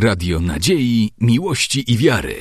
Radio 0.00 0.40
Nadziei, 0.40 1.10
Miłości 1.20 1.92
i 1.92 1.96
Wiary. 1.96 2.34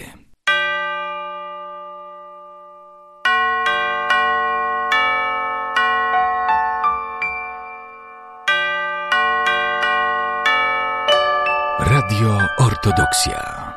Radio 11.79 12.37
Ortodoksja. 12.57 13.73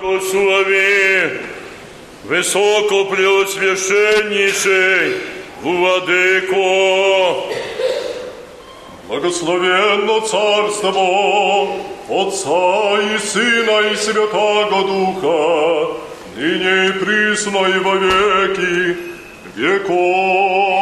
Błogosławi 0.00 0.74
wysoko 2.24 3.04
preoswieszeniszy, 3.04 5.12
Władyko, 5.62 6.64
Благословенно 9.06 10.20
Царство 10.22 11.68
Отца 12.08 13.00
и 13.02 13.18
Сына 13.18 13.92
и 13.92 13.96
Святаго 13.96 14.82
Духа, 14.86 15.94
ныне 16.36 16.88
и 16.88 16.92
присно 16.92 17.66
и 17.66 17.78
во 17.80 17.96
веки 17.96 18.96
веков. 19.56 20.73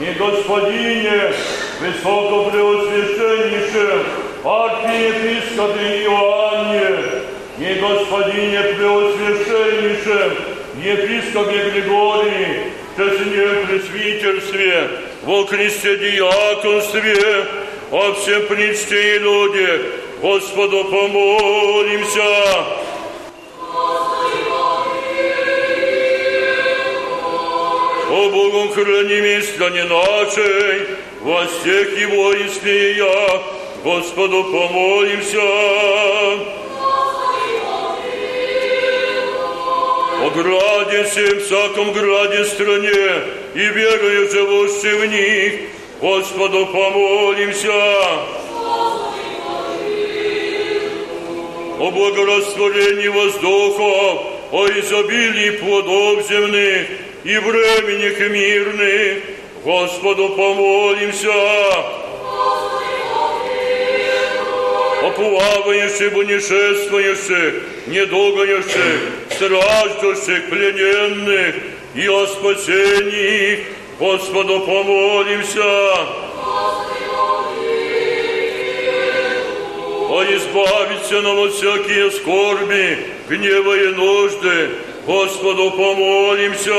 и 0.00 0.12
Господине 0.18 1.32
высокопреосвященнейшем 1.80 4.02
архиепископе 4.42 6.04
Иоанне, 6.04 6.88
и 7.58 7.74
Господине 7.74 8.62
преосвященнейшем 8.62 10.32
епископе 10.82 11.70
Григории, 11.70 12.72
честном 12.96 13.66
пресвитерстве, 13.66 14.88
во 15.22 15.44
Христе 15.46 15.96
диаконстве, 15.98 17.46
о 17.90 18.14
всем 18.14 18.46
причте 18.46 19.16
и 19.16 19.18
людях, 19.18 19.82
Господу 20.22 20.84
помолимся. 20.84 22.64
О 28.10 28.28
Богом 28.28 28.72
храними 28.72 29.40
стране 29.40 29.84
нашей, 29.84 30.88
во 31.20 31.46
всех 31.46 31.96
его 31.96 32.34
испеях, 32.44 33.40
Господу 33.84 34.42
помолимся. 34.42 35.38
О 40.22 40.30
граде 40.34 41.04
всем, 41.04 41.38
всяком 41.38 41.92
граде 41.92 42.44
стране, 42.46 43.22
и 43.54 43.58
верою 43.58 44.28
живущей 44.28 44.94
в 44.94 45.06
них, 45.06 45.60
Господу 46.00 46.66
помолимся. 46.66 47.70
О 51.78 51.90
благорастворении 51.92 53.06
воздухов, 53.06 54.22
о 54.50 54.66
изобилии 54.66 55.50
плодов 55.50 56.28
земных 56.28 56.88
и 57.23 57.37
временях 57.37 58.19
мирных, 58.19 59.23
Господу 59.63 60.29
помолимся. 60.29 61.31
О 65.01 65.11
плавающих, 65.11 66.13
путешествующих, 66.13 67.63
недугающих, 67.87 68.99
страждущих, 69.29 70.49
плененных 70.49 71.55
и 71.95 72.07
о 72.07 72.27
спасении, 72.27 73.65
Господу 73.99 74.61
помолимся. 74.61 76.25
О 80.07 80.23
избавиться 80.23 81.21
нам 81.21 81.39
от 81.39 81.53
всякие 81.53 82.11
скорби, 82.11 82.99
гнева 83.27 83.77
и 83.77 83.87
нужды, 83.95 84.69
Господу 85.10 85.72
помолимся. 85.72 86.72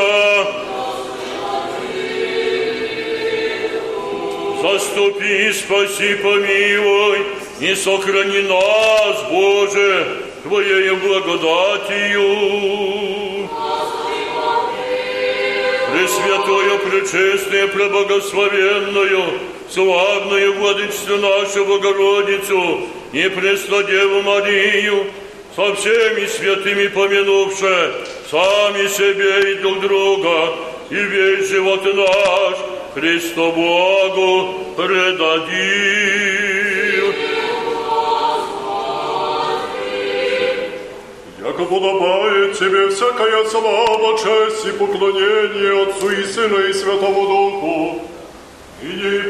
Заступи, 4.61 5.51
спаси, 5.51 6.15
помилуй, 6.15 7.25
и 7.59 7.75
сохрани 7.75 8.43
нас, 8.43 9.23
Боже, 9.29 10.07
Твоею 10.43 10.95
благодатью. 10.95 12.29
Пресвятую, 15.91 16.79
пречестную, 16.79 17.67
преблагословенную, 17.67 19.23
славную 19.69 20.53
владычцу 20.57 21.17
нашу 21.17 21.65
Богородицу 21.65 22.87
и 23.11 23.27
Пресладеву 23.27 24.21
Марию, 24.21 25.07
со 25.55 25.75
всеми 25.75 26.25
святыми 26.27 26.87
помянувши 26.87 27.93
сами 28.29 28.87
себе 28.87 29.51
и 29.51 29.55
друг 29.55 29.81
друга, 29.81 30.53
и 30.89 30.95
весь 30.95 31.49
живот 31.49 31.83
наш 31.83 32.57
Христу 32.93 33.51
Богу 33.51 34.73
предадим. 34.77 36.21
Яко 41.43 41.65
подобает 41.65 42.57
тебе 42.57 42.87
всякая 42.89 43.43
слава, 43.45 44.17
честь 44.17 44.65
и 44.67 44.71
поклонение 44.71 45.83
Отцу 45.83 46.09
и 46.11 46.23
Сыну 46.23 46.59
и 46.59 46.71
Святому 46.71 47.27
Духу, 47.27 48.01
и 48.83 48.85
не 48.85 49.20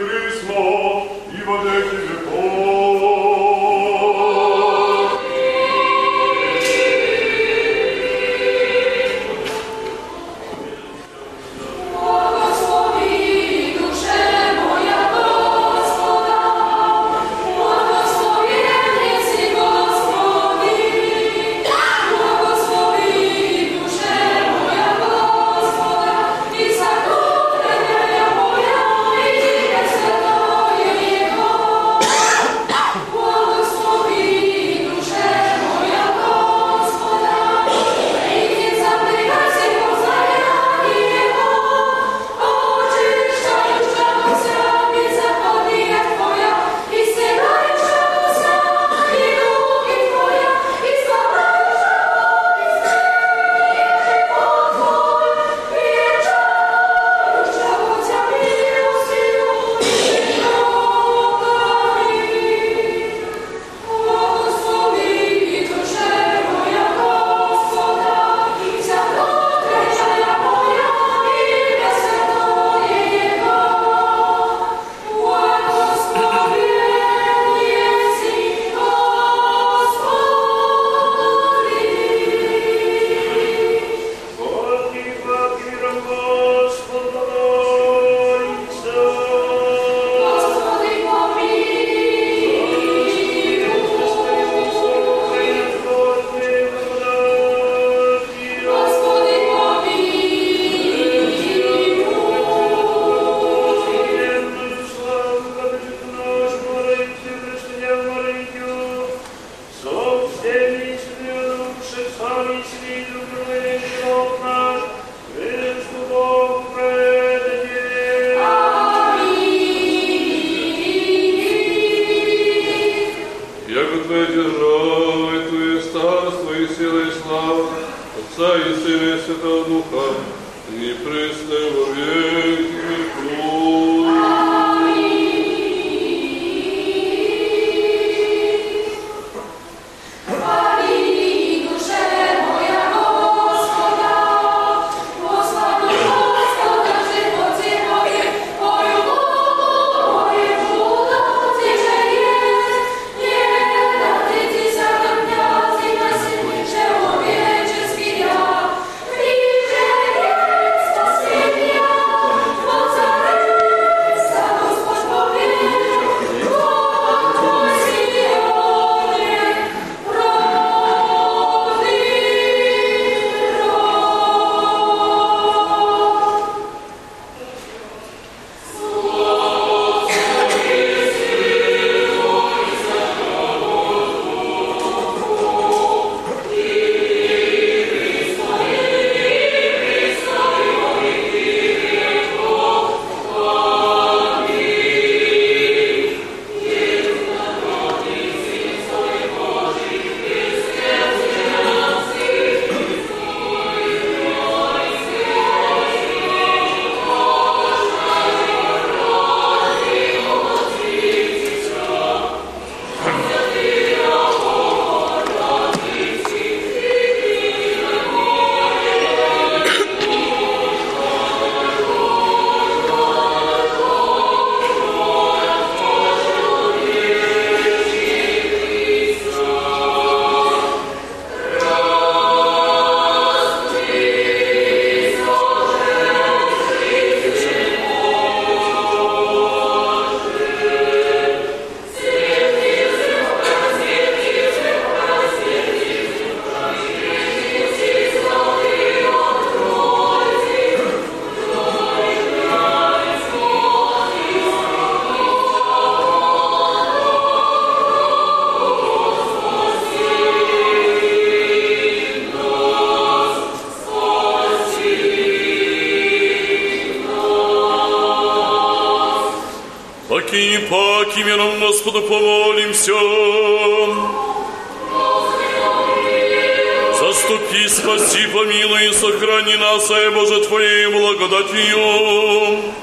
сохрани 279.12 279.56
нас, 279.58 279.90
а 279.90 280.12
Боже, 280.12 280.42
Твоей 280.46 280.88
благодатью. 280.88 282.74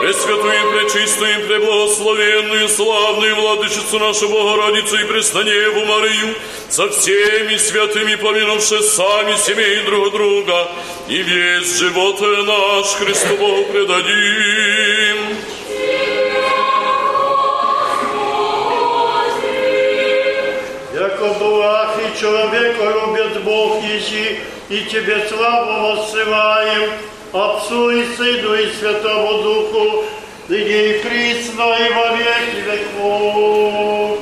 Пресвятую, 0.00 0.72
пречистую, 0.72 1.46
преблагословенную, 1.46 2.68
славную 2.68 3.36
Владычицу 3.36 3.98
нашу 3.98 4.28
Богородицу 4.28 4.98
и 4.98 5.04
Пресноневу 5.04 5.86
Марию, 5.86 6.34
со 6.68 6.90
всеми 6.90 7.56
святыми 7.56 8.14
помянувши 8.16 8.82
сами 8.82 9.34
семей 9.36 9.82
друг 9.86 10.12
друга, 10.12 10.68
и 11.08 11.22
весь 11.22 11.78
живот 11.78 12.20
наш 12.20 12.86
Христу 12.98 13.36
Богу 13.38 13.64
предадим. 13.72 15.38
Яко 20.94 21.34
благ 21.40 21.98
и 21.98 22.20
человека 22.20 22.84
любит 22.84 23.23
Бог 23.44 23.82
еси, 23.82 24.40
и 24.68 24.84
Тебе 24.84 25.28
славу 25.28 25.96
воссылаем, 25.96 26.90
Отцу 27.32 27.90
и 27.90 28.04
Сыну 28.16 28.54
и 28.54 28.72
Святому 28.72 29.42
Духу, 29.42 30.04
ныне 30.48 30.96
и 30.96 30.98
присно 31.00 31.62
и 31.62 31.92
во 31.92 32.16
веки 32.16 32.60
веков. 32.66 34.20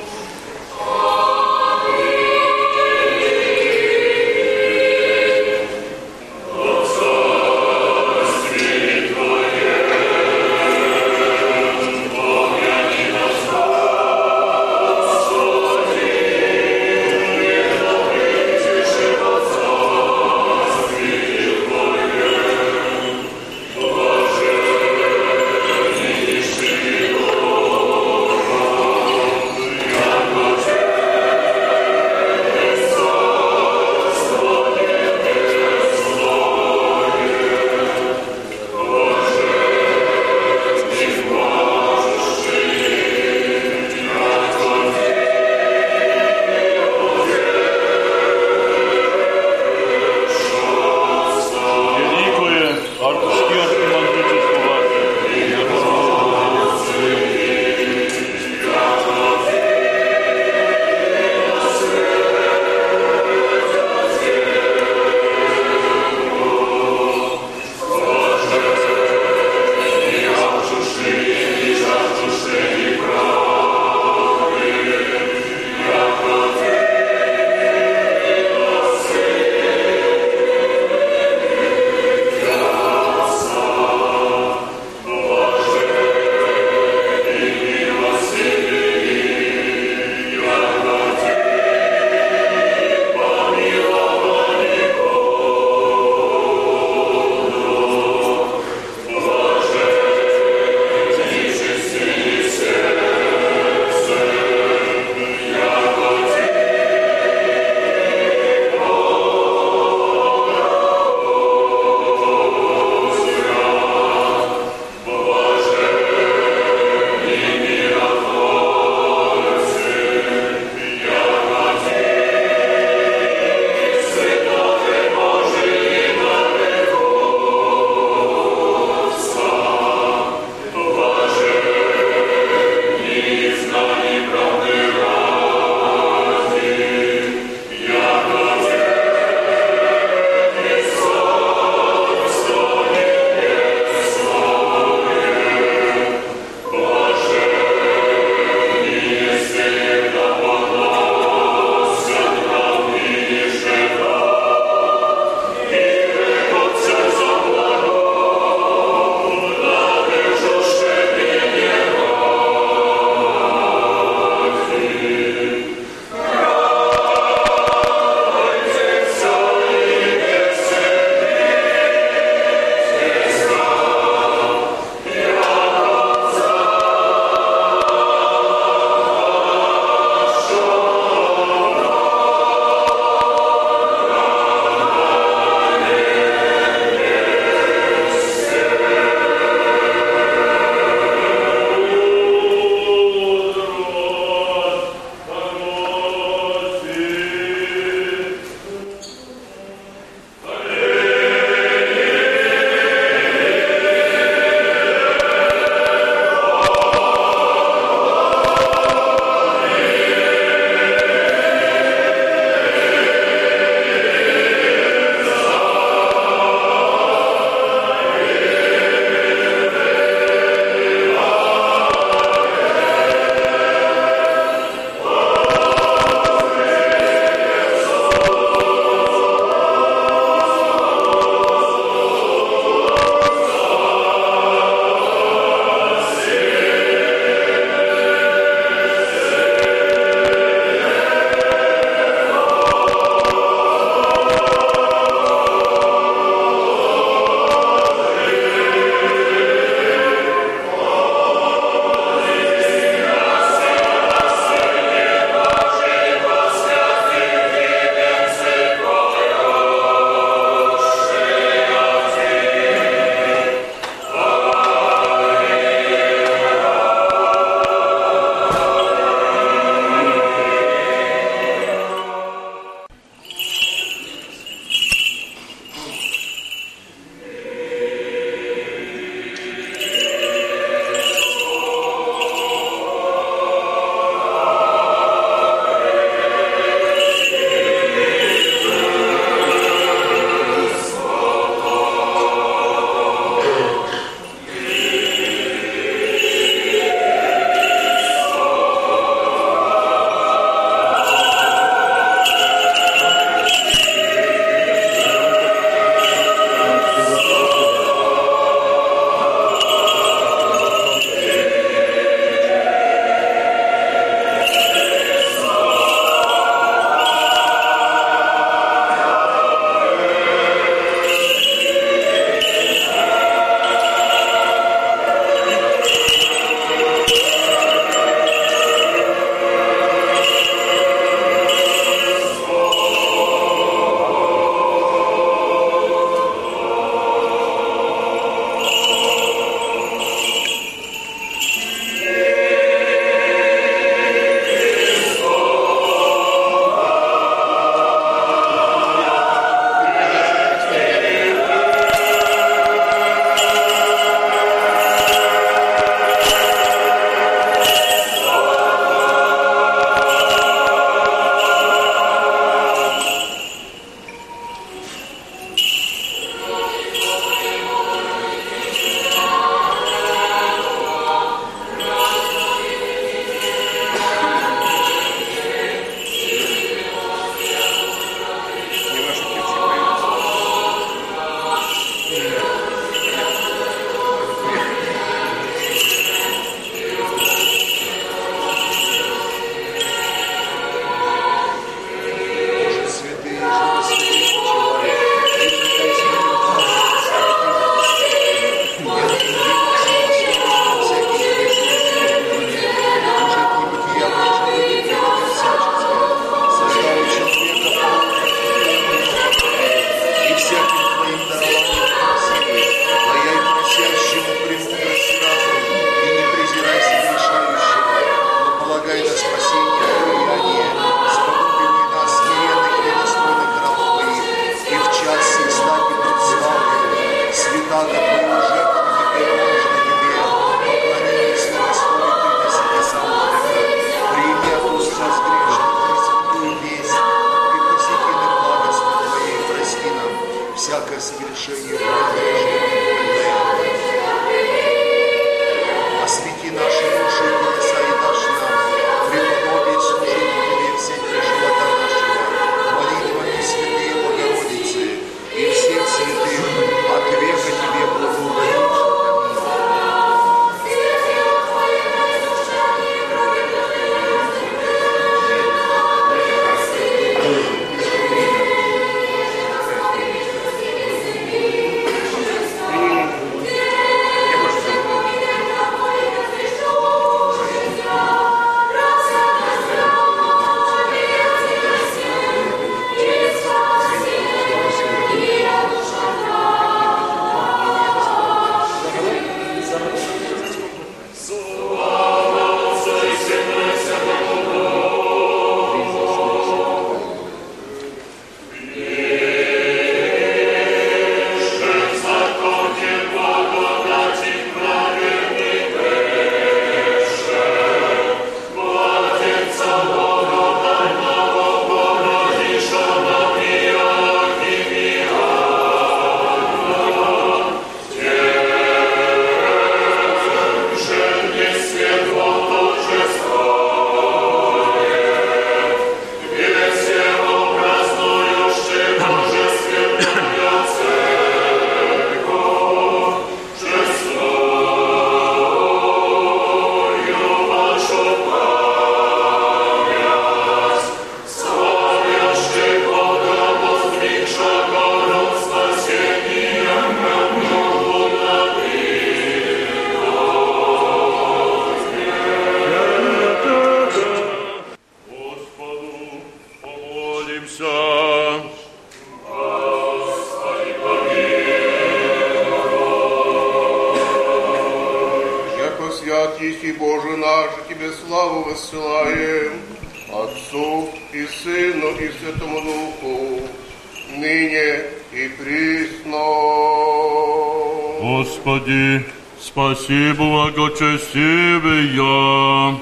Господи, 578.52 579.06
спаси 579.40 580.12
благочестивия. 580.12 581.94
Его 581.94 582.78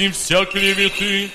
зависти 0.00 0.08
вся 0.10 0.44
клеветы, 0.46 1.30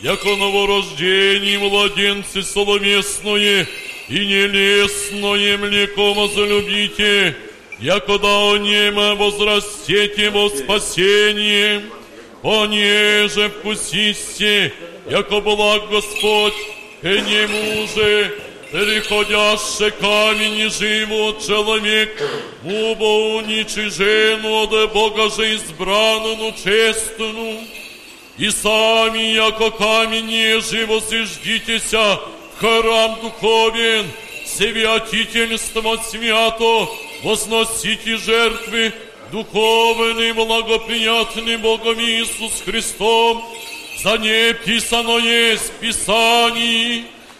яко 0.00 0.36
новорождение 0.36 1.58
младенцы 1.58 2.42
соломесное 2.42 3.66
и 4.08 4.18
нелестное 4.18 5.58
млеком 5.58 6.14
возлюбите, 6.14 7.36
якода 7.78 8.52
о 8.52 8.56
нем 8.56 9.16
возрастете 9.16 10.30
во 10.30 10.48
спасение, 10.48 11.82
понеже 12.42 13.48
вкусисте, 13.48 14.72
яко 15.08 15.40
благ 15.40 15.88
Господь, 15.90 16.54
к 17.02 17.04
нему 17.04 17.86
же 17.94 18.32
переходяще 18.72 19.90
камень 19.90 20.70
живот 20.70 21.44
человек, 21.44 22.10
убо 22.64 23.36
уничижену 23.38 24.62
от 24.62 24.92
Бога 24.92 25.28
же 25.28 25.54
избранную 25.54 26.52
честную, 26.52 27.49
и 28.40 28.50
сами, 28.50 29.34
яко 29.34 29.70
камень 29.70 30.62
живо 30.62 31.00
сиждитеся, 31.00 32.18
храм 32.58 33.18
духовен, 33.22 34.10
святительство 34.46 35.98
свято, 36.10 36.88
возносите 37.22 38.16
жертвы, 38.16 38.94
духовный, 39.30 40.32
благоприятный 40.32 41.58
Богом 41.58 42.00
Иисус 42.00 42.62
Христом, 42.64 43.44
за 44.02 44.16
не 44.16 44.54
писано 44.54 45.18
есть 45.18 45.70
в 45.78 46.94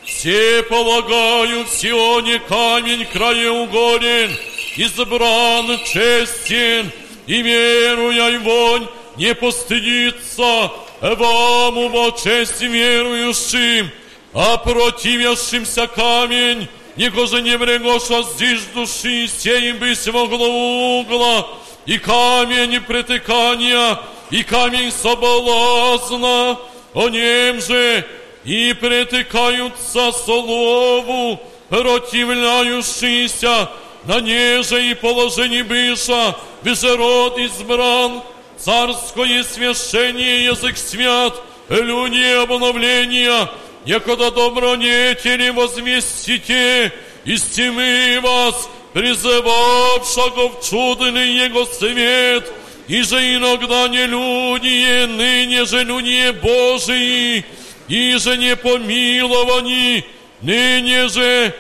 все 0.05 0.63
полагаю, 0.65 1.65
в 1.65 1.69
Сионе 1.69 2.41
камень 2.41 3.07
краеугоден, 3.07 4.37
избран 4.77 5.79
честен, 5.87 6.91
и 7.27 7.41
веруя 7.41 8.29
и 8.33 8.37
вонь 8.37 8.87
не 9.17 9.35
постыдится 9.35 10.71
вам 11.02 11.78
ума 11.78 12.12
честь 12.12 12.62
верующим, 12.62 13.92
а 14.34 14.58
противящимся 14.58 15.88
камень, 15.88 16.68
никоже 16.96 17.42
не 17.42 17.58
врегоша 17.58 18.24
здесь 18.24 18.64
души, 18.74 19.28
сеем 19.28 19.78
быть 19.78 20.08
могло 20.08 21.00
угла, 21.00 21.48
и 21.86 21.98
камень 21.98 22.80
притыкания, 22.82 24.00
и 24.30 24.44
камень 24.44 24.92
соблазна, 24.92 26.58
о 26.94 27.10
нем 27.10 27.62
же 27.62 28.06
и 28.44 28.74
притыкаются 28.74 30.12
слову, 30.12 31.40
противляющиеся, 31.70 33.70
на 34.06 34.22
неже 34.22 34.92
и 34.92 34.94
положение 34.94 35.64
быша, 35.64 36.36
род 36.64 37.40
избран, 37.40 38.22
царское 38.65 39.43
священие 39.45 40.45
язык 40.45 40.77
свят, 40.77 41.35
люди 41.69 42.43
обновления, 42.43 43.49
якода 43.85 44.31
добронетели 44.31 45.51
возвестите, 45.51 46.93
из 47.25 47.43
тьмы 47.43 48.21
вас, 48.23 48.69
призывавшего 48.93 50.49
в 50.51 50.61
чудный 50.69 51.33
его 51.45 51.65
свет, 51.67 52.51
и 52.89 53.03
же 53.03 53.17
иногда 53.37 53.89
не 53.89 54.07
люди, 54.07 55.07
ныне 55.07 55.65
же 55.65 55.85
люди 55.85 56.31
Божии, 56.31 57.45
и 57.89 58.17
же 58.17 58.37
не 58.37 58.57
помиловани, 58.57 60.05
ныне 60.43 61.09
же 61.09 61.55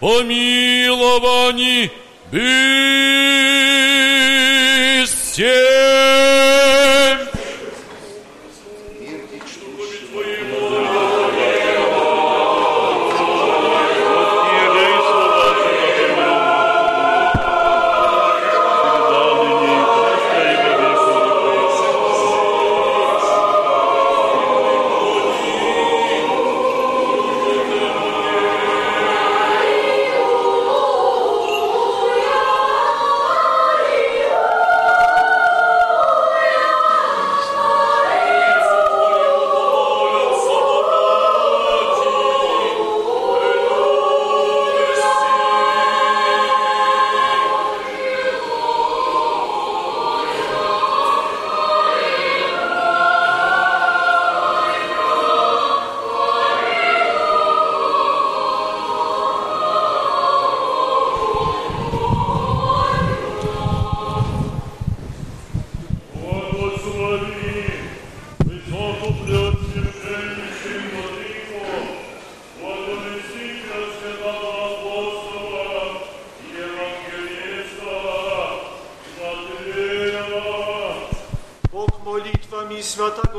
помиловани 0.00 1.90
бысте. 2.32 2.72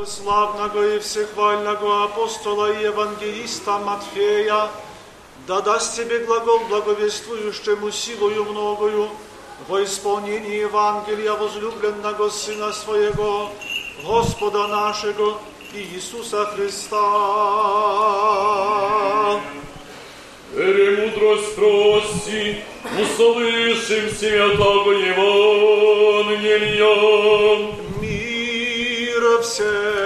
Славного 0.05 0.95
и 0.95 0.99
всехвального 0.99 2.05
апостола 2.05 2.71
и 2.71 2.83
евангелиста 2.83 3.79
Матфея 3.79 4.69
да 5.47 5.61
даст 5.61 5.95
тебе 5.97 6.19
глагол 6.19 6.59
благовествующему 6.69 7.91
силою 7.91 8.45
многою 8.45 9.09
во 9.67 9.83
исполнении 9.83 10.61
Евангелия 10.61 11.33
возлюбленного 11.33 12.29
Сына 12.29 12.71
Своего, 12.71 13.49
Господа 14.05 14.67
нашего 14.67 15.37
Иисуса 15.73 16.45
Христа. 16.45 16.97
Премудрость 20.55 21.55
прости, 21.55 22.63
услышим 23.01 24.09
святого 24.15 24.91
Евангелия. 24.91 25.23
Мир 29.43 30.02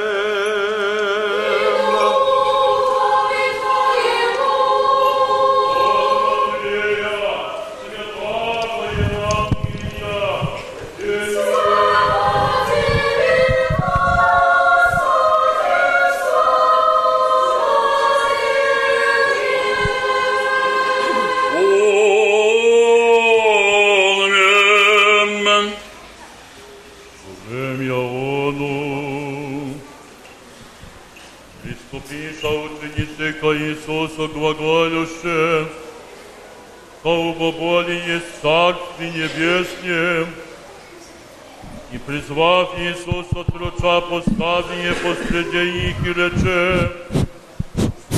и 42.28 42.30
призвав 42.30 42.78
Иисуса 42.80 43.44
труча 43.52 44.02
поставие 44.02 44.94
посреди 44.94 45.90
их 45.90 46.06
и 46.06 46.13
рече, 46.13 46.92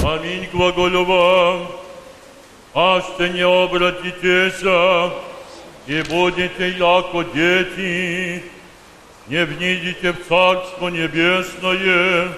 Аминь 0.03 0.49
глаголю 0.51 1.05
вам, 1.05 1.67
Аще 2.73 3.29
не 3.29 3.41
обратитеся, 3.41 5.11
и 5.87 6.01
будете 6.09 6.69
яко 6.69 7.23
дети, 7.33 8.43
не 9.27 9.45
внидите 9.45 10.13
в 10.13 10.27
Царство 10.27 10.87
Небесное, 10.89 12.29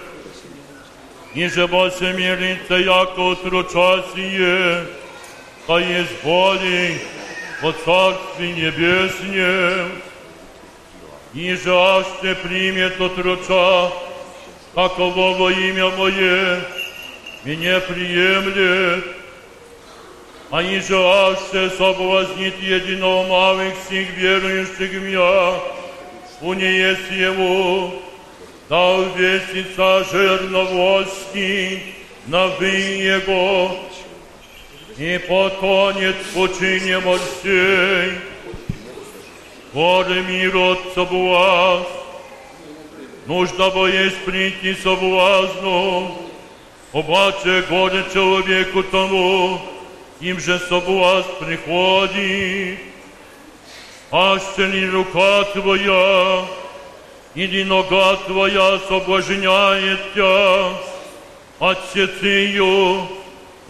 ниже 1.36 1.68
ваше 1.68 2.14
мирится, 2.14 2.76
яко 2.76 3.20
утручасие, 3.20 4.86
а 5.68 5.80
есть 5.80 6.24
боли 6.24 7.02
во 7.62 7.72
Царстве 7.72 8.52
Небесне. 8.54 10.11
И 11.34 11.56
жажде 11.56 12.36
примет 12.36 13.00
от 13.00 13.18
руча, 13.18 13.92
таково 14.76 15.50
имя 15.50 15.90
мое, 15.92 16.62
меня 17.46 17.80
приемлет, 17.80 19.06
а 20.50 20.62
и 20.62 20.80
жажде 20.82 21.70
соблазнит 21.78 22.60
единого 22.60 23.28
малых 23.28 23.74
всех 23.86 24.10
верующих 24.18 24.92
в 24.92 25.04
меня, 25.04 25.60
у 26.42 26.54
не 26.54 26.70
есть 26.70 27.12
его, 27.12 27.94
да 28.68 28.90
увесится 28.96 30.04
жирновоски 30.12 31.82
на 32.28 32.48
вы 32.48 32.68
его, 32.68 33.78
и 34.98 35.18
потонет 35.28 36.16
в 36.18 36.34
пучине 36.34 37.00
морщей. 37.00 38.31
Горе 39.74 40.22
мир 40.24 40.56
от 40.56 40.80
соблазн, 40.94 41.86
нужда 43.26 43.70
бо 43.70 43.88
есть 43.88 44.26
прийти 44.26 44.76
соблазну, 44.76 46.18
Обаче 46.94 47.64
горе 47.70 48.04
человеку 48.14 48.84
тому, 48.84 49.62
им 50.20 50.42
же 50.42 50.60
соблазн 50.60 51.30
приходит. 51.40 52.80
Аще 54.12 54.66
ли 54.66 54.90
рука 54.90 55.46
твоя, 55.54 56.46
или 57.34 57.64
нога 57.64 58.18
твоя 58.28 58.78
соблазняет 58.90 60.14
тебя, 60.14 60.74
отсети 61.60 62.28
ее 62.28 63.08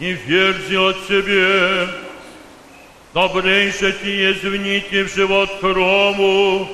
и 0.00 0.10
верзи 0.10 0.74
от 0.74 0.96
себе. 1.06 1.88
Добрейше 3.14 3.92
ти 3.92 4.10
есть 4.10 4.42
вните 4.42 5.04
в 5.04 5.14
живот 5.14 5.50
хрому 5.60 6.66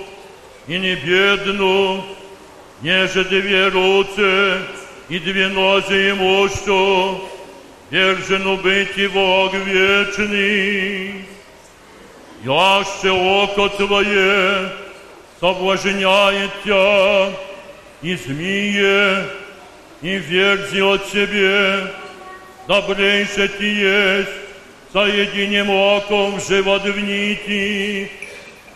и 0.69 0.79
не 0.79 0.95
бедну, 0.95 2.05
неже 2.81 3.25
две 3.25 3.69
руце 3.69 4.59
и 5.09 5.19
две 5.19 5.49
нози 5.49 6.11
имущу, 6.11 7.21
держену 7.91 8.57
быть 8.57 8.97
и 8.97 9.09
Бог 9.09 9.53
вечный. 9.53 11.25
Яще 12.45 13.11
око 13.11 13.69
Твое 13.71 14.71
соблазняет 15.41 16.51
Тебя, 16.63 17.33
и 18.01 18.15
змеи, 18.15 19.25
и 20.03 20.19
верзи 20.19 20.81
от 20.83 21.05
себе, 21.09 21.89
добрейше 22.69 23.49
Ти 23.49 23.67
есть, 23.67 24.48
соединим 24.94 25.70
оком 25.70 26.40
живот 26.40 26.84
в 26.84 27.00
нити, 27.00 28.10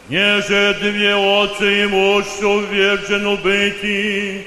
неже 0.09 0.75
две 0.81 1.15
отцы 1.15 1.83
имущу 1.83 2.59
вержену 2.61 3.37
быти, 3.37 4.45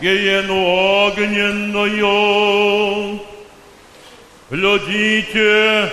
гиену 0.00 0.64
огненную. 1.06 2.06
Глядите, 4.50 5.90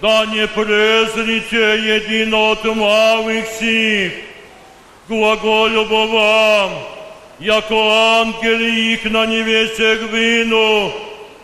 да 0.00 0.24
не 0.26 0.46
презрите 0.48 1.76
едино 1.78 2.50
от 2.52 2.64
малых 2.64 3.46
сих, 3.58 4.12
глаголю 5.08 5.84
бо 5.84 6.06
вам, 6.06 6.70
яко 7.38 7.74
ангели 8.20 8.92
их 8.94 9.04
на 9.04 9.26
невесе 9.26 9.96
вину, 9.96 10.92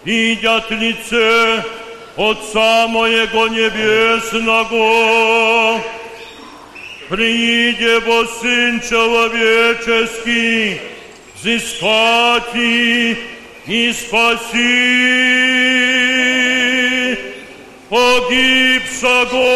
видят 0.05 0.71
лице 0.71 1.63
Отца 2.18 2.88
моего 2.88 3.48
Небесного. 3.48 4.82
Прииде 7.08 8.00
бо 8.02 8.26
Сын 8.26 8.82
Человеческий, 8.82 10.80
взыскать 11.36 12.56
и 12.56 13.94
спаси 13.94 15.22
погибшего. 17.90 19.52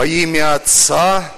Во 0.00 0.06
имя 0.06 0.54
Отца 0.54 1.30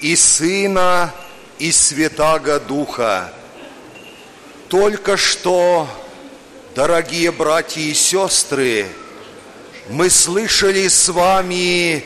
и 0.00 0.16
Сына 0.16 1.12
и 1.58 1.70
Святаго 1.70 2.58
Духа. 2.58 3.30
Только 4.68 5.18
что, 5.18 5.86
дорогие 6.74 7.30
братья 7.30 7.82
и 7.82 7.92
сестры, 7.92 8.86
мы 9.90 10.08
слышали 10.08 10.88
с 10.88 11.10
вами 11.10 12.02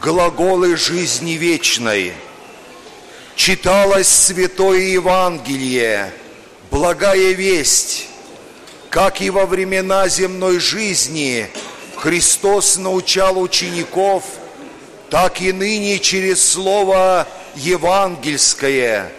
глаголы 0.00 0.78
жизни 0.78 1.32
вечной. 1.32 2.14
Читалось 3.36 4.08
Святое 4.08 4.78
Евангелие, 4.78 6.10
благая 6.70 7.32
весть, 7.32 8.06
как 8.88 9.20
и 9.20 9.28
во 9.28 9.44
времена 9.44 10.08
земной 10.08 10.58
жизни 10.58 11.50
Христос 11.96 12.78
научал 12.78 13.38
учеников– 13.38 14.24
так 15.10 15.40
и 15.40 15.52
ныне 15.52 15.98
через 15.98 16.46
Слово 16.46 17.26
Евангельское 17.54 19.12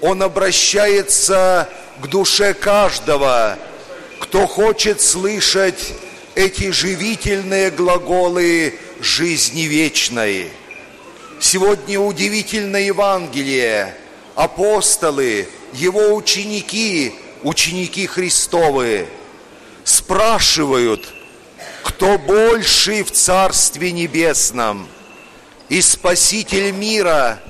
Он 0.00 0.22
обращается 0.22 1.68
к 2.00 2.06
душе 2.06 2.54
каждого, 2.54 3.58
кто 4.20 4.46
хочет 4.46 5.00
слышать 5.00 5.92
эти 6.34 6.70
живительные 6.70 7.70
глаголы 7.70 8.78
жизни 9.00 9.62
вечной. 9.62 10.50
Сегодня 11.40 11.98
удивительное 12.00 12.82
Евангелие, 12.82 13.94
апостолы, 14.34 15.48
его 15.72 16.14
ученики, 16.14 17.14
ученики 17.42 18.06
Христовы, 18.06 19.06
спрашивают, 19.84 21.06
кто 21.82 22.18
больший 22.18 23.02
в 23.02 23.10
Царстве 23.10 23.92
Небесном– 23.92 24.88
и 25.68 25.82
Спаситель 25.82 26.72
мира 26.72 27.40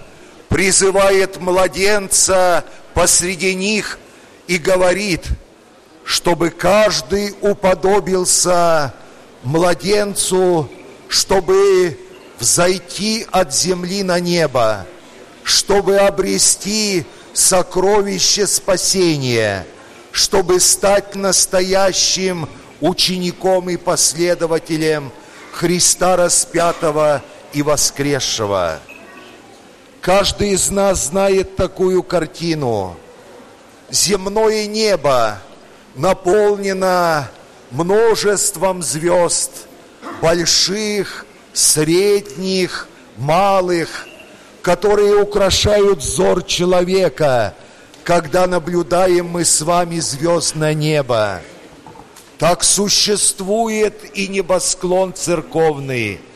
призывает 0.49 1.41
младенца 1.41 2.65
посреди 2.95 3.55
них 3.55 3.99
и 4.47 4.59
говорит, 4.59 5.25
чтобы 6.05 6.51
каждый 6.51 7.35
уподобился 7.41 8.95
младенцу, 9.45 10.69
чтобы 11.09 11.99
взойти 12.39 13.27
от 13.31 13.55
земли 13.55 14.03
на 14.03 14.19
небо, 14.19 14.87
чтобы 15.45 15.99
обрести 15.99 17.05
сокровище 17.35 18.47
спасения, 18.47 19.67
чтобы 20.13 20.61
стать 20.61 21.15
настоящим 21.15 22.49
учеником 22.81 23.71
и 23.71 23.77
последователем 23.77 25.13
Христа 25.53 26.17
распятого 26.17 27.23
и 27.53 27.63
воскресшего. 27.63 28.81
Каждый 30.01 30.51
из 30.51 30.71
нас 30.71 31.09
знает 31.09 31.57
такую 31.57 32.03
картину. 32.03 32.97
Земное 33.91 34.67
небо 34.67 35.39
наполнено 35.97 37.31
множеством 37.71 38.83
звезд, 38.83 39.67
больших, 40.23 41.27
средних, 41.53 42.89
малых, 43.17 44.07
которые 44.63 45.21
украшают 45.21 45.99
взор 45.99 46.43
человека, 46.45 47.55
когда 48.05 48.47
наблюдаем 48.47 49.27
мы 49.27 49.45
с 49.45 49.61
вами 49.61 49.99
звездное 49.99 50.75
небо. 50.75 51.41
Так 52.39 52.63
существует 52.63 54.17
и 54.17 54.29
небосклон 54.29 55.13
церковный– 55.13 56.21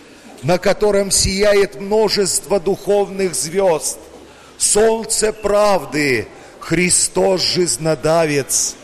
на 0.42 0.58
котором 0.58 1.10
сияет 1.10 1.80
множество 1.80 2.58
духовных 2.58 3.34
звезд. 3.34 3.98
Солнце 4.58 5.32
правды, 5.32 6.26
Христос 6.60 7.42
жизнодавец, 7.42 8.76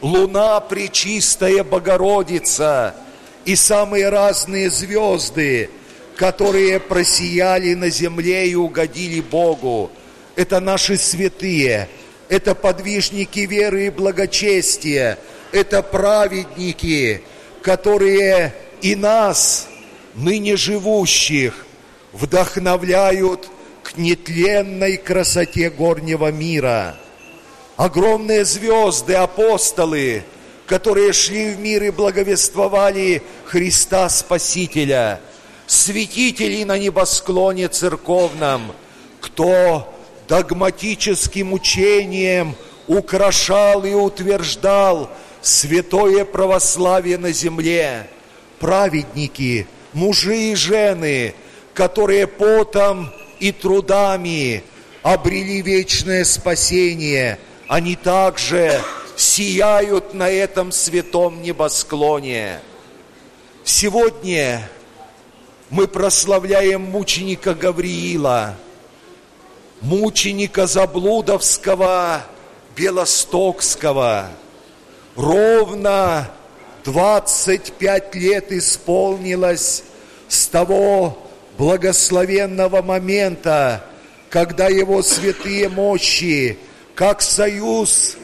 луна 0.00 0.60
пречистая 0.60 1.64
Богородица 1.64 2.94
и 3.44 3.56
самые 3.56 4.08
разные 4.08 4.70
звезды, 4.70 5.70
которые 6.16 6.80
просияли 6.80 7.74
на 7.74 7.88
земле 7.88 8.48
и 8.48 8.54
угодили 8.54 9.20
Богу. 9.20 9.90
Это 10.36 10.60
наши 10.60 10.96
святые, 10.96 11.88
это 12.28 12.54
подвижники 12.54 13.40
веры 13.40 13.86
и 13.86 13.90
благочестия, 13.90 15.18
это 15.52 15.82
праведники, 15.82 17.22
которые 17.62 18.54
и 18.80 18.94
нас, 18.96 19.68
ныне 20.14 20.56
живущих, 20.56 21.66
вдохновляют 22.12 23.48
к 23.82 23.96
нетленной 23.96 24.96
красоте 24.96 25.70
горнего 25.70 26.30
мира. 26.30 26.96
Огромные 27.76 28.44
звезды, 28.44 29.14
апостолы, 29.14 30.24
которые 30.66 31.12
шли 31.12 31.52
в 31.52 31.58
мир 31.58 31.82
и 31.84 31.90
благовествовали 31.90 33.22
Христа 33.46 34.08
Спасителя, 34.08 35.20
святители 35.66 36.64
на 36.64 36.78
небосклоне 36.78 37.68
церковном, 37.68 38.72
кто 39.20 39.92
догматическим 40.28 41.52
учением 41.52 42.54
украшал 42.86 43.84
и 43.84 43.92
утверждал 43.92 45.10
святое 45.40 46.24
православие 46.24 47.18
на 47.18 47.32
земле, 47.32 48.08
праведники, 48.60 49.66
мужи 49.92 50.52
и 50.52 50.54
жены, 50.54 51.34
которые 51.74 52.26
потом 52.26 53.12
и 53.38 53.52
трудами 53.52 54.62
обрели 55.02 55.62
вечное 55.62 56.24
спасение, 56.24 57.38
они 57.68 57.96
также 57.96 58.80
сияют 59.16 60.14
на 60.14 60.30
этом 60.30 60.72
святом 60.72 61.42
небосклоне. 61.42 62.60
Сегодня 63.64 64.68
мы 65.70 65.88
прославляем 65.88 66.82
мученика 66.82 67.54
Гавриила, 67.54 68.56
мученика 69.80 70.66
Заблудовского, 70.66 72.24
Белостокского. 72.76 74.30
Ровно 75.16 76.30
25 76.84 78.14
лет 78.16 78.52
исполнилось 78.52 79.84
с 80.28 80.46
того 80.46 81.18
благословенного 81.58 82.82
момента, 82.82 83.84
когда 84.30 84.68
его 84.68 85.02
святые 85.02 85.68
мощи, 85.68 86.58
как 86.94 87.22
союз 87.22 88.16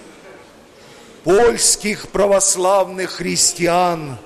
польских 1.24 2.08
православных 2.08 3.10
христиан, 3.12 4.16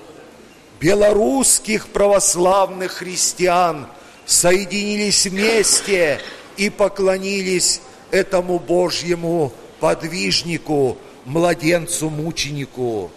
белорусских 0.79 1.87
православных 1.87 2.93
христиан 2.93 3.87
соединились 4.25 5.27
вместе 5.27 6.19
и 6.57 6.69
поклонились 6.69 7.81
этому 8.09 8.59
Божьему 8.59 9.53
подвижнику, 9.79 10.97
младенцу-мученику. 11.25 13.11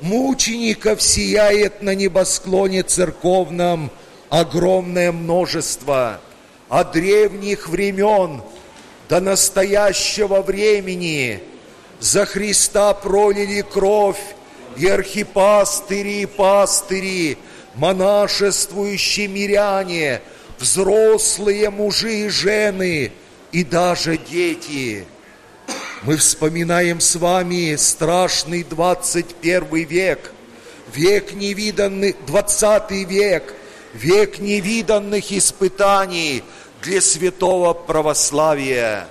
Мучеников 0.00 1.00
сияет 1.00 1.82
на 1.82 1.94
небосклоне 1.94 2.82
церковном 2.82 3.90
огромное 4.28 5.12
множество. 5.12 6.20
От 6.68 6.92
древних 6.92 7.68
времен 7.68 8.42
до 9.08 9.20
настоящего 9.20 10.42
времени 10.42 11.40
за 12.00 12.26
Христа 12.26 12.92
пролили 12.94 13.60
кровь 13.60 14.20
и 14.76 14.88
архипастыри, 14.88 16.22
и 16.22 16.26
пастыри, 16.26 17.38
монашествующие 17.74 19.28
миряне, 19.28 20.20
взрослые 20.58 21.70
мужи 21.70 22.26
и 22.26 22.28
жены, 22.28 23.12
и 23.52 23.62
даже 23.62 24.16
дети. 24.18 25.06
Мы 26.04 26.18
вспоминаем 26.18 27.00
с 27.00 27.16
вами 27.16 27.76
страшный 27.76 28.62
21 28.62 29.86
век, 29.86 30.32
век 30.94 31.32
невиданный, 31.32 32.14
20 32.26 32.90
век, 33.08 33.54
век 33.94 34.38
невиданных 34.38 35.32
испытаний 35.32 36.42
для 36.82 37.00
святого 37.00 37.72
православия. 37.72 39.08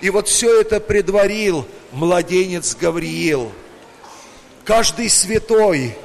И 0.00 0.10
вот 0.10 0.28
все 0.28 0.60
это 0.60 0.78
предварил 0.78 1.66
младенец 1.90 2.76
Гавриил. 2.76 3.50
Каждый 4.64 5.08
святой 5.08 5.96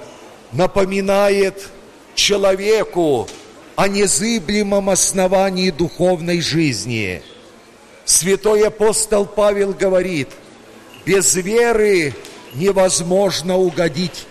напоминает 0.52 1.70
человеку 2.16 3.28
о 3.76 3.88
незыблемом 3.88 4.90
основании 4.90 5.70
духовной 5.70 6.42
жизни. 6.42 7.22
Святой 8.06 8.68
апостол 8.68 9.26
Павел 9.26 9.74
говорит, 9.74 10.30
без 11.06 11.36
веры 11.36 12.14
невозможно 12.54 13.58
угодить 13.58 14.26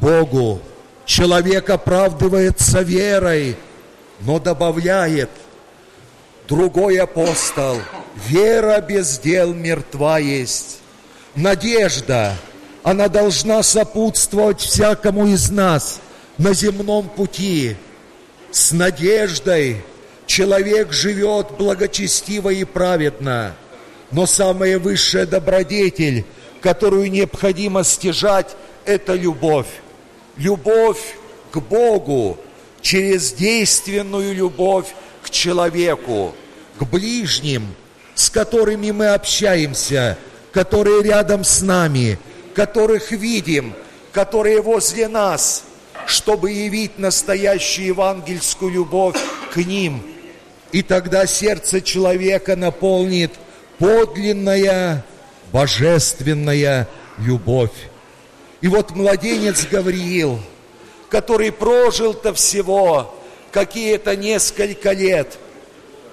Богу. 0.00 0.60
Человек 1.04 1.70
оправдывается 1.70 2.82
верой, 2.82 3.56
но 4.20 4.38
добавляет 4.38 5.30
другой 6.48 6.96
апостол, 6.96 7.78
вера 8.26 8.80
без 8.80 9.18
дел 9.18 9.52
мертва 9.54 10.18
есть. 10.18 10.80
Надежда, 11.34 12.34
она 12.82 13.08
должна 13.08 13.62
сопутствовать 13.62 14.60
всякому 14.60 15.26
из 15.26 15.50
нас 15.50 16.00
на 16.36 16.54
земном 16.54 17.08
пути. 17.08 17.76
С 18.50 18.72
надеждой 18.72 19.84
человек 20.28 20.92
живет 20.92 21.52
благочестиво 21.58 22.50
и 22.50 22.62
праведно, 22.62 23.56
но 24.12 24.26
самая 24.26 24.78
высшая 24.78 25.26
добродетель, 25.26 26.24
которую 26.60 27.10
необходимо 27.10 27.82
стяжать, 27.82 28.54
это 28.84 29.14
любовь. 29.14 29.66
Любовь 30.36 31.16
к 31.50 31.58
Богу 31.58 32.38
через 32.80 33.32
действенную 33.32 34.34
любовь 34.34 34.86
к 35.22 35.30
человеку, 35.30 36.34
к 36.78 36.84
ближним, 36.84 37.74
с 38.14 38.30
которыми 38.30 38.90
мы 38.90 39.08
общаемся, 39.08 40.18
которые 40.52 41.02
рядом 41.02 41.42
с 41.42 41.62
нами, 41.62 42.18
которых 42.54 43.12
видим, 43.12 43.74
которые 44.12 44.60
возле 44.60 45.08
нас, 45.08 45.64
чтобы 46.06 46.52
явить 46.52 46.98
настоящую 46.98 47.88
евангельскую 47.88 48.72
любовь 48.72 49.16
к 49.52 49.56
ним. 49.56 50.02
И 50.72 50.82
тогда 50.82 51.26
сердце 51.26 51.80
человека 51.80 52.56
наполнит 52.56 53.32
подлинная 53.78 55.04
божественная 55.52 56.88
любовь. 57.18 57.72
И 58.60 58.68
вот 58.68 58.90
младенец 58.90 59.66
Гавриил, 59.66 60.40
который 61.08 61.52
прожил-то 61.52 62.34
всего 62.34 63.14
какие-то 63.50 64.16
несколько 64.16 64.92
лет, 64.92 65.38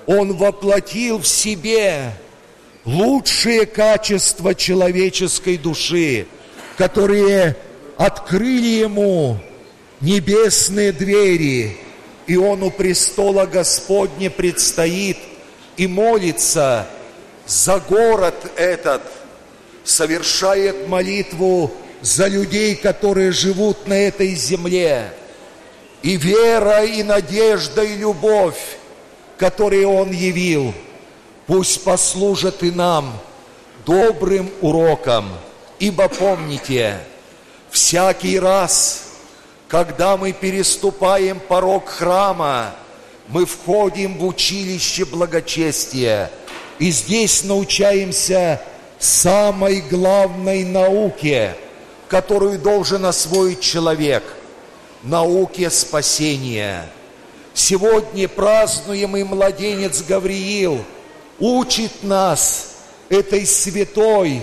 он 0.05 0.33
воплотил 0.37 1.19
в 1.19 1.27
себе 1.27 2.13
лучшие 2.85 3.65
качества 3.65 4.53
человеческой 4.53 5.57
души, 5.57 6.27
которые 6.77 7.57
открыли 7.97 8.81
ему 8.83 9.39
небесные 10.01 10.91
двери, 10.91 11.77
и 12.27 12.35
он 12.35 12.63
у 12.63 12.71
престола 12.71 13.45
Господня 13.45 14.29
предстоит 14.29 15.17
и 15.77 15.87
молится 15.87 16.87
за 17.45 17.79
город 17.79 18.35
этот, 18.55 19.01
совершает 19.83 20.87
молитву 20.87 21.71
за 22.01 22.27
людей, 22.27 22.75
которые 22.75 23.31
живут 23.31 23.87
на 23.87 23.93
этой 23.93 24.33
земле. 24.35 25.13
И 26.01 26.17
вера, 26.17 26.83
и 26.83 27.03
надежда, 27.03 27.83
и 27.83 27.95
любовь, 27.95 28.77
которые 29.37 29.87
Он 29.87 30.11
явил, 30.11 30.73
пусть 31.47 31.83
послужат 31.83 32.63
и 32.63 32.71
нам 32.71 33.19
добрым 33.85 34.49
уроком. 34.61 35.29
Ибо 35.79 36.07
помните, 36.07 36.99
всякий 37.69 38.39
раз, 38.39 39.04
когда 39.67 40.17
мы 40.17 40.31
переступаем 40.31 41.39
порог 41.39 41.89
храма, 41.89 42.75
мы 43.27 43.45
входим 43.45 44.17
в 44.17 44.25
училище 44.25 45.05
благочестия. 45.05 46.31
И 46.77 46.91
здесь 46.91 47.43
научаемся 47.43 48.61
самой 48.99 49.81
главной 49.81 50.63
науке, 50.63 51.55
которую 52.07 52.59
должен 52.59 53.05
освоить 53.05 53.61
человек– 53.61 54.23
науке 55.05 55.69
спасения. 55.69 56.85
Сегодня 57.53 58.27
празднуемый 58.27 59.23
младенец 59.23 60.01
Гавриил 60.01 60.83
учит 61.39 62.03
нас 62.03 62.75
этой 63.09 63.45
святой 63.45 64.41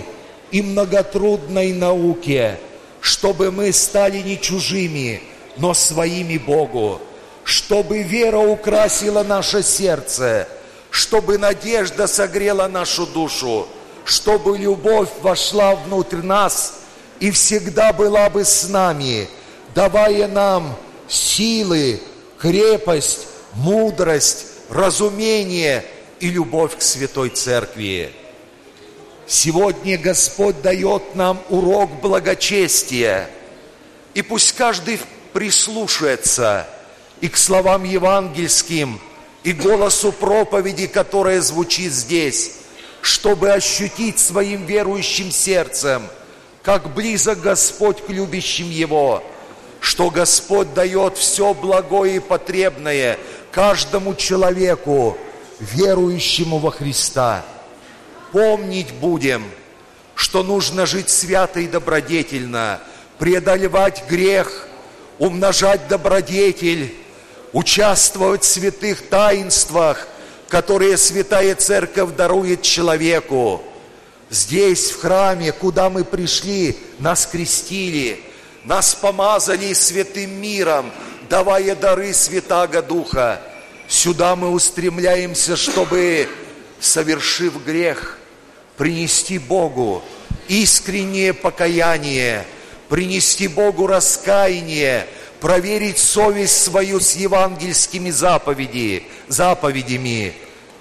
и 0.51 0.61
многотрудной 0.61 1.73
науке, 1.73 2.57
чтобы 3.03 3.51
мы 3.51 3.73
стали 3.73 4.19
не 4.19 4.39
чужими, 4.39 5.21
но 5.57 5.73
своими 5.73 6.37
Богу. 6.37 7.01
чтобы 7.43 8.03
вера 8.03 8.37
украсила 8.37 9.21
наше 9.21 9.63
сердце, 9.63 10.47
чтобы 10.89 11.37
надежда 11.37 12.07
согрела 12.07 12.69
нашу 12.69 13.05
душу, 13.05 13.67
чтобы 14.05 14.57
любовь 14.57 15.09
вошла 15.21 15.75
внутрь 15.75 16.21
нас 16.21 16.75
и 17.19 17.31
всегда 17.31 17.91
была 17.91 18.29
бы 18.29 18.45
с 18.45 18.69
нами, 18.69 19.27
давая 19.75 20.29
нам 20.29 20.73
силы, 21.09 21.99
крепость, 22.37 23.27
мудрость, 23.55 24.45
разумение 24.69 25.83
и 26.21 26.29
любовь 26.29 26.77
к 26.77 26.81
Святой 26.81 27.29
Церкви. 27.29 28.13
Сегодня 29.33 29.97
Господь 29.97 30.61
дает 30.61 31.15
нам 31.15 31.41
урок 31.49 31.89
благочестия. 32.01 33.27
И 34.13 34.21
пусть 34.21 34.51
каждый 34.51 34.99
прислушается 35.33 36.67
и 37.19 37.27
к 37.29 37.35
словам 37.35 37.83
евангельским, 37.83 39.01
и 39.43 39.51
голосу 39.51 40.11
проповеди, 40.11 40.85
которая 40.85 41.41
звучит 41.41 41.91
здесь, 41.93 42.57
чтобы 43.01 43.49
ощутить 43.49 44.19
своим 44.19 44.67
верующим 44.67 45.31
сердцем, 45.31 46.03
как 46.61 46.93
близок 46.93 47.41
Господь 47.41 48.05
к 48.05 48.09
любящим 48.09 48.69
Его, 48.69 49.23
что 49.79 50.11
Господь 50.11 50.75
дает 50.75 51.17
все 51.17 51.55
благое 51.55 52.17
и 52.17 52.19
потребное 52.19 53.17
каждому 53.51 54.13
человеку, 54.13 55.17
верующему 55.59 56.59
во 56.59 56.69
Христа. 56.69 57.43
Помнить 58.33 58.91
будем, 58.93 59.45
что 60.15 60.41
нужно 60.41 60.87
жить 60.87 61.11
свято 61.11 61.59
и 61.59 61.67
добродетельно, 61.67 62.81
преодолевать 63.19 64.05
грех, 64.09 64.67
умножать 65.19 65.87
добродетель, 65.87 66.95
участвовать 67.51 68.41
в 68.41 68.47
святых 68.47 69.07
таинствах, 69.07 70.07
которые 70.49 70.97
Святая 70.97 71.53
Церковь 71.53 72.15
дарует 72.15 72.63
человеку. 72.63 73.61
Здесь, 74.31 74.89
в 74.89 75.01
храме, 75.01 75.51
куда 75.51 75.91
мы 75.91 76.03
пришли, 76.03 76.75
нас 76.97 77.27
крестили, 77.27 78.19
нас 78.63 78.95
помазали 78.95 79.73
святым 79.73 80.41
миром, 80.41 80.91
давая 81.29 81.75
дары 81.75 82.15
Святаго 82.15 82.81
Духа. 82.81 83.39
Сюда 83.87 84.35
мы 84.35 84.49
устремляемся, 84.49 85.55
чтобы, 85.55 86.27
совершив 86.79 87.63
грех, 87.63 88.17
принести 88.77 89.37
Богу 89.37 90.03
искреннее 90.47 91.33
покаяние, 91.33 92.45
принести 92.89 93.47
Богу 93.47 93.87
раскаяние, 93.87 95.07
проверить 95.39 95.97
совесть 95.97 96.63
свою 96.63 96.99
с 96.99 97.15
евангельскими 97.15 98.09
заповеди, 98.09 99.03
заповедями 99.27 100.33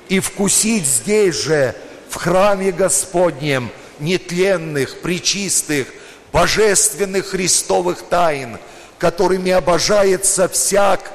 и 0.09 0.20
вкусить 0.20 0.86
здесь 0.86 1.34
же, 1.36 1.74
в 2.09 2.16
храме 2.16 2.72
Господнем, 2.72 3.70
нетленных, 3.99 5.01
причистых, 5.01 5.88
божественных 6.32 7.28
Христовых 7.28 8.03
тайн, 8.03 8.59
которыми 8.99 9.51
обожается 9.51 10.49
всяк, 10.49 11.11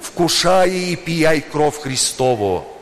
вкушая 0.00 0.68
и 0.68 0.96
пияй 0.96 1.40
кровь 1.40 1.80
Христову. 1.80 2.75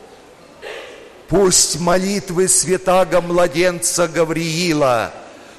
Пусть 1.29 1.81
молитвы 1.81 2.49
святаго 2.49 3.21
младенца 3.21 4.09
Гавриила, 4.09 5.13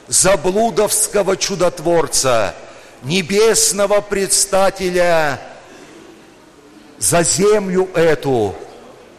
заблудовского 0.07 1.37
чудотворца, 1.37 2.55
небесного 3.03 4.01
предстателя 4.01 5.41
за 6.99 7.23
землю 7.23 7.89
эту 7.95 8.55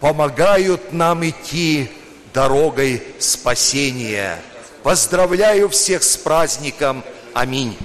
помогают 0.01 0.93
нам 0.93 1.29
идти 1.29 1.91
дорогой 2.33 3.03
спасения. 3.19 4.39
Поздравляю 4.83 5.69
всех 5.69 6.03
с 6.03 6.17
праздником. 6.17 7.03
Аминь. 7.35 7.77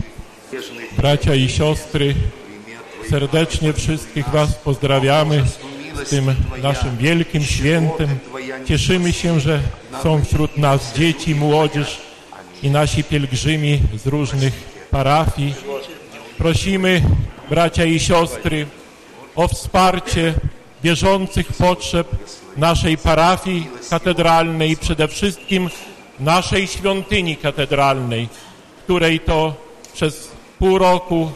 Bracia 0.98 1.36
i 1.36 1.48
siostry, 1.48 2.16
serdecznie 3.10 3.74
wszystkich 3.74 4.26
Was 4.34 4.54
pozdrawiamy 4.64 5.44
z 5.96 6.10
tym 6.10 6.36
naszym 6.64 6.98
wielkim 6.98 7.44
świętem. 7.44 8.10
Cieszymy 8.66 9.14
się, 9.14 9.40
że 9.40 9.60
są 10.04 10.26
wśród 10.26 10.58
nas 10.58 10.94
dzieci, 10.98 11.36
młodzież 11.36 11.98
i 12.64 12.70
nasi 12.70 13.04
pielgrzymi 13.04 13.80
z 14.04 14.08
różnych 14.08 14.54
parafii. 14.92 15.54
Prosimy, 16.38 17.02
bracia 17.50 17.86
i 17.86 18.00
siostry, 18.00 18.68
o 19.36 19.48
wsparcie 19.48 20.34
bieżących 20.84 21.54
potrzeb 21.54 22.08
naszej 22.58 22.98
parafii 22.98 23.68
katedralnej, 23.90 24.78
przede 24.78 25.08
wszystkim 25.08 25.70
naszej 26.20 26.68
świątyni 26.68 27.38
katedralnej, 27.38 28.30
której 28.84 29.20
to 29.20 29.54
przez 29.94 30.32
pół 30.60 30.78
roku 30.78 31.32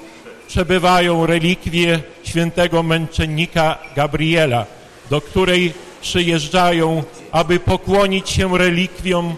przebywają 0.55 1.25
relikwie 1.25 1.99
świętego 2.23 2.83
męczennika 2.83 3.77
Gabriela, 3.95 4.65
do 5.09 5.21
której 5.21 5.73
przyjeżdżają, 6.01 7.03
aby 7.31 7.59
pokłonić 7.59 8.29
się 8.29 8.57
relikwiom 8.57 9.35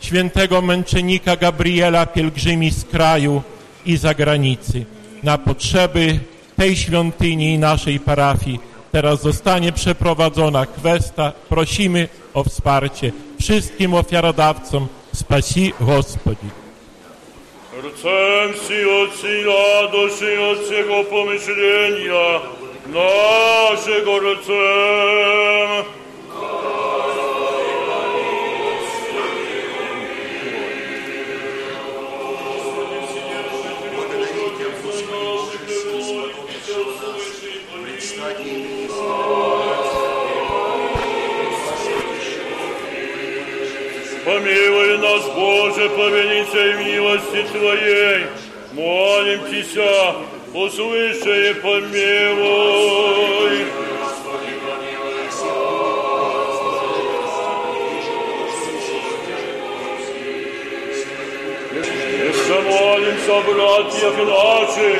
świętego 0.00 0.62
męczennika 0.62 1.36
Gabriela 1.36 2.06
pielgrzymi 2.06 2.70
z 2.70 2.84
kraju 2.84 3.42
i 3.86 3.96
zagranicy. 3.96 4.84
Na 5.22 5.38
potrzeby 5.38 6.18
tej 6.56 6.76
świątyni 6.76 7.54
i 7.54 7.58
naszej 7.58 8.00
parafii 8.00 8.60
teraz 8.92 9.22
zostanie 9.22 9.72
przeprowadzona 9.72 10.66
kwesta. 10.66 11.32
Prosimy 11.48 12.08
o 12.34 12.44
wsparcie 12.44 13.12
wszystkim 13.40 13.94
ofiarodawcom. 13.94 14.88
Spasi 15.12 15.72
Gospodzi. 15.80 16.69
Рцем 17.85 18.53
всі 18.53 18.85
отці 18.85 19.43
радості 19.43 20.37
от 20.37 20.59
всього 20.59 21.03
помишлення 21.03 22.41
нашого 22.93 24.19
рцем. 24.19 25.85
Помилуй 44.30 44.98
нас, 44.98 45.22
Боже, 45.34 45.88
по 45.88 46.08
милости 46.08 47.44
Твоей. 47.50 48.26
Молим 48.72 49.40
Тися, 49.50 50.14
услыши 50.54 51.50
и 51.50 51.54
помилуй. 51.54 51.96
Еще 62.28 62.60
молимся 62.60 63.32
о 63.36 63.42
братьях 63.42 64.16
наших, 64.28 64.98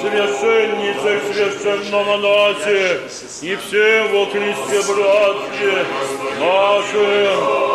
священницах, 0.00 1.18
священномонасе 1.32 3.00
и 3.42 3.56
всем 3.56 4.02
во 4.12 4.26
Христе 4.26 4.78
братья 4.92 5.76
нашим. 6.40 7.72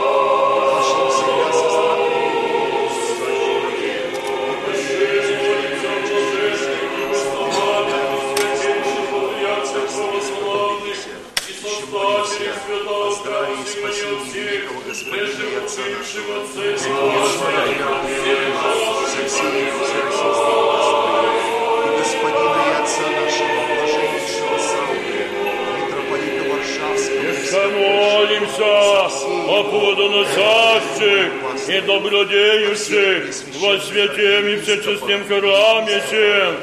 О 29.49 29.63
плодоносящих 29.63 31.31
и 31.67 31.81
добродеющих 31.81 33.35
во 33.61 33.79
святем 33.79 34.47
и 34.47 34.57
всечестном 34.61 35.25
храме 35.27 36.01
сем, 36.09 36.55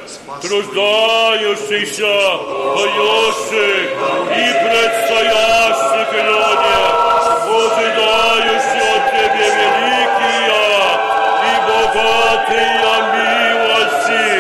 труждающихся, 0.43 2.17
поющих 2.75 3.91
и 4.31 4.45
предстоящих 4.65 6.09
людях, 6.13 6.95
ожидающих 7.49 8.75
от 8.75 8.84
Тебе 9.15 9.47
великие 9.47 10.51
и 11.41 11.55
богатые 11.69 12.67
милости. 13.15 14.35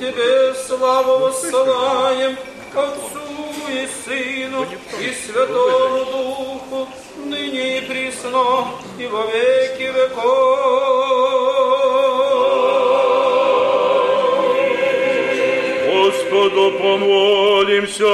Тебе 0.00 0.54
славу 0.54 1.18
воссылаем, 1.18 2.36
Отцу 2.74 3.24
и 3.68 3.88
Сыну 4.04 4.66
и 5.00 5.12
Святому 5.12 6.04
Духу, 6.04 6.88
ныне 7.24 7.78
и 7.78 7.80
присно, 7.82 8.68
и 8.98 9.06
во 9.06 9.26
веки 9.26 9.90
веков. 9.92 11.12
Господу 15.86 16.78
помолимся. 16.78 18.06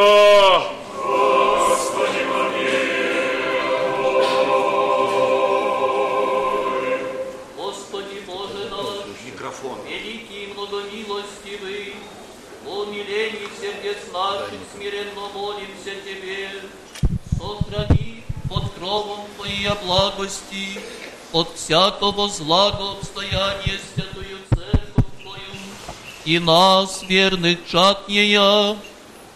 Сердец 13.78 13.98
наших 14.12 14.58
смиренно 14.74 15.28
молимся 15.34 15.92
Тебе, 16.04 16.50
сохрани 17.38 18.22
под 18.48 18.72
кровом 18.72 19.20
Твоей 19.36 19.70
благости, 19.84 20.80
от 21.32 21.54
всякого 21.54 22.28
злого 22.28 22.92
обстояния 22.92 23.78
святую 23.94 24.38
церковь 24.50 25.04
Твою, 25.22 25.40
и 26.24 26.38
нас, 26.38 27.02
верных 27.02 27.58
чад 27.66 28.08
Нея, 28.08 28.76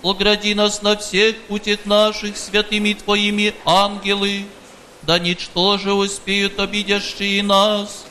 огради 0.03 0.55
нас 0.55 0.83
на 0.83 0.97
всех 0.97 1.37
путях 1.43 1.85
наших 1.85 2.37
святыми 2.37 2.95
Твоими 2.95 3.55
ангелы, 3.65 4.47
да 5.03 5.19
ничтоже 5.19 5.93
успеют 5.93 6.59
обидящие 6.59 7.43
нас, 7.43 8.07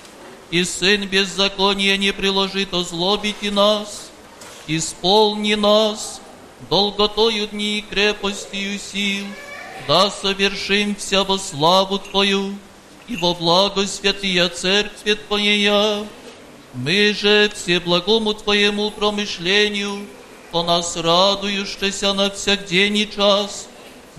и 0.51 0.63
Сын 0.63 1.07
беззакония 1.07 1.97
не 1.97 2.13
приложит 2.13 2.73
озлобить 2.73 3.37
и 3.41 3.49
нас, 3.49 4.11
исполни 4.67 5.55
нас 5.55 6.20
долготою 6.69 7.47
дни 7.47 7.79
и 7.79 7.81
крепостью 7.81 8.79
сил, 8.79 9.25
да 9.87 10.09
совершим 10.09 10.95
вся 10.95 11.23
во 11.23 11.37
славу 11.37 11.99
Твою 11.99 12.55
и 13.07 13.15
во 13.15 13.33
благо 13.33 13.85
святия 13.87 14.47
Церкви 14.49 15.13
Твоя. 15.13 16.05
Мы 16.73 17.13
же 17.13 17.51
все 17.53 17.79
благому 17.79 18.33
Твоему 18.33 18.91
промышлению, 18.91 20.05
по 20.51 20.63
нас 20.63 20.95
радующийся 20.95 22.13
на 22.13 22.29
всякдень 22.29 22.97
и 22.97 23.09
час, 23.09 23.67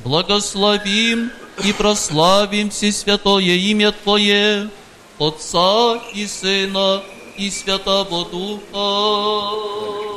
благословим 0.05 1.31
и 1.65 1.73
прославим 1.73 2.71
все 2.71 2.93
святое 2.93 3.55
имя 3.55 3.93
Твое, 3.93 4.71
Отца 5.19 6.01
и 6.15 6.27
Сына 6.27 7.03
и 7.37 7.51
Святого 7.51 8.25
Духа. 8.27 10.12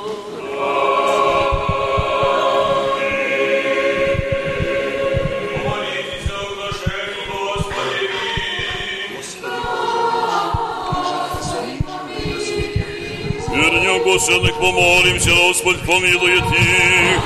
Гошенных 14.06 14.56
помолимся, 14.60 15.32
Господь 15.32 15.80
помилует 15.80 16.44
их. 16.44 17.22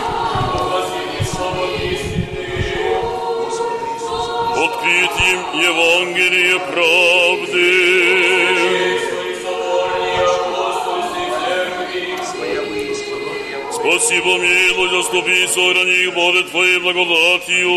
Открыть 4.56 5.20
им 5.30 5.40
Евангелие 5.60 6.58
правды. 6.72 7.70
Спаси, 13.74 14.22
помилуй, 14.22 14.90
заступи, 14.90 15.48
сохрани 15.48 16.04
их, 16.04 16.14
Боже, 16.14 16.44
Твоей 16.46 16.80
благодатью. 16.80 17.70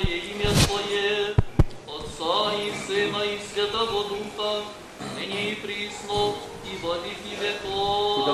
Великолепное 0.00 0.16
имя 0.16 0.50
Твое, 0.66 1.34
Отца 1.86 2.54
и 2.54 2.72
Сына 2.86 3.22
и 3.22 3.38
Святого 3.52 4.08
Духа, 4.08 4.62
ныне 5.16 5.52
и 5.52 5.54
присно, 5.56 6.34
и 6.64 6.76
во 6.82 6.94
веки 6.98 7.34
веков. 7.40 8.28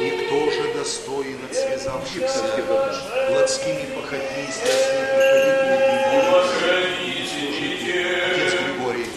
Никто 0.00 0.38
же 0.50 0.74
достоин 0.74 1.38
от 1.44 1.54
связавшихся 1.54 2.44
плотскими 3.28 3.86
похотьми 3.94 4.42
и 4.48 4.52
страстными 4.52 5.14
Отец 8.26 8.52
Григорий, 8.52 9.08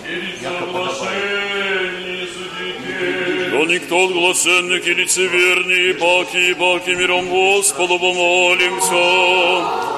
яко 0.41 0.65
подобает. 0.65 1.28
Но 3.51 3.65
никто 3.65 4.05
от 4.05 4.11
глашенных 4.11 4.86
и 4.86 4.93
лицеверней, 4.93 5.93
паки 5.95 6.51
и 6.51 6.53
паки 6.53 6.91
миром 6.91 7.28
Господу 7.28 7.97
помолимся. 7.99 9.97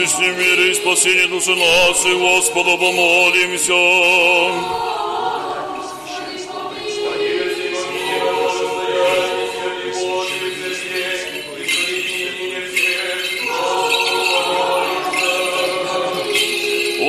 О 0.00 0.02
священном 0.02 0.38
мире 0.38 0.70
и 0.70 0.74
спасении 0.74 1.26
души 1.26 1.50
нашей, 1.50 2.16
Господу 2.16 2.78
помолимся. 2.78 3.74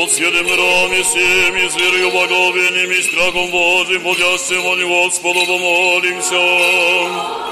От 0.04 0.12
съедем 0.12 0.46
мирами 0.46 1.02
всем 1.04 1.56
и 1.56 1.70
с 1.70 1.76
верою 1.78 2.12
благовением 2.12 2.92
и 2.92 3.02
страхом 3.04 3.52
Божьим, 3.52 4.04
бодящим 4.04 4.70
они 4.70 4.84
Господу 4.84 5.46
помолимся. 5.46 7.51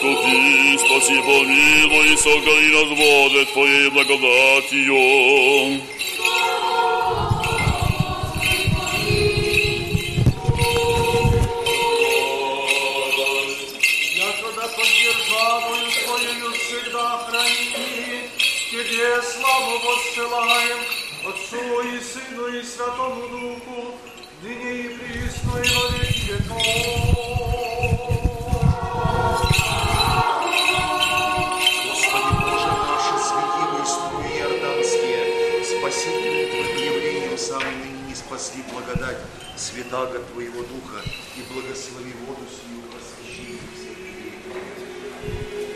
Заступи, 0.00 0.78
спаси, 0.78 1.20
помилуй, 1.20 2.16
сохрани 2.16 2.68
нас, 2.72 2.88
Боже, 2.88 3.46
Твоей 3.52 3.90
благодатью. 3.90 5.82
Тебе 18.70 19.22
славу 19.22 19.78
воссылаем, 19.84 20.78
Отцу 21.26 21.80
и 21.82 22.00
Сыну 22.00 22.46
и 22.46 22.62
Святому 22.62 23.28
Духу, 23.28 23.98
ныне 24.42 24.72
и 24.72 24.88
присно 24.88 25.58
и 25.58 25.68
во 25.74 25.88
веки 25.98 26.32
веков. 26.32 27.69
Спасли 38.40 38.62
благодать 38.72 39.18
святаго 39.54 40.18
Твоего 40.32 40.62
Духа 40.62 41.02
и 41.36 41.52
благослови 41.52 42.14
воду 42.26 42.40
сию 42.48 42.80
просвещение 42.90 43.60
всех 43.74 43.98
людей. 43.98 45.69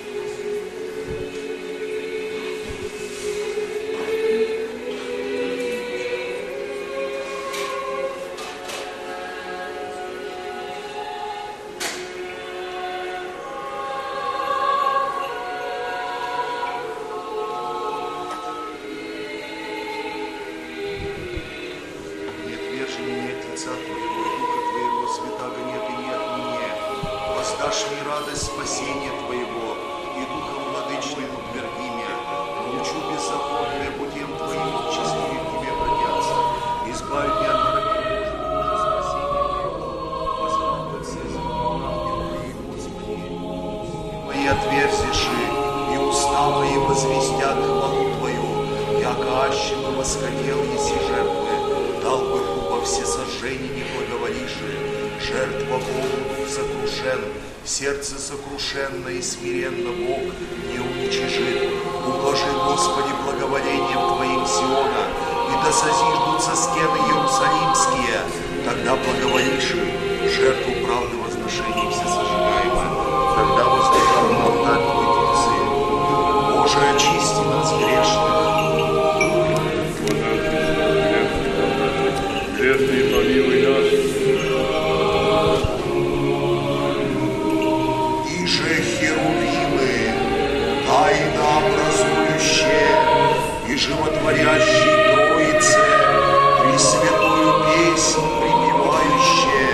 Восходил, 50.15 50.62
еси 50.62 50.95
жертвы, 51.09 52.01
дал 52.03 52.19
бы 52.19 52.39
хуба 52.39 52.85
все 52.85 53.05
сожжения, 53.05 53.69
не 53.69 53.85
благоволишь, 53.97 54.59
жертва 55.21 55.79
Богу 55.79 56.49
сокрушен, 56.49 57.21
сердце 57.65 58.19
сокрушенно 58.19 59.09
и 59.09 59.21
смиренно 59.21 59.91
Бог 59.91 60.21
не 60.71 60.79
уничижит. 60.79 61.73
Укажи, 62.07 62.47
Господи, 62.65 63.12
благоволением 63.25 64.17
Твоим 64.17 64.47
Сиона, 64.47 65.05
и 65.49 65.65
да 65.65 65.73
созиждутся 65.73 66.55
стены 66.55 66.99
Иерусалимские, 67.09 68.21
тогда 68.65 68.97
благоволишь, 68.97 69.75
жертву 70.33 70.87
правды 70.87 71.17
возношения 71.17 71.91
все 71.91 72.07
сожигаемо, 72.07 73.35
тогда 73.35 73.65
воздержал 73.65 74.29
на 74.31 74.45
алтарь. 74.45 75.05
Боже, 76.65 76.79
очисти 76.95 77.41
нас 77.45 77.73
грешных, 77.75 78.24
и 94.25 94.37
животворящие 94.37 94.97
Троице, 95.29 95.79
Пресвятую 96.62 97.49
песнь 97.66 98.25
припевающие, 98.41 99.72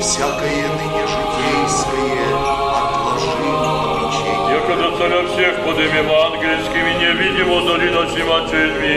всякое 0.00 0.64
ныне 0.78 1.04
житейское 1.10 2.22
отложи 2.70 3.50
попечение. 3.60 4.54
Якогда 4.54 4.88
царя 4.96 5.20
всех 5.26 5.54
подымем 5.64 6.08
ангельскими 6.10 6.92
невидимо 7.00 7.58
дали 7.66 7.88
нашим 7.90 8.30
отчельми. 8.32 8.96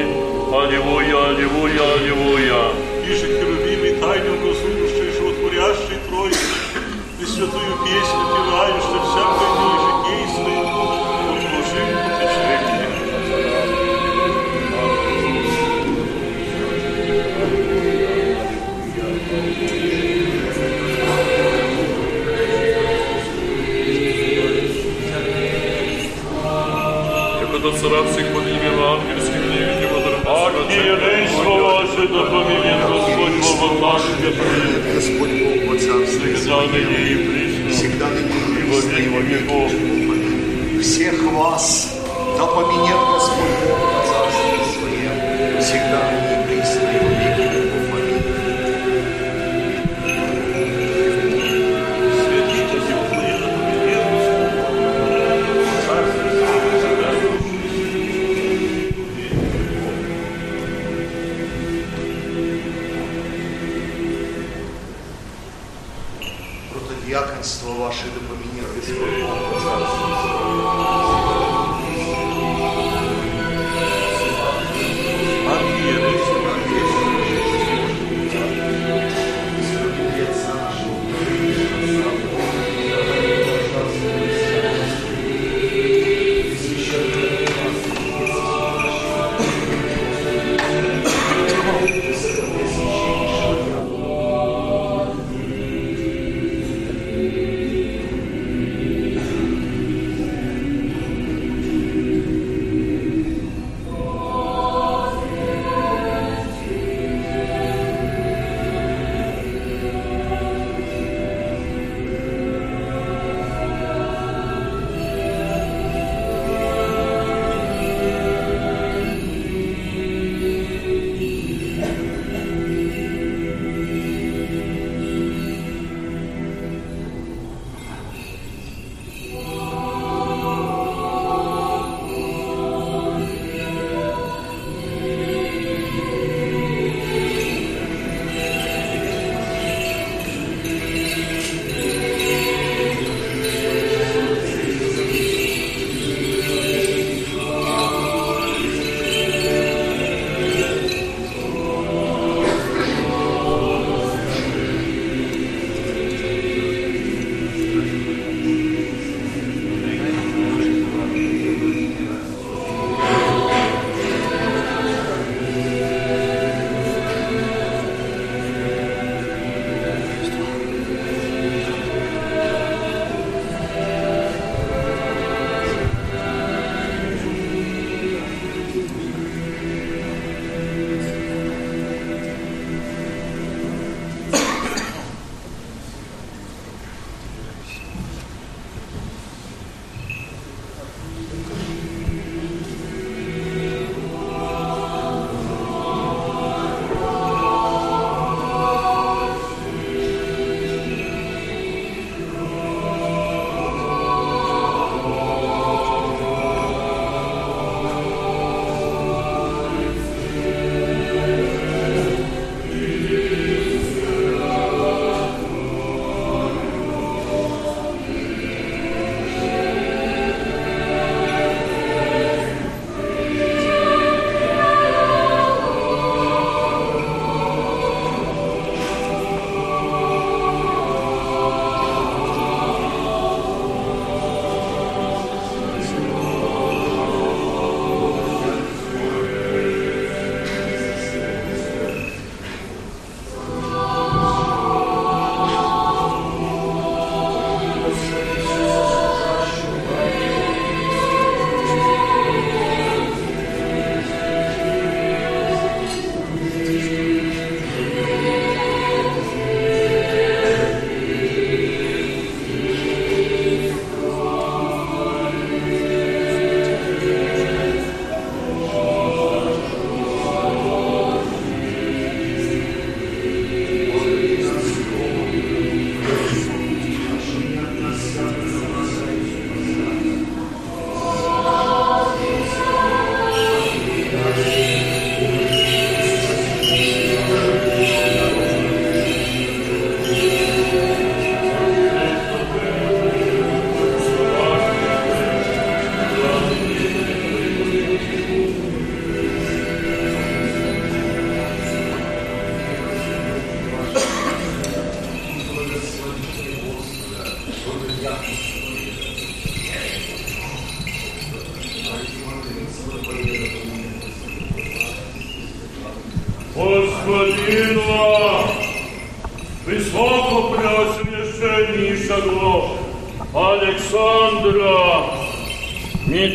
Аллилуйя, 0.54 1.18
аллилуйя, 1.30 1.86
аллилуйя. 1.96 2.64
И 3.04 3.14
же 3.16 3.28
херувимы 3.28 3.90
тайно 4.00 4.34
образующие 4.34 5.12
животворящие 5.12 6.00
Троицы, 6.08 6.38
Пресвятую 7.18 7.74
песню 7.84 8.24
певающую 8.30 9.02
всякое 9.02 9.52
ныне 9.58 9.78
житейское, 9.86 10.62
отложи 10.62 12.13
Якогда 27.64 27.80
царя 27.80 28.04
всех 28.12 28.34
подымем 28.34 28.84
ангельскими 28.84 29.46
невидимо 29.46 30.00
дали 30.02 30.18
Архиерейство 30.26 31.52
ваше, 31.62 32.08
да 32.10 32.24
помилует 32.26 32.82
Господь 32.90 33.62
во 33.62 33.68
власти 33.68 34.36
Господь 34.94 35.32
Бог 35.42 35.72
во 35.72 35.80
царстве 35.80 36.36
Всегда 36.36 36.68
ныне 36.68 37.00
и 37.08 37.16
присно, 37.16 37.70
всегда 37.70 38.08
ныне 38.10 38.60
и 38.60 38.60
и 38.60 38.64
во 38.70 38.82
веки 38.82 39.02
и 39.02 39.08
во 39.08 39.20
веков. 39.22 39.72
Всех 40.82 41.24
вас 41.32 42.02
да 42.38 42.46
поменет 42.48 43.00
Господь 43.14 43.56
Бог 43.66 43.80
во 43.80 44.02
царстве 44.10 44.60
своем, 44.76 45.62
всегда. 45.62 46.02
ныне 46.02 46.23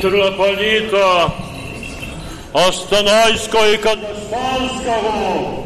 митрополита 0.09 1.33
Астанайского 2.55 3.73
и 3.73 3.77
Казахстанского, 3.77 5.65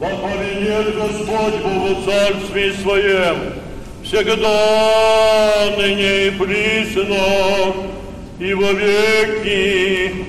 да 0.00 0.08
повинет 0.08 0.96
Господь 0.96 1.62
Богу 1.62 2.02
Царстве 2.04 2.72
Своем, 2.82 3.36
всегда, 4.02 5.70
ныне 5.76 6.26
и 6.26 6.30
присно, 6.30 7.74
и 8.40 8.52
во 8.54 8.72
веки 8.72 10.23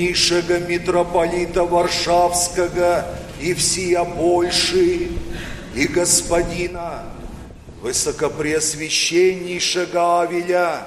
блаженнейшего 0.00 0.58
митрополита 0.60 1.64
Варшавского 1.64 3.04
и 3.40 3.54
всея 3.54 4.04
Польши, 4.04 5.08
и 5.74 5.86
Господина 5.86 7.04
высокопреосвященнейшего 7.82 10.22
Авеля, 10.22 10.86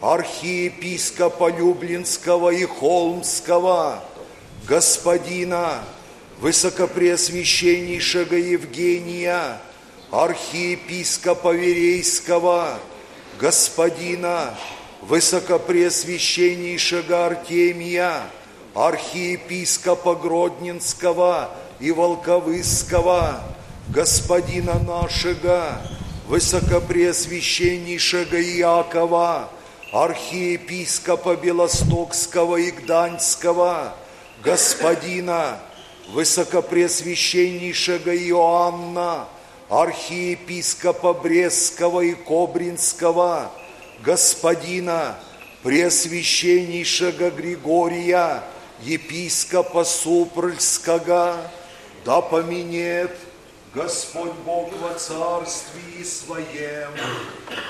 архиепископа 0.00 1.50
Люблинского 1.50 2.50
и 2.50 2.64
Холмского, 2.64 4.02
Господина 4.68 5.80
высокопреосвященнейшего 6.40 8.34
Евгения, 8.34 9.58
архиепископа 10.10 11.52
Верейского, 11.52 12.78
господина 13.40 14.54
высокопреосвященнейшего 15.02 17.26
Артемия, 17.26 18.22
архиепископа 18.74 20.14
Гродненского 20.14 21.50
и 21.80 21.90
Волковысского, 21.90 23.42
господина 23.88 24.78
нашего 24.78 25.82
высокопреосвященнейшего 26.28 28.40
Иакова, 28.40 29.48
архиепископа 29.92 31.36
Белостокского 31.36 32.56
и 32.56 32.70
Гданьского, 32.70 33.92
господина 34.42 35.58
высокопреосвященнейшего 36.12 38.16
Иоанна, 38.16 39.26
архиепископа 39.68 41.12
Брестского 41.12 42.00
и 42.00 42.14
Кобринского, 42.14 43.50
господина 44.02 45.16
Преосвященнейшего 45.62 47.30
Григория, 47.30 48.42
епископа 48.84 49.84
Супральского, 49.84 51.50
да 52.04 52.20
поменет 52.20 53.16
Господь 53.74 54.34
Бог 54.44 54.70
во 54.80 54.92
Царствии 54.94 56.04
Своем, 56.04 56.90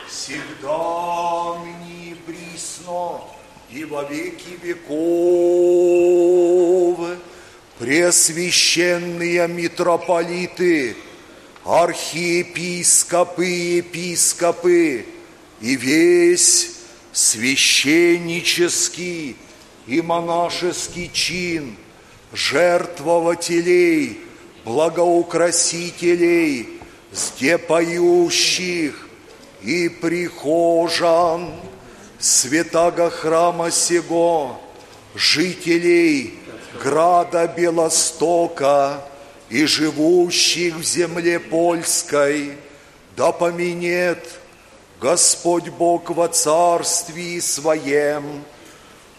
всегда 0.09 1.57
и 1.89 2.15
присно, 2.27 3.23
и 3.71 3.85
во 3.85 4.03
веки 4.05 4.59
веков. 4.63 4.99
Преосвященные 7.79 9.49
митрополиты, 9.49 10.95
архиепископы 11.65 13.47
и 13.47 13.77
епископы, 13.77 15.07
и 15.61 15.77
весь 15.77 16.73
священнический 17.13 19.37
и 19.93 20.01
монашеский 20.01 21.11
чин 21.13 21.77
жертвователей, 22.33 24.21
благоукрасителей, 24.65 26.81
поющих 27.69 29.09
и 29.61 29.91
прихожан 29.91 31.53
святого 32.19 33.11
храма 33.11 33.71
сего, 33.71 34.59
жителей 35.15 36.39
града 36.83 37.47
Белостока 37.47 39.05
и 39.51 39.67
живущих 39.67 40.77
в 40.77 40.85
земле 40.85 41.39
польской, 41.39 42.57
да 43.15 43.31
поменет 43.31 44.27
Господь 45.03 45.69
Бог 45.69 46.09
во 46.09 46.29
царствии 46.29 47.41
Своем, 47.41 48.43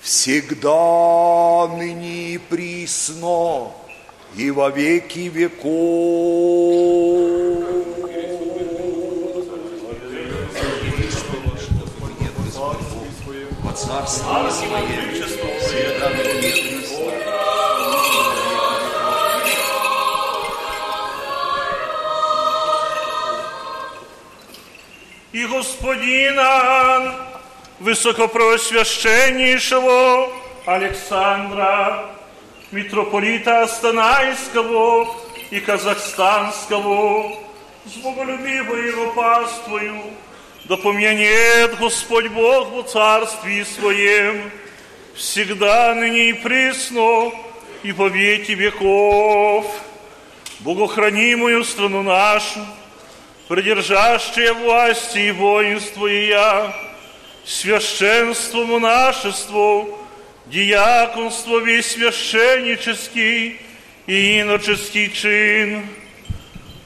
всегда 0.04 1.68
ныне 1.78 2.34
и 2.34 2.38
присно, 2.38 3.72
и 4.36 4.52
во 4.52 4.70
веки 4.70 5.30
веков. 5.30 5.64
И 12.20 12.28
присно. 12.28 12.84
и 25.32 25.48
господина 25.48 27.33
высокопросвященнейшего 27.84 30.32
Александра, 30.66 32.10
митрополита 32.72 33.64
Астанайского 33.64 35.14
и 35.52 35.60
Казахстанского, 35.60 37.34
с 37.86 37.98
боголюбивой 37.98 38.88
его 38.88 39.12
паствою, 39.12 40.00
да 40.64 40.78
помянет 40.78 41.78
Господь 41.78 42.30
Бог 42.30 42.70
во 42.70 42.84
Царстве 42.84 43.66
Своем, 43.66 44.50
всегда 45.14 45.94
ныне 45.94 46.30
и 46.30 46.34
присно, 46.34 47.34
и 47.84 47.92
по 47.92 48.08
веки 48.08 48.54
веков. 48.54 49.66
Богохранимую 50.62 51.66
страну 51.66 52.02
нашу, 52.02 52.66
придержащие 53.50 54.54
власти 54.54 55.18
и 55.18 55.32
воинство 55.32 56.08
и 56.08 56.28
я, 56.28 56.74
священство 57.46 58.66
монашеству, 58.66 60.00
диаконство 60.46 61.60
весь 61.60 61.92
священнический 61.92 63.60
и 64.08 64.42
иноческий 64.42 65.12
чин, 65.12 65.86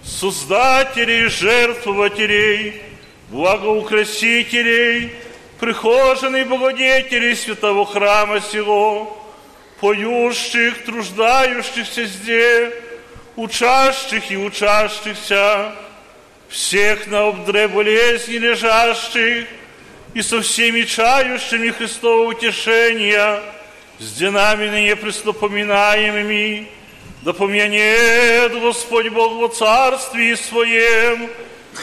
создателей, 0.04 1.28
жертвователей, 1.28 2.82
благоукрасителей, 3.30 5.12
прихожан 5.60 6.36
и 6.36 6.44
благодетелей 6.44 7.36
святого 7.36 7.86
храма 7.86 8.42
сего, 8.42 9.26
поющих, 9.80 10.86
труждающихся 10.86 12.06
здесь, 12.06 12.74
учащих 13.36 14.32
и 14.32 14.38
учащихся, 14.38 15.76
всех 16.50 17.08
на 17.08 17.28
обдре 17.28 17.68
болезни 17.68 18.36
лежащих 18.36 19.48
и 20.18 20.24
со 20.24 20.42
всеми 20.42 20.82
чающими 20.82 21.70
Христова 21.70 22.28
утешения, 22.28 23.40
с 24.00 24.14
денами 24.14 24.68
ныне 24.68 24.96
преступоминаемыми, 24.96 26.68
да 27.22 27.34
помянет 27.34 28.52
Господь 28.60 29.10
Бог 29.10 29.34
во 29.34 29.48
Царстве 29.50 30.36
Своем, 30.36 31.30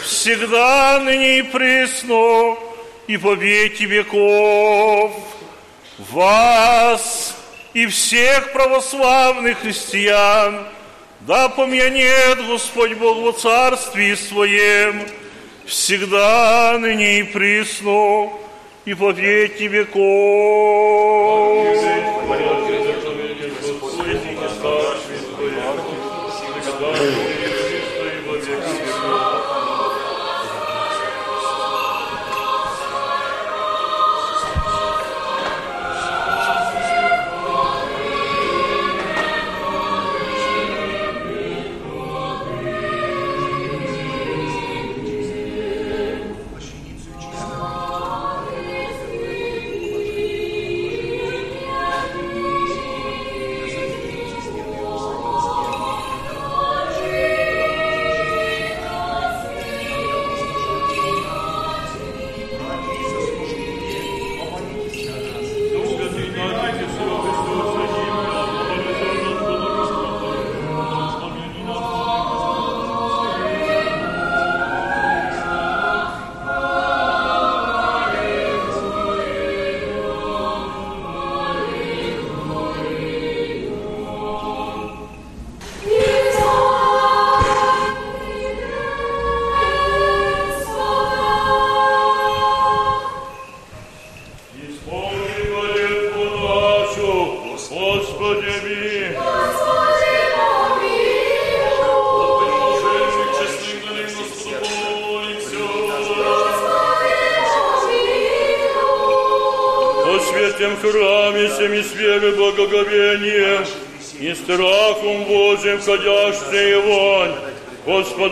всегда 0.02 0.98
ныне 0.98 1.38
и 1.38 1.42
присно, 1.42 2.56
и 3.06 3.16
по 3.18 3.34
веки 3.34 3.84
веков. 3.84 5.12
Вас 5.98 7.36
и 7.72 7.86
всех 7.86 8.52
православных 8.52 9.60
христиан– 9.60 10.66
да 11.20 11.48
помянет 11.48 12.46
Господь 12.46 12.94
Бог 12.94 13.16
во 13.18 13.32
Царстве 13.32 14.14
Своем, 14.14 15.06
всегда, 15.66 16.78
ныне 16.78 17.20
и 17.20 17.22
присно, 17.22 18.30
и 18.84 18.94
по 18.94 19.10
веки 19.10 19.64
веков. 19.64 19.94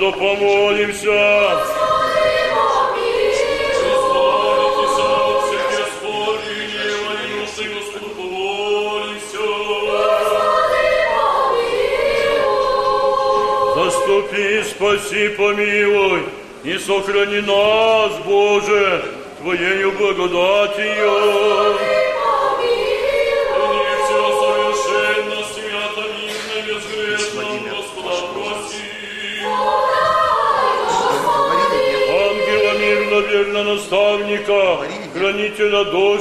Господу 0.02 0.12
помолимся. 0.18 1.62
Заступи, 13.74 14.62
спаси, 14.64 15.28
помилуй, 15.28 16.22
и 16.64 16.78
сохрани 16.78 17.40
нас. 17.40 17.61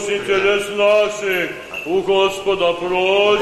спасителя 0.01 0.59
с 0.59 0.69
наших, 0.69 1.51
у 1.85 2.01
Господа 2.01 2.73
просим. 2.73 3.41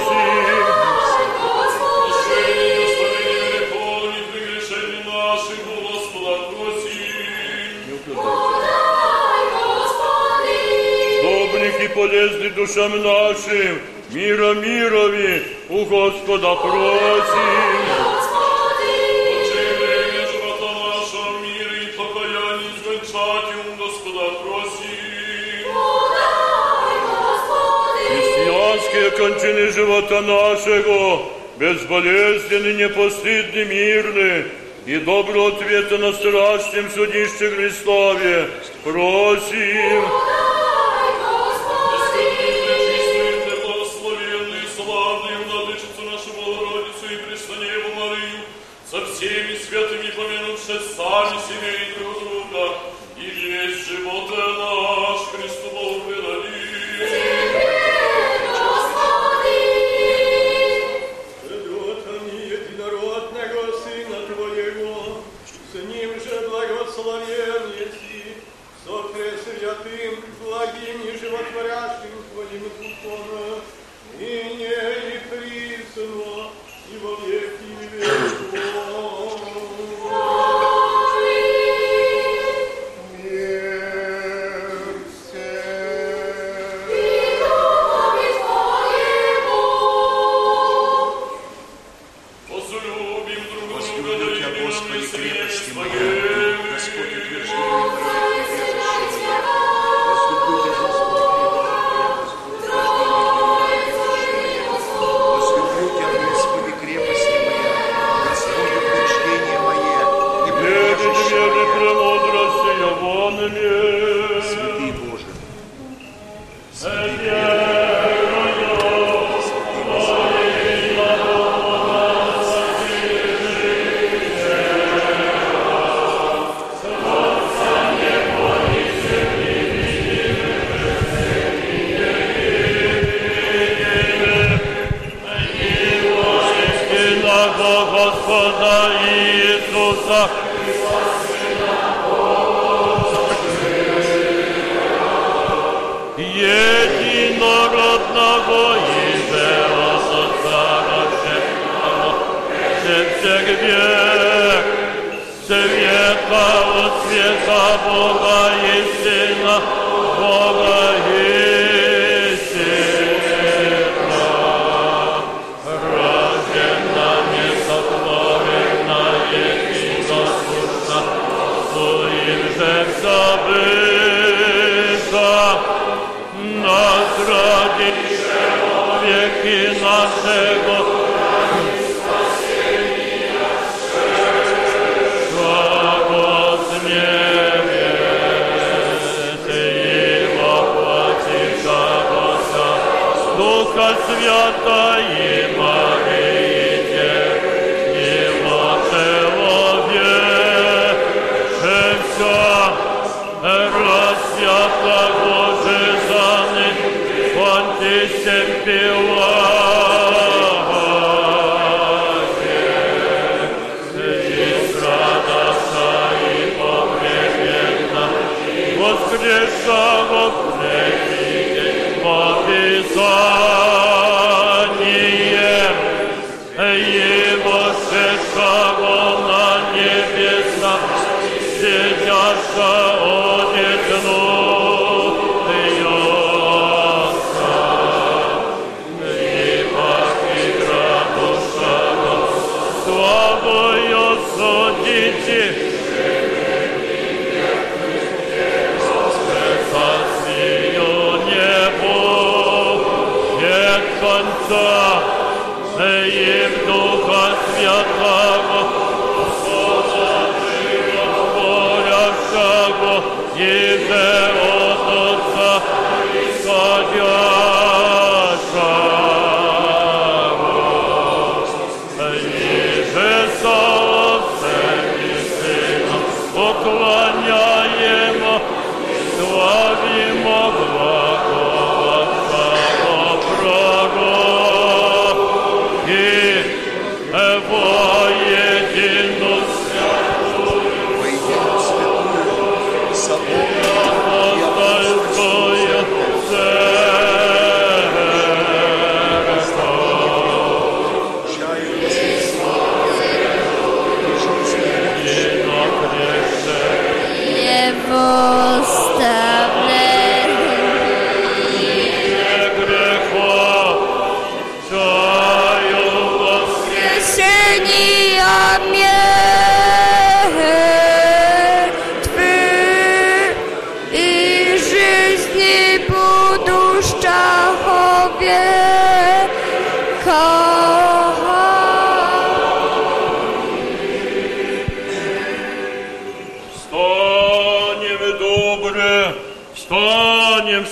Добрых 11.22 11.82
и 11.82 11.88
полезных 11.90 12.56
душам 12.56 13.02
нашим, 13.02 13.80
мира 14.12 14.54
мирови, 14.56 15.44
у 15.70 15.86
Господа 15.86 16.56
просим. 16.56 17.79
кончины 29.20 29.72
живота 29.74 30.22
нашего, 30.22 31.26
безболезненный, 31.60 32.76
непостыдный, 32.76 33.66
мирный, 33.66 34.46
и 34.86 34.98
доброго 35.00 35.50
ответа 35.50 35.98
на 35.98 36.14
страшном 36.14 36.90
судище 36.90 37.50
Христове 37.52 38.48
просим. 38.84 40.39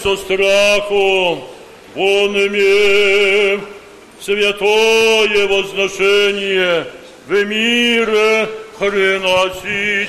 Со 0.07 0.15
страхом, 0.15 1.43
он 1.95 2.37
имеем 2.47 3.61
святое 4.21 5.47
возношение 5.47 6.85
в 7.27 7.43
мире 7.43 8.47
хреносите. 8.77 10.07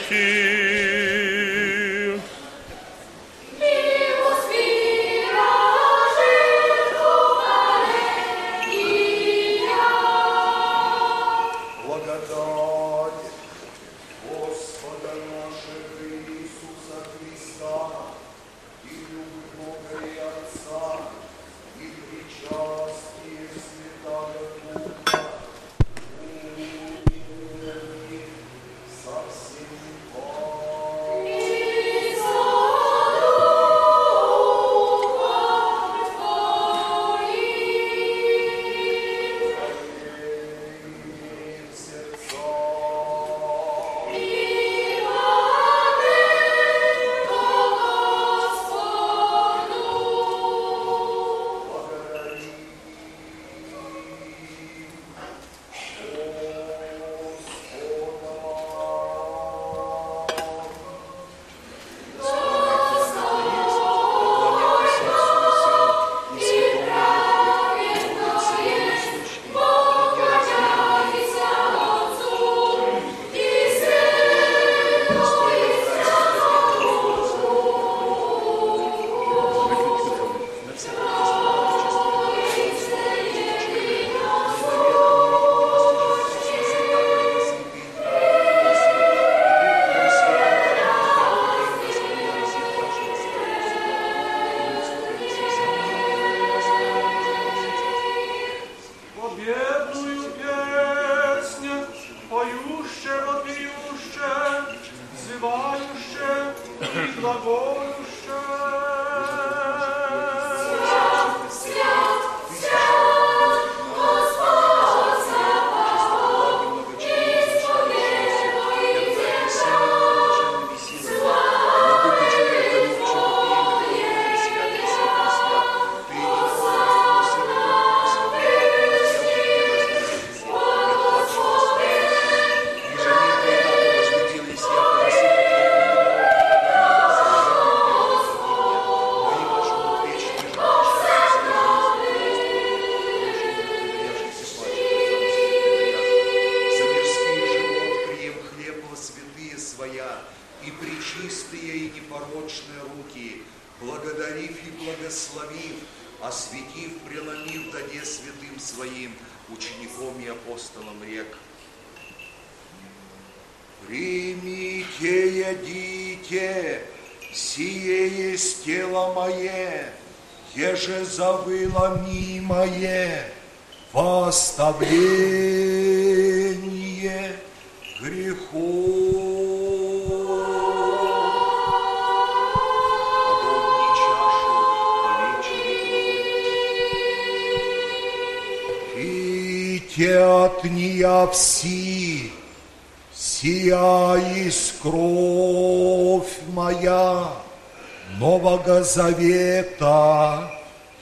Завета, 198.98 200.50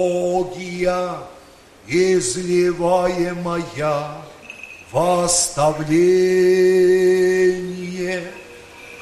изливаемая 1.89 3.63
во 4.93 5.25
оставление 5.25 5.85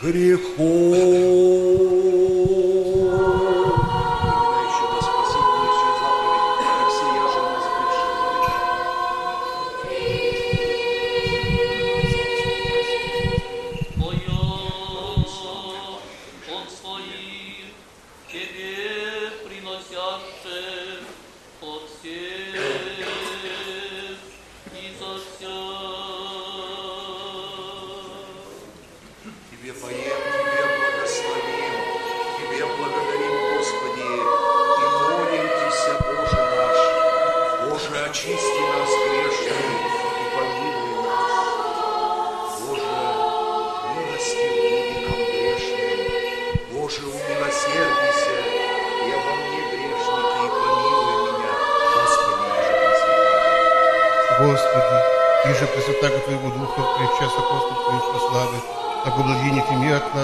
грехов. 0.00 1.33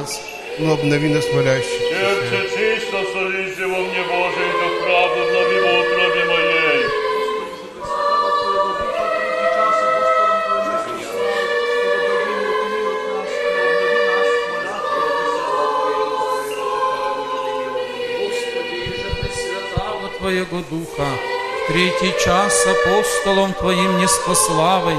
Нас, 0.00 0.20
но 0.58 0.72
обнови 0.74 1.08
нас 1.08 1.24
молящих. 1.32 1.80
Сердце 1.88 2.48
чисто 2.56 2.98
солите 3.12 3.66
во 3.66 3.78
мне, 3.78 4.02
Боже, 4.08 4.40
и 4.48 4.52
дух 4.60 4.82
правду 4.84 5.20
обнови 5.22 5.60
во 5.60 5.80
утробе 5.80 6.24
моей. 6.24 6.84
Твоего 20.18 20.62
Духа, 20.68 21.08
в 21.64 21.72
третий 21.72 22.14
час 22.22 22.66
апостолом 22.66 23.54
Твоим 23.54 23.98
неспославой, 23.98 24.96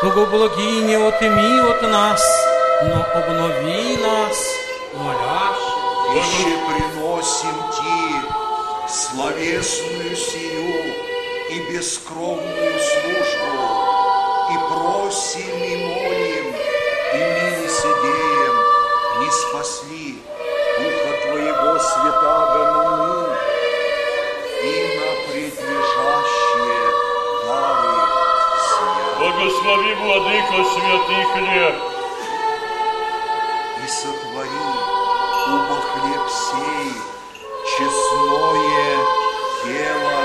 того 0.00 0.24
благине 0.24 0.96
отыми 0.96 1.70
от 1.70 1.82
нас, 1.82 2.43
но 2.88 3.06
обнови 3.14 3.96
нас, 3.96 4.54
молящих. 4.94 5.84
Еще 6.14 6.50
приносим 6.68 7.56
Ти 7.72 8.44
словесную 8.88 10.14
сию 10.14 10.94
и 11.50 11.72
бескровную 11.72 12.78
службу, 12.78 13.52
и 14.52 14.56
просим 14.68 15.62
и 15.62 15.76
молим, 15.76 16.54
и 17.14 17.18
милосердием 17.18 18.56
не 19.20 19.30
спасли 19.30 20.22
Духа 20.78 21.12
Твоего 21.22 21.78
святаго 21.78 22.64
нам 22.64 23.26
и 24.62 24.74
на 24.98 25.32
предлежащие 25.32 26.84
дары 27.46 27.98
сия. 28.68 29.04
Благослови, 29.18 29.94
Владыко, 29.94 30.58
святый 30.74 31.24
хлеб. 31.32 31.93
Сей, 36.54 36.92
честное 37.76 38.98
тело 39.64 40.18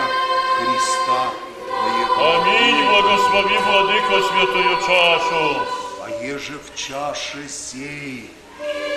Христа 0.57 1.31
Твоего. 1.65 2.15
Аминь, 2.35 2.81
благослови, 2.89 3.57
Владыко, 3.57 4.15
святую 4.27 4.75
чашу. 4.85 5.61
А 6.03 6.23
еже 6.23 6.59
в 6.59 6.75
чаше 6.75 7.47
сей 7.47 8.29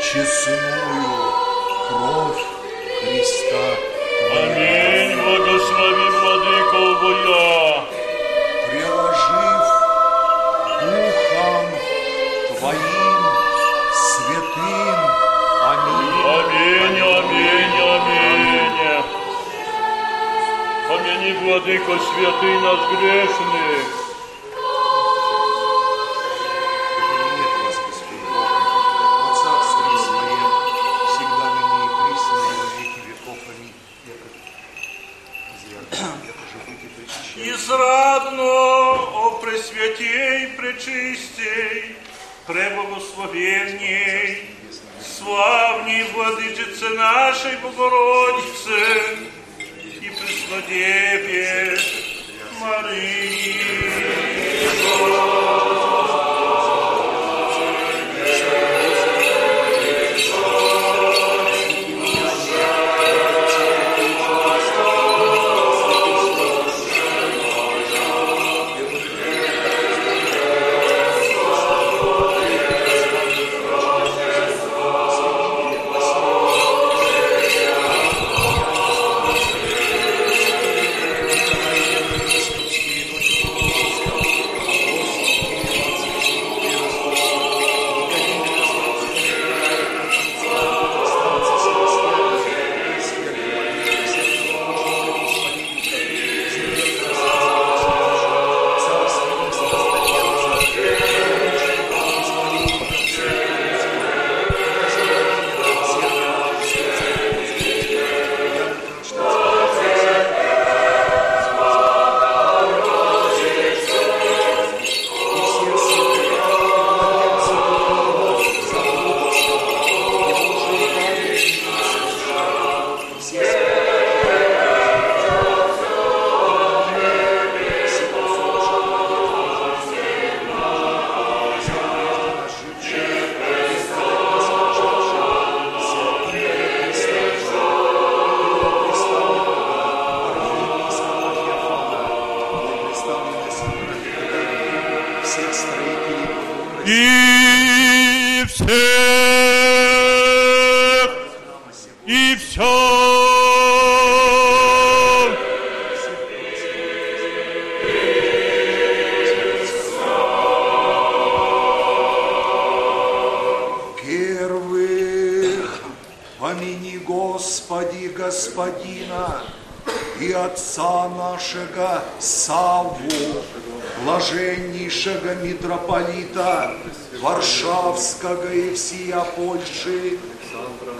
честную 0.03 1.33
кровь 1.89 2.45
Христа 3.01 3.77
Аминь, 4.33 5.17
благослови, 5.21 6.11
Владыко, 6.11 6.79
моя. 7.03 7.62
Помяни, 21.43 21.51
Владыко, 21.51 21.99
святый 21.99 22.61
нас 22.61 22.81
грешных. 23.01 24.02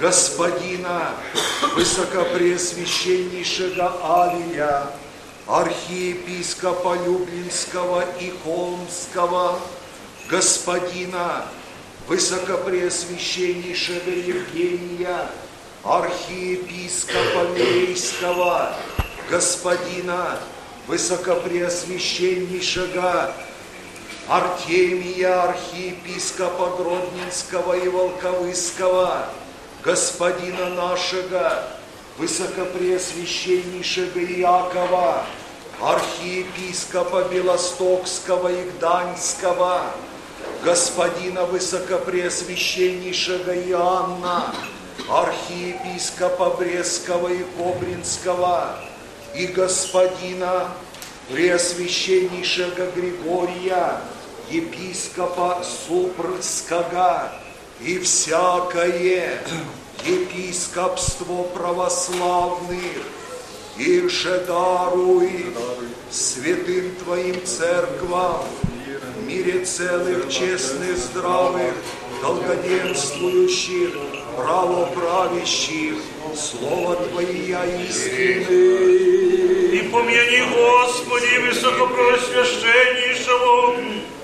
Господина 0.01 1.11
высокопреосвященнейшего 1.75 3.93
Авеля, 4.03 4.87
архиепископа 5.47 6.97
Люблинского 7.05 8.05
и 8.21 8.33
Холмского, 8.45 9.61
господина 10.29 11.47
высокопреосвященнейшего 12.09 14.11
Евгения, 14.11 15.29
архиепископа 15.85 17.47
Мирейского, 17.55 18.75
господина 19.31 20.39
высокопреосвященнейшего 20.87 23.33
Артемия, 24.29 25.43
архиепископа 25.43 26.77
Гродненского 26.77 27.77
и 27.77 27.89
Волковыского, 27.89 29.29
господина 29.85 30.71
нашего, 30.71 31.65
высокопреосвященнейшего 32.19 34.21
Иакова, 34.21 35.25
архиепископа 35.81 37.25
Белостокского 37.25 38.53
и 38.53 38.71
Гданьского, 38.71 39.87
господина 40.65 41.45
высокопреосвященнейшего 41.47 43.57
Иоанна, 43.69 44.55
архиепископа 45.09 46.51
Брестского 46.51 47.29
и 47.29 47.45
Кобринского, 47.57 48.77
и 49.35 49.47
господина 49.47 50.69
Преосвященнейшего 51.29 52.91
Григория, 52.95 54.01
епископа 54.51 55.65
Супрского, 55.65 57.33
и 57.82 58.00
всякое 58.00 59.42
епископство 60.06 61.44
православных, 61.44 62.82
их 63.78 64.10
же 64.10 64.44
даруй 64.48 65.46
святым 66.10 66.96
Твоим 67.04 67.46
церквам, 67.46 68.46
в 69.16 69.28
мире 69.28 69.66
целых, 69.66 70.30
честных, 70.30 70.98
здравых, 70.98 71.74
долгоденствующих, 72.22 73.94
правоправящих, 74.36 75.96
Слово 76.36 76.96
Твое 76.96 77.60
истины. 77.90 78.44
И 79.74 79.90
помяни, 79.92 80.44
Господи, 80.54 81.38
высокопросвященнейшего 81.48 83.76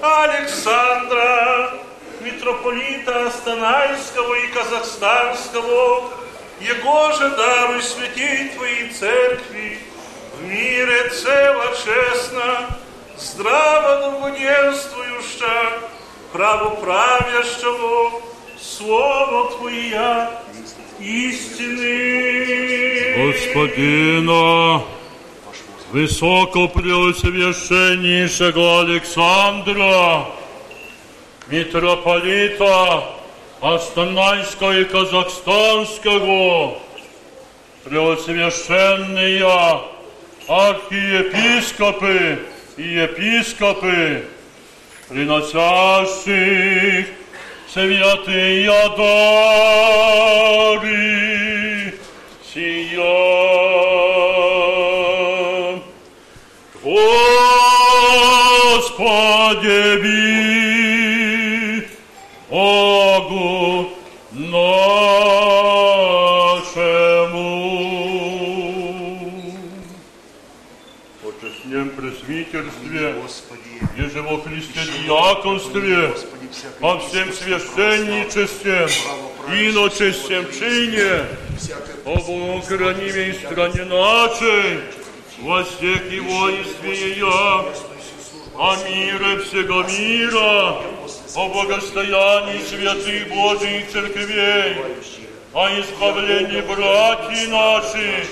Александра, 0.01 1.73
митрополита 2.20 3.26
Астанайского 3.26 4.34
и 4.34 4.46
Казахстанского, 4.48 6.10
Его 6.60 7.12
же 7.12 7.30
даруй 7.30 7.82
святей 7.82 8.50
Твоей 8.56 8.90
церкви, 8.90 9.78
в 10.38 10.44
мире 10.44 11.08
цело 11.10 11.64
честно, 11.84 12.68
здраво 13.16 14.10
благоденствующа, 14.20 15.72
правоправящего, 16.32 18.12
Слово 18.60 19.50
Твое 19.52 20.28
истины. 21.00 22.18
Господина, 23.32 24.82
высокопреосвященнейшего 25.92 28.80
Александра, 28.82 30.26
митрополита 31.50 33.04
Астанайского 33.60 34.78
и 34.80 34.84
Казахстанского, 34.84 36.78
преосвященные 37.84 39.44
архиепископы 40.46 42.38
и 42.76 42.82
епископы, 42.82 44.24
приносящих 45.08 47.06
святые 47.72 48.70
дары 48.96 50.68
сия. 52.52 53.38
Господи, 58.78 60.27
пресвитерстве, 72.62 73.14
еже 73.96 74.22
во 74.22 74.40
Христе 74.40 74.80
диаконстве, 75.04 76.14
во 76.80 76.98
всем 76.98 77.32
священничестве, 77.32 78.88
иночестем 79.48 80.46
чине, 80.52 81.26
о 82.04 82.16
Богохранимой 82.16 83.34
стране 83.34 83.84
нашей, 83.84 84.80
во 85.40 85.62
всех 85.64 86.10
его 86.10 86.50
извея, 86.50 87.64
о 88.56 88.76
мире 88.88 89.38
всего 89.44 89.82
мира, 89.84 90.82
о 91.34 91.48
благостоянии 91.48 92.62
святых 92.64 93.28
Божьих 93.28 93.90
церквей, 93.92 94.76
о 95.52 95.68
избавлении 95.80 96.60
братьев 96.62 97.48
наших, 97.50 98.26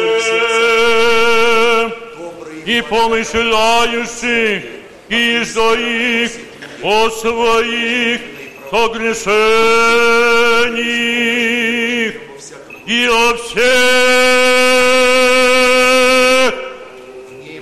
и 2.65 2.81
помышляющих, 2.81 4.63
и 5.09 5.43
что 5.45 5.75
их 5.75 6.31
о 6.81 7.09
своих 7.09 8.21
согрешениях 8.71 9.33
и 12.87 13.07
о 13.07 13.35
всех. 13.35 13.63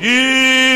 И 0.01 0.70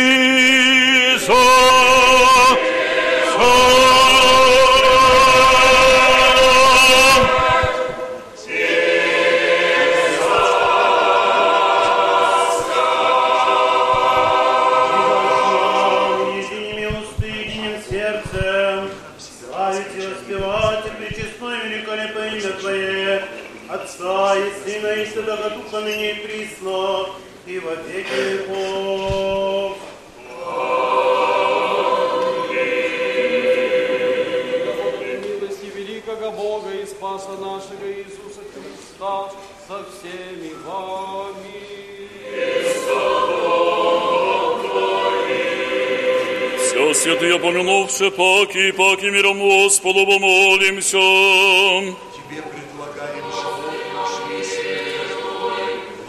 паки, 48.36 48.72
паки 48.72 49.06
миром 49.06 49.40
Господу 49.40 50.06
помолимся. 50.06 50.98
Тебе 50.98 52.42
предлагаем 52.42 53.26
живот 53.32 53.76
наш 53.96 54.14
весь. 54.30 54.60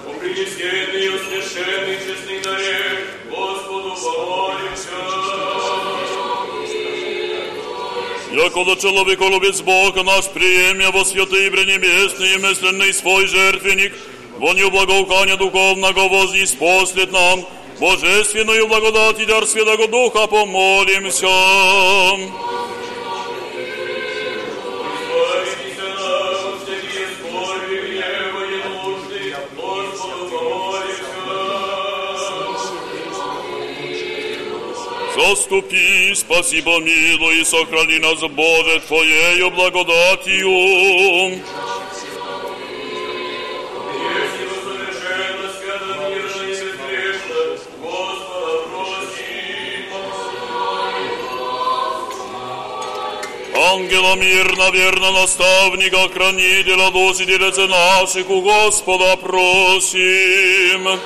О 0.07 0.13
причестенный 0.21 1.05
и 1.05 1.09
усвященный 1.09 1.97
честный 2.05 2.41
даре, 2.43 3.07
Господу 3.31 3.95
помолимся. 4.03 4.91
Якого 8.33 8.77
человеколюбец 8.77 9.61
Бог 9.61 9.97
наш 10.05 10.29
приемя 10.31 10.91
во 10.91 11.05
пренебесный 11.05 12.35
и 12.35 12.39
мысленный 12.39 12.93
свой 12.93 13.27
жертвенник, 13.27 13.95
Вонью 14.39 14.71
благоухания 14.71 15.37
духовного 15.37 16.09
вознеспослед 16.09 17.11
нам, 17.11 17.47
Божественную 17.79 18.67
благодать 18.67 19.19
и 19.21 19.27
дар 19.27 19.47
Святого 19.47 19.87
Духа 19.87 20.27
помолимся. 20.27 21.27
Заступи, 35.17 36.15
спаси, 36.15 36.63
помилуй 36.63 37.41
и 37.41 37.45
сохрани 37.45 37.99
нас, 37.99 38.21
Боже, 38.21 38.81
Твоею 38.87 39.51
благодатью. 39.51 41.41
Ангела 53.73 54.15
мирно, 54.15 54.71
верно 54.71 55.11
наставника, 55.11 56.09
хранителя, 56.09 56.91
досиделицы 56.93 57.67
наших 57.67 58.31
у 58.31 58.41
Господа 58.41 59.17
просим. 59.17 61.01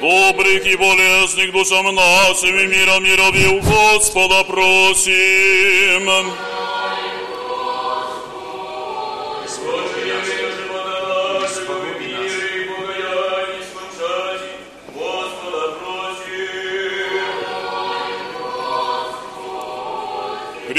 Добрых 0.00 0.66
и 0.66 0.76
болезных 0.76 1.52
душам 1.52 1.94
нашим 1.94 2.58
и 2.58 2.66
мира 2.66 2.98
мирови 3.00 3.46
у 3.46 3.60
Господа 3.60 4.44
просим. 4.44 6.32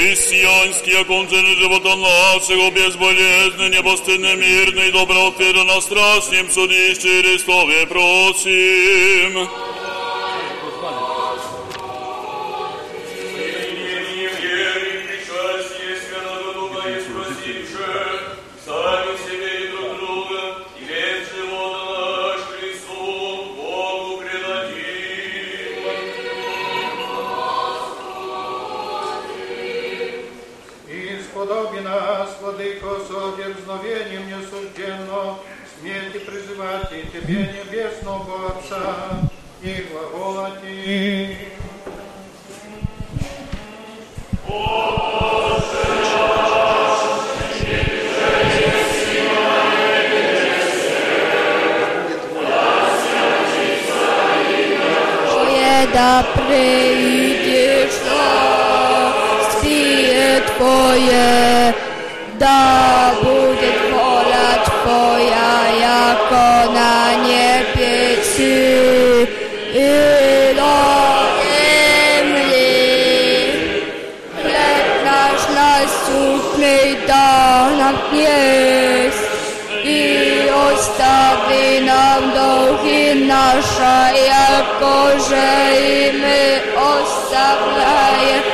Христианские 0.04 1.02
концерны 1.06 1.56
живота 1.56 1.96
нашего, 1.96 2.70
безболезненно, 2.70 3.70
непостыдно, 3.70 4.36
мирный, 4.36 4.92
доброответа 4.92 5.64
на 5.64 5.80
страшном 5.80 6.50
судище 6.50 7.22
Христове 7.22 7.86
просим. 7.86 9.48
Сами 9.64 9.73
смерти 36.64 36.84
призывать 36.84 36.92
и 36.92 37.10
Тебе, 37.10 37.50
Небесного 37.52 38.48
Отца, 38.48 39.20
и 39.62 39.86
глаголати. 39.90 41.38
Твое 55.26 55.88
да 55.92 56.24
придешь, 56.34 57.92
спие 59.58 60.42
Твое, 60.56 61.74
да 62.38 63.14
будет 63.22 63.43
яко 85.14 85.20
же 85.20 85.36
и 85.78 86.12
мы 86.12 86.62
оставляем 86.76 88.44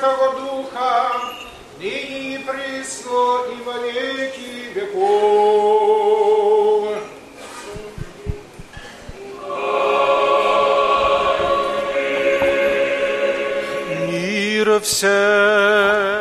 Святого 0.00 0.32
Духа, 0.40 1.12
ныне 1.78 2.36
и 2.36 2.38
пресно 2.38 3.44
и 3.52 3.62
во 3.62 3.76
веки 3.86 4.72
веков. 4.74 5.68
Мира 14.08 14.80
все. 14.80 16.19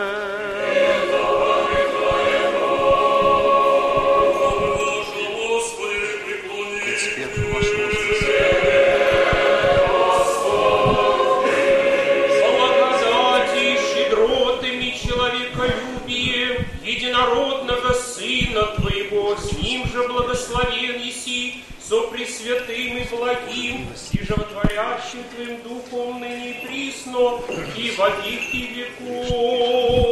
Твоим 25.11 25.59
Духом 25.63 26.19
ныне 26.19 26.61
присно, 26.63 27.41
и 27.75 27.91
во 27.97 28.09
веки 28.21 28.69
веков. 28.75 30.08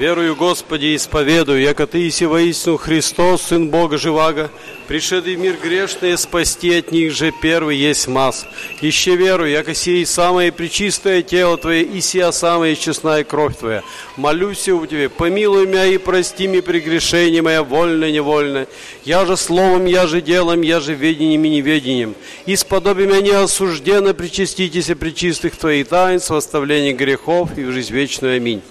Верую, 0.00 0.34
Господи, 0.34 0.96
исповедую, 0.96 1.60
яко 1.60 1.86
Ты 1.86 2.08
иси 2.08 2.24
воистину 2.24 2.78
Христос, 2.78 3.42
Сын 3.42 3.68
Бога 3.68 3.98
Живаго, 3.98 4.50
пришедший 4.88 5.36
мир 5.36 5.58
грешный, 5.62 6.16
спасти 6.16 6.72
от 6.72 6.90
них 6.90 7.12
же 7.12 7.34
первый 7.42 7.76
есть 7.76 8.08
масс. 8.08 8.46
Еще 8.80 9.16
верую, 9.16 9.50
яко 9.50 9.74
сей 9.74 10.06
самое 10.06 10.52
пречистое 10.52 11.20
тело 11.20 11.58
Твое, 11.58 11.82
и 11.82 12.00
сия 12.00 12.30
самая 12.30 12.76
честная 12.76 13.24
кровь 13.24 13.58
Твоя. 13.58 13.82
Молюсь 14.16 14.70
у 14.70 14.86
Тебе, 14.86 15.10
помилуй 15.10 15.66
меня 15.66 15.84
и 15.84 15.98
прости 15.98 16.48
мне 16.48 16.62
прегрешение 16.62 17.42
мое, 17.42 17.62
вольно, 17.62 18.10
невольно. 18.10 18.66
Я 19.04 19.26
же 19.26 19.36
словом, 19.36 19.84
я 19.84 20.06
же 20.06 20.22
делом, 20.22 20.62
я 20.62 20.80
же 20.80 20.94
ведением 20.94 21.44
и 21.44 21.50
неведением. 21.50 22.14
И 22.46 22.56
сподоби 22.56 23.04
меня 23.04 23.42
осужденно 23.42 24.14
причаститесь 24.14 24.86
причистых 24.98 25.56
Твоих 25.56 25.88
таинств, 25.88 26.30
оставления 26.30 26.94
грехов 26.94 27.50
и 27.58 27.64
в 27.64 27.72
жизнь 27.72 27.92
вечную. 27.92 28.36
Аминь. 28.36 28.62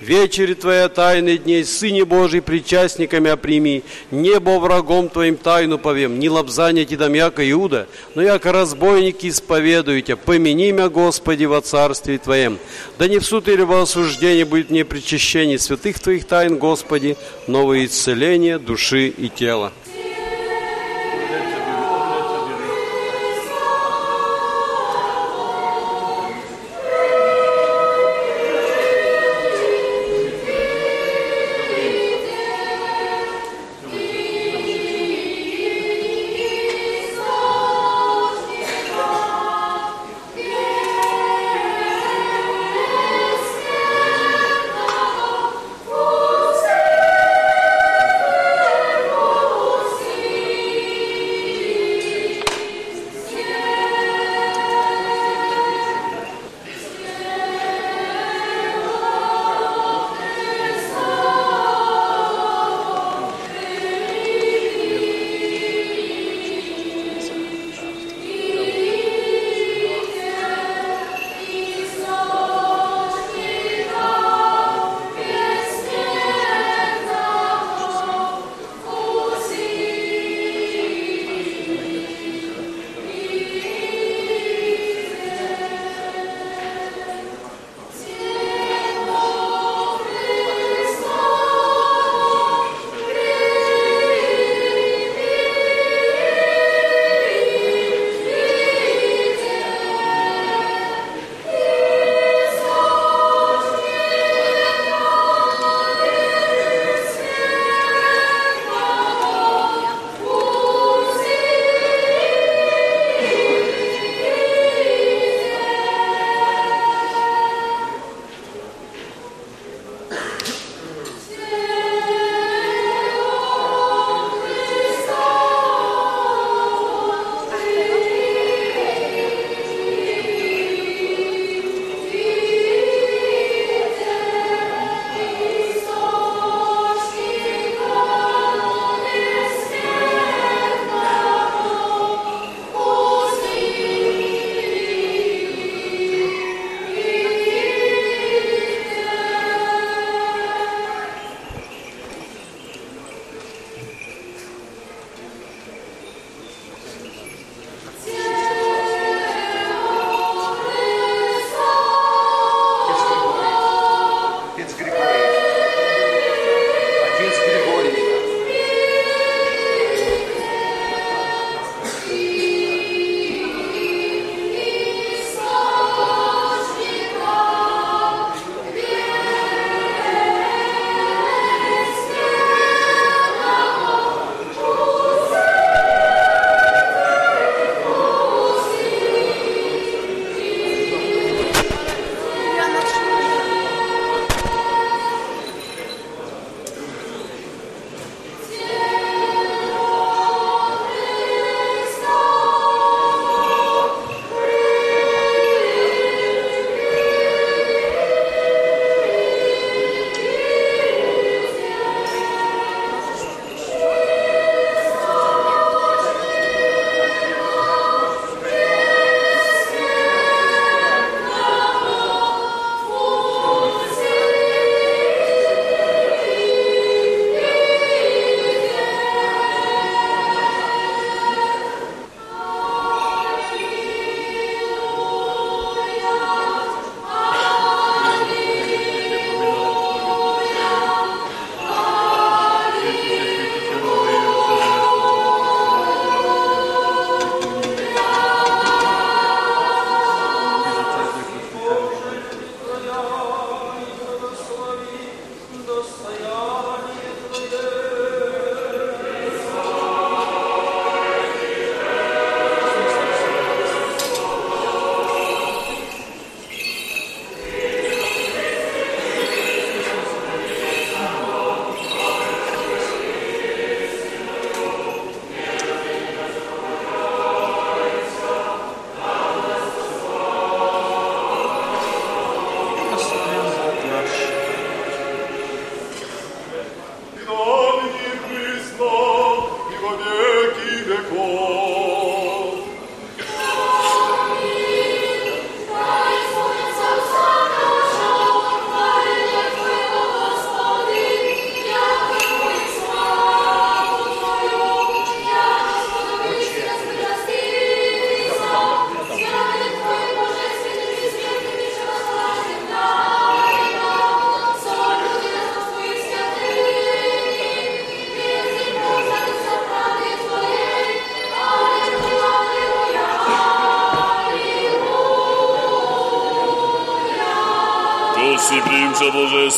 Вечери 0.00 0.54
Твоя 0.54 0.88
тайны 0.88 1.38
дней, 1.38 1.64
Сыне 1.64 2.04
Божий, 2.04 2.42
причастниками 2.42 3.30
оприми, 3.30 3.82
небо 4.10 4.58
врагом 4.58 5.08
Твоим 5.08 5.36
тайну 5.36 5.78
повем, 5.78 6.18
не 6.18 6.28
лобзание 6.28 6.84
Ти 6.84 6.96
яко 6.96 7.50
Иуда, 7.50 7.86
но 8.14 8.22
яко 8.22 8.52
разбойники 8.52 9.28
исповедуете, 9.28 10.16
помяни 10.16 10.72
меня, 10.72 10.88
Господи, 10.88 11.44
во 11.44 11.60
царстве 11.60 12.18
Твоем. 12.18 12.58
Да 12.98 13.08
не 13.08 13.18
в 13.18 13.24
суд 13.24 13.48
или 13.48 13.62
во 13.62 13.82
осуждение 13.82 14.44
будет 14.44 14.70
мне 14.70 14.84
причащение 14.84 15.58
святых 15.58 15.98
Твоих 15.98 16.24
тайн, 16.24 16.58
Господи, 16.58 17.16
новое 17.46 17.86
исцеление 17.86 18.58
души 18.58 19.08
и 19.08 19.28
тела. 19.28 19.72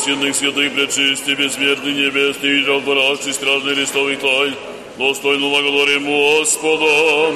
Божественных, 0.09 0.35
святых, 0.35 0.73
пречистых, 0.73 1.37
бессмертных, 1.37 1.95
небесных, 1.95 2.43
и 2.43 2.63
жалвораших, 2.63 3.33
стражных 3.33 3.75
Христовых 3.75 4.19
тай, 4.19 4.53
достойного 4.97 5.61
говорим 5.61 6.05
Господа. 6.05 7.35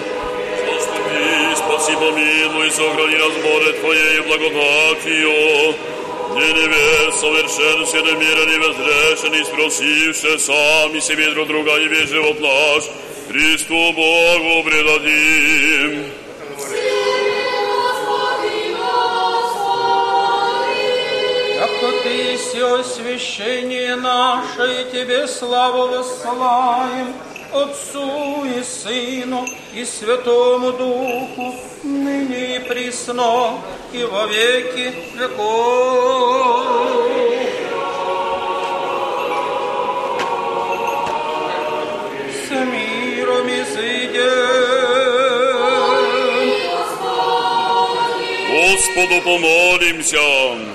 Заступи, 0.66 1.56
спаси, 1.56 1.94
помилуй, 1.94 2.72
сохрани 2.72 3.18
нас, 3.18 3.34
Боже, 3.44 3.74
Твоей 3.74 4.20
благодатью. 4.22 5.76
Не 6.34 6.54
невер, 6.54 7.14
совершен, 7.14 7.86
всемирен 7.86 8.50
и 8.50 8.58
безгрешен, 8.58 9.34
и 9.34 9.44
спросивши 9.44 10.40
сами 10.40 11.00
себе 11.00 11.30
друг 11.32 11.48
друга 11.48 11.78
и 11.78 11.88
весь 11.88 12.10
живот 12.10 12.40
наш, 12.40 12.84
Христу 13.30 13.94
Богу 13.94 14.64
предадим. 14.64 16.23
Освящение 22.80 23.95
наше, 23.95 24.82
и 24.82 24.91
Тебе 24.91 25.28
славу 25.28 25.88
воссылаем, 25.88 27.14
Отцу 27.54 28.45
и 28.45 28.64
Сыну 28.64 29.45
и 29.74 29.86
Святому 29.86 30.72
Духу, 30.72 31.56
ныне 31.84 32.56
и 32.56 32.60
присно, 32.60 33.60
и 33.91 34.04
во 34.04 34.26
веки 34.26 34.94
веков. 35.18 36.66
С 42.32 42.50
миром 42.52 43.48
изыдем. 43.48 44.64
Господу 48.50 49.22
помолимся. 49.22 50.73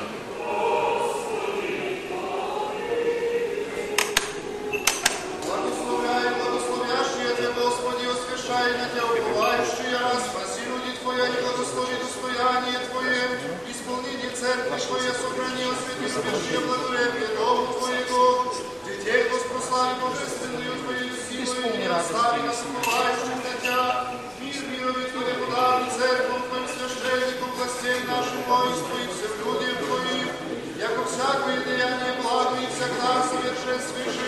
Christmas. 33.79 34.28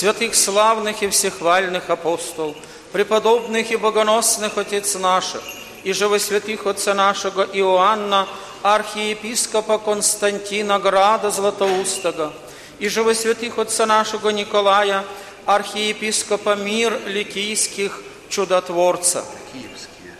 Святых 0.00 0.34
славных 0.34 1.02
и 1.02 1.08
всехвальных 1.10 1.90
апостол, 1.90 2.56
преподобных 2.90 3.70
и 3.70 3.76
богоносных 3.76 4.56
Отец 4.56 4.94
наших, 4.94 5.42
и 5.84 5.92
же 5.92 6.08
во 6.08 6.18
святых 6.18 6.66
Отца 6.66 6.94
нашего 6.94 7.42
Иоанна, 7.42 8.26
архиепископа 8.62 9.76
Константина 9.76 10.78
Града 10.78 11.30
Златоустого, 11.30 12.32
и 12.78 12.88
же 12.88 13.02
во 13.02 13.14
святых 13.14 13.58
Отца 13.58 13.84
нашего 13.84 14.30
Николая, 14.30 15.04
архиепископа 15.44 16.54
Мир 16.54 16.98
Ликийских 17.06 18.02
чудотворца, 18.30 19.22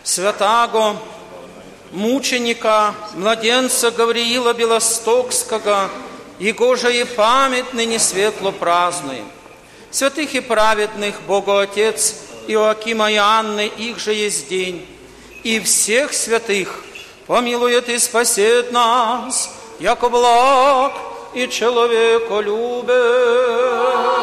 святаго 0.03 0.95
мученика, 1.91 2.93
младенца 3.15 3.89
Гавриила 3.89 4.53
Белостокского, 4.53 5.89
Его 6.37 6.75
же 6.75 6.95
и 6.95 7.03
память 7.03 7.73
ныне 7.73 7.97
светло 7.97 8.51
празднуем. 8.51 9.25
Святых 9.91 10.33
и 10.35 10.39
праведных 10.39 11.21
Богу 11.23 11.57
Отец 11.57 12.15
Иоакима 12.47 13.11
и 13.11 13.17
Анны, 13.17 13.67
их 13.67 13.99
же 13.99 14.13
есть 14.13 14.47
день. 14.47 14.87
И 15.43 15.59
всех 15.59 16.13
святых 16.13 16.85
помилует 17.27 17.89
и 17.89 17.97
спасет 17.97 18.71
нас, 18.71 19.53
яко 19.79 20.07
благ 20.09 20.93
и 21.33 21.47
человеколюбен. 21.47 24.20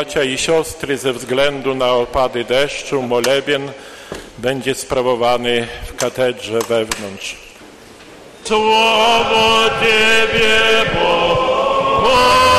Bracia 0.00 0.22
i 0.22 0.38
siostry, 0.38 0.98
ze 0.98 1.12
względu 1.12 1.74
na 1.74 1.92
opady 1.92 2.44
deszczu, 2.44 3.02
molebien 3.02 3.72
będzie 4.38 4.74
sprawowany 4.74 5.68
w 5.86 5.96
katedrze 5.96 6.58
wewnątrz. 6.68 7.36
Słowo 8.44 9.70
Ciebie, 9.80 10.60
Boże, 10.94 12.49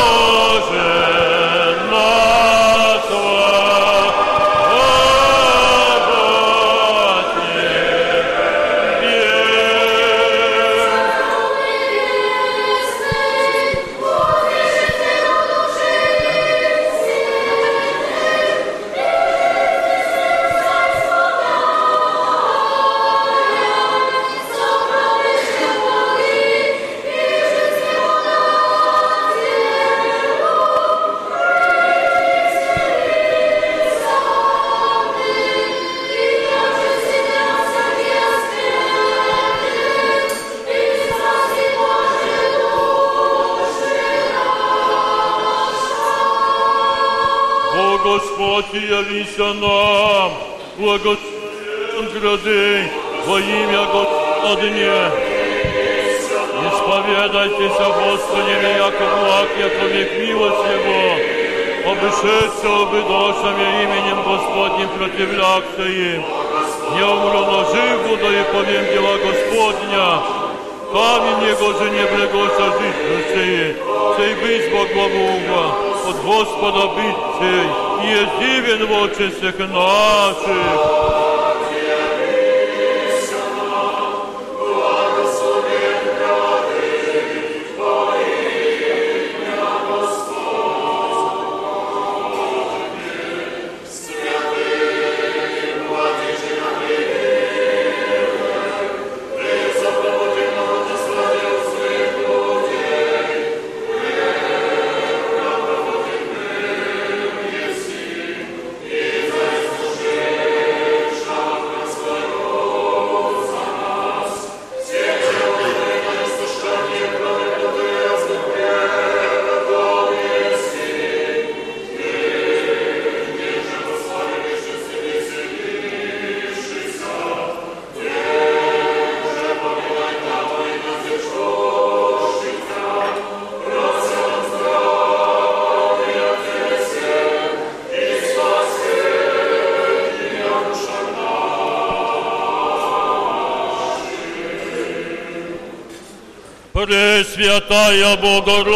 Пресвятая 146.73 148.15
Богородице, 148.17 148.73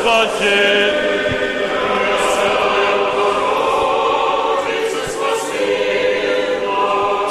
спаси. 0.00 1.14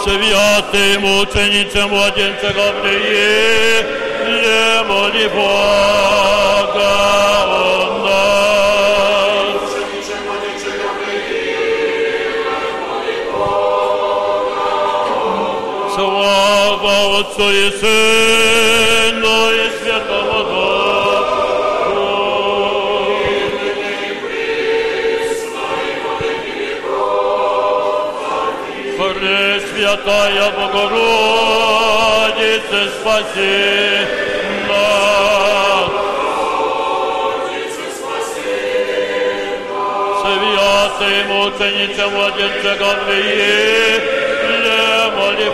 Святый 0.04 0.98
мученице 1.00 1.88
младенца 1.88 2.50
Гаврииле, 2.54 3.84
моли 4.88 5.28
Бога 5.28 6.94
о 7.48 7.93
Отцу 17.34 17.50
и 17.50 17.72
Сыну 17.72 19.38
и 19.52 19.70
Святому 19.82 20.40
Духу. 20.44 20.74
Пресвятая 28.98 30.48
Богородица, 30.52 30.82
спаси 33.00 33.58
нас. 34.68 35.90
Святый 40.22 41.18
мученица 41.30 42.06
младенца 42.10 42.72
Гаврииле, 42.80 44.02
моли 45.16 45.50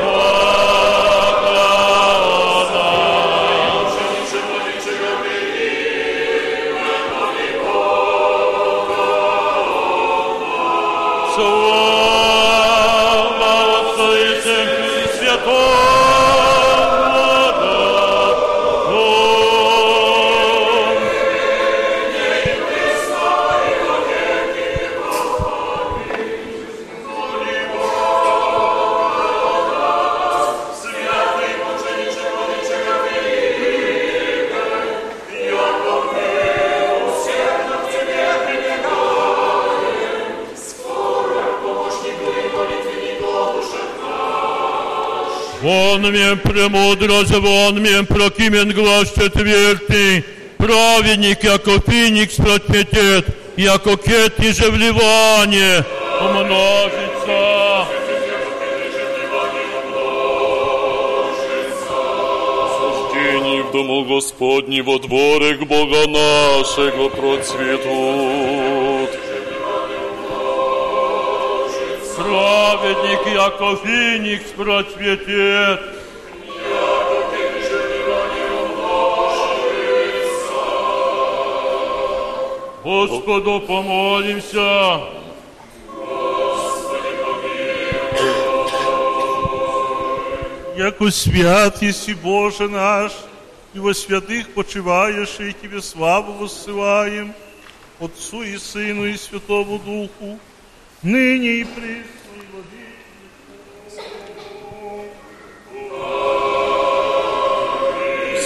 Вон 45.89 46.01
мне 46.01 46.35
премудрость, 46.35 47.31
вон 47.31 47.79
мне 47.79 48.03
прокимен 48.03 48.71
глаз 48.73 49.11
четвертый, 49.11 50.23
праведник, 50.57 51.43
яко 51.43 51.81
феникс 51.81 52.35
процветет, 52.35 53.25
яко 53.57 53.97
кети 53.97 54.51
же 54.51 54.69
вливание 54.69 55.83
умножится. 56.21 57.87
Суждений 62.77 63.61
в 63.63 63.71
дому 63.71 64.05
Господни 64.05 64.81
во 64.81 64.99
дворе 64.99 65.55
к 65.55 65.63
Бога 65.65 66.07
нашего 66.07 67.09
процветут. 67.09 68.58
Праведник, 72.78 73.26
яко 73.34 73.76
феникс 73.82 74.50
процветет. 74.56 75.80
Господу 82.84 83.60
помолимся. 83.60 85.00
Яко 90.76 91.10
свят 91.10 91.82
еси 91.82 92.14
Боже 92.14 92.68
наш, 92.68 93.12
и 93.74 93.80
во 93.80 93.94
святых 93.94 94.54
почиваешь, 94.54 95.40
и 95.40 95.52
Тебе 95.52 95.82
славу 95.82 96.32
воссылаем, 96.34 97.34
Отцу 97.98 98.42
и 98.42 98.58
Сыну 98.58 99.06
и 99.06 99.16
Святому 99.16 99.80
Духу, 99.80 100.38
ныне 101.02 101.52
и 101.62 101.64
присно 101.64 102.17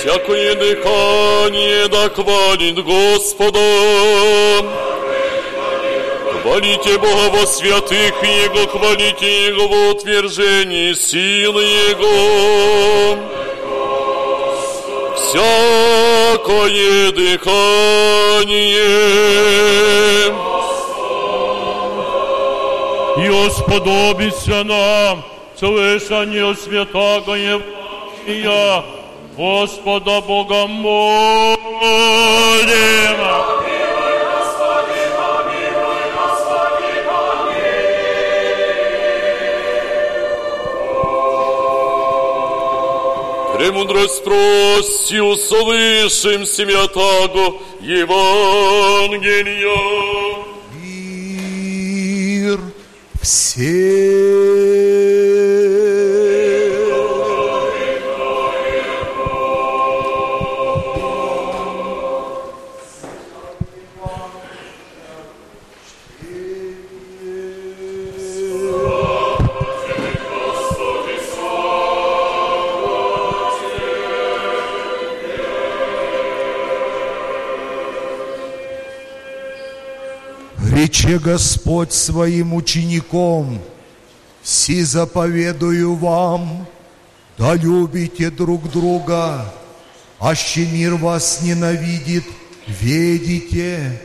Всякое 0.04 0.56
дыхание 0.56 1.88
да 1.88 2.10
хвалит 2.10 2.76
Господа. 2.84 3.58
Хвалите 6.42 6.98
Бога 6.98 7.30
во 7.32 7.48
святых 7.48 8.14
Его, 8.22 8.68
хвалите 8.68 9.48
Его 9.48 9.66
в 9.70 9.92
утверждении 9.92 10.92
силы 10.92 11.64
Его. 11.64 13.18
Всякое 15.16 17.12
дыхание. 17.14 17.54
И 23.20 23.50
сподобится 23.52 24.66
нам 24.66 25.24
слышание 25.58 26.54
святого 26.56 27.36
Евангелия, 27.36 28.84
Господа 29.38 30.22
Бога 30.22 30.68
молим. 30.68 31.94
Премудрость 43.58 44.24
прости, 44.24 45.20
услышим 45.20 46.46
святаго 46.46 47.58
Евангелия. 47.82 49.24
Мир 50.76 52.60
Рече 53.24 54.73
Господь 81.84 81.94
своим 81.94 82.54
учеником, 82.54 83.60
«Си 84.42 84.84
заповедую 84.84 85.96
вам, 85.96 86.66
да 87.38 87.56
любите 87.56 88.30
друг 88.30 88.72
друга, 88.72 89.54
аще 90.20 90.66
мир 90.66 90.96
вас 90.96 91.42
ненавидит, 91.42 92.24
ведите, 92.68 94.02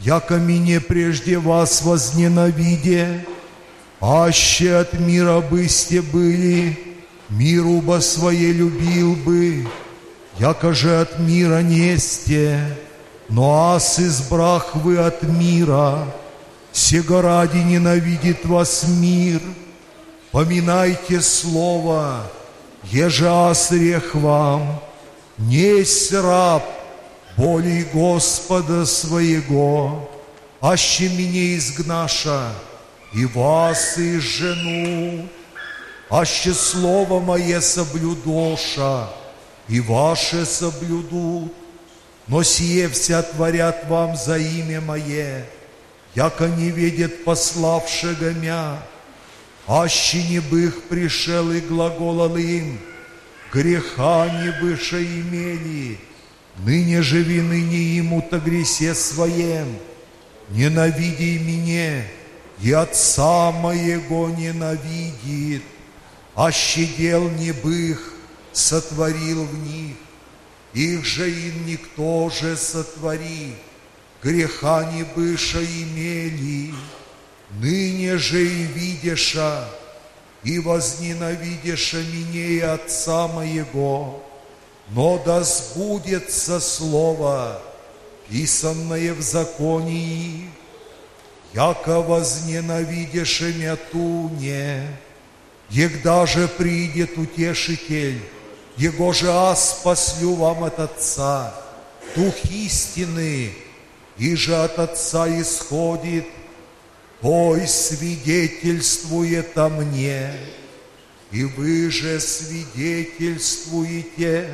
яко 0.00 0.34
мне 0.34 0.80
прежде 0.80 1.38
вас 1.38 1.82
возненавиде, 1.82 3.24
аще 4.00 4.76
от 4.76 4.92
мира 5.00 5.40
бысте 5.40 6.02
были, 6.02 6.78
миру 7.30 7.80
бы 7.80 8.00
свое 8.02 8.52
любил 8.52 9.16
бы, 9.16 9.66
яко 10.38 10.74
же 10.74 11.00
от 11.00 11.18
мира 11.18 11.62
несте, 11.62 12.60
но 13.30 13.74
ас 13.74 13.98
избрах 13.98 14.74
вы 14.74 14.98
от 14.98 15.22
мира, 15.22 16.06
сего 16.72 17.20
ради 17.20 17.58
ненавидит 17.58 18.44
вас 18.44 18.84
мир. 18.88 19.40
Поминайте 20.30 21.20
слово, 21.20 22.26
еже 22.84 23.28
ас 23.28 23.70
рех 23.70 24.14
вам, 24.14 24.80
несть 25.36 26.12
раб 26.12 26.64
болей 27.36 27.84
Господа 27.92 28.86
своего, 28.86 30.10
аще 30.60 31.08
меня 31.10 31.56
изгнаша, 31.58 32.52
и 33.12 33.26
вас 33.26 33.98
и 33.98 34.18
жену, 34.18 35.28
аще 36.08 36.54
слово 36.54 37.20
мое 37.20 37.60
соблюдоша, 37.60 39.08
и 39.68 39.80
ваше 39.80 40.46
соблюдут, 40.46 41.52
но 42.26 42.42
сие 42.42 42.88
вся 42.88 43.22
творят 43.22 43.86
вам 43.88 44.16
за 44.16 44.38
имя 44.38 44.80
Мое, 44.80 45.44
яко 46.14 46.46
не 46.46 46.70
видят 46.70 47.24
пославшего 47.24 48.32
мя, 48.32 48.82
аще 49.66 50.22
не 50.24 50.40
бых 50.40 50.82
пришел 50.84 51.50
и 51.52 51.60
глаголал 51.60 52.36
им, 52.36 52.78
греха 53.52 54.28
не 54.42 54.50
быше 54.60 55.02
имели, 55.02 55.98
ныне 56.58 57.02
живи 57.02 57.40
ныне 57.40 57.96
ему-то 57.96 58.38
гресе 58.38 58.94
своем, 58.94 59.76
ненавиди 60.50 61.38
меня, 61.38 62.04
и 62.60 62.72
отца 62.72 63.50
моего 63.50 64.28
ненавидит, 64.28 65.62
аще 66.36 66.86
дел 66.98 67.28
не 67.30 67.52
бых 67.52 68.12
сотворил 68.52 69.44
в 69.44 69.58
них, 69.66 69.96
их 70.74 71.04
же 71.04 71.30
им 71.30 71.66
никто 71.66 72.30
же 72.30 72.56
сотвори, 72.56 73.54
греха 74.22 74.84
не 74.92 75.02
быша 75.02 75.62
имели, 75.62 76.72
ныне 77.60 78.16
же 78.18 78.44
и 78.44 78.64
видеша, 78.64 79.68
и 80.44 80.58
возненавидеша 80.58 81.98
меня 81.98 82.46
и 82.46 82.60
Отца 82.60 83.28
моего, 83.28 84.22
но 84.90 85.18
да 85.24 85.42
сбудется 85.42 86.60
слово, 86.60 87.60
писанное 88.28 89.12
в 89.14 89.20
законе 89.20 89.92
их, 89.92 90.48
яко 91.52 92.00
возненавидеша 92.00 93.52
мя 93.52 93.76
туне, 93.76 94.86
егда 95.68 96.26
же 96.26 96.48
придет 96.48 97.18
утешитель, 97.18 98.20
его 98.76 99.12
же 99.12 99.30
аз 99.30 99.78
спаслю 99.78 100.34
вам 100.34 100.64
от 100.64 100.78
Отца, 100.78 101.54
Дух 102.14 102.34
истины, 102.50 103.54
и 104.22 104.34
же 104.36 104.54
от 104.54 104.78
Отца 104.78 105.26
исходит, 105.40 106.26
Той 107.20 107.66
свидетельствует 107.66 109.58
о 109.58 109.68
мне, 109.68 110.32
и 111.32 111.42
вы 111.42 111.90
же 111.90 112.20
свидетельствуете, 112.20 114.48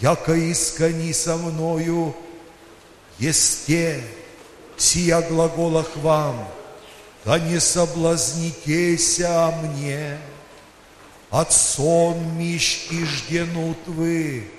яко 0.00 0.34
искони 0.50 1.12
со 1.12 1.36
мною, 1.36 2.16
есте, 3.20 4.02
сия 4.76 5.20
глаголах 5.20 5.96
вам, 5.98 6.48
да 7.24 7.38
не 7.38 7.60
соблазнитеся 7.60 9.46
о 9.46 9.52
мне, 9.62 10.18
от 11.30 11.52
сон 11.52 12.36
мищ 12.36 12.88
и 12.90 13.04
жденут 13.04 13.78
вы, 13.86 14.50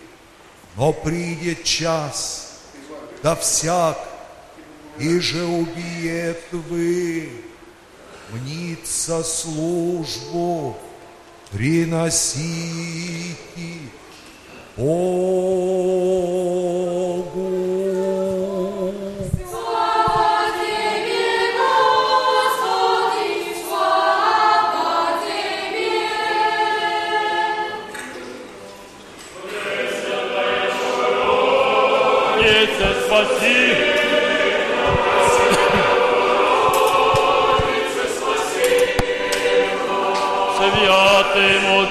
но 0.77 0.93
придет 0.93 1.65
час, 1.65 2.51
да 3.21 3.35
всяк, 3.35 4.12
и 4.99 5.19
же 5.19 5.43
убиет 5.45 6.41
вы, 6.51 7.29
мнится 8.31 9.23
службу, 9.23 10.77
приносите 11.51 12.53
Богу. 14.77 14.93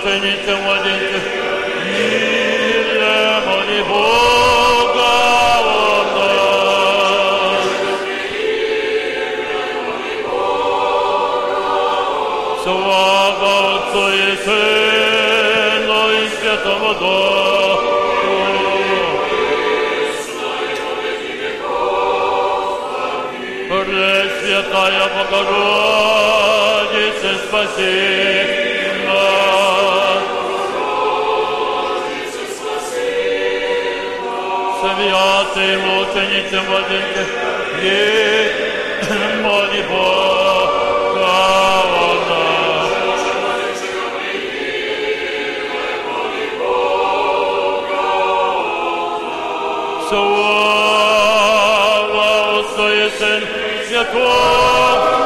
мученицам 0.03 0.59
младенцев, 0.63 1.25
мир 1.87 3.01
моли 3.47 3.81
Бога. 3.89 5.13
Слава 12.63 13.53
Отцу 13.77 14.05
и 14.09 14.11
Сыну 14.45 16.03
и 16.11 16.13
Святому 16.41 16.93
Духу. 16.95 17.93
Пресвятая 23.69 25.07
Богородица, 25.31 27.31
спаси 27.47 28.62
Святый 35.53 35.77
мученицы 35.77 36.61
Владимир, 36.67 37.27
и 37.83 37.87
моли 39.43 39.83
Бога 39.83 41.29
о 41.29 42.11
нас. 42.29 42.91
Слава 50.09 51.11
Отцу 52.61 52.87
и 52.89 53.11
Сыну 53.19 53.57
и 53.69 53.85
Святому 53.89 55.22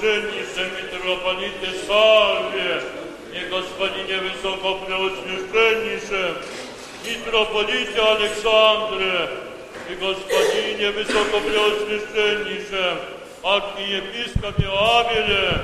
блаженнейшем 0.00 0.68
митрополите 0.76 1.70
Савве, 1.86 2.82
и 3.32 3.40
Господине 3.50 4.18
Высокопреосвященнейшем, 4.20 6.36
митрополите 7.04 8.00
Александре, 8.00 9.30
и 9.90 9.94
Господине 9.94 10.90
Высокопреосвященнейшем, 10.90 12.98
архиепископе 13.42 14.66
Авеле, 14.66 15.62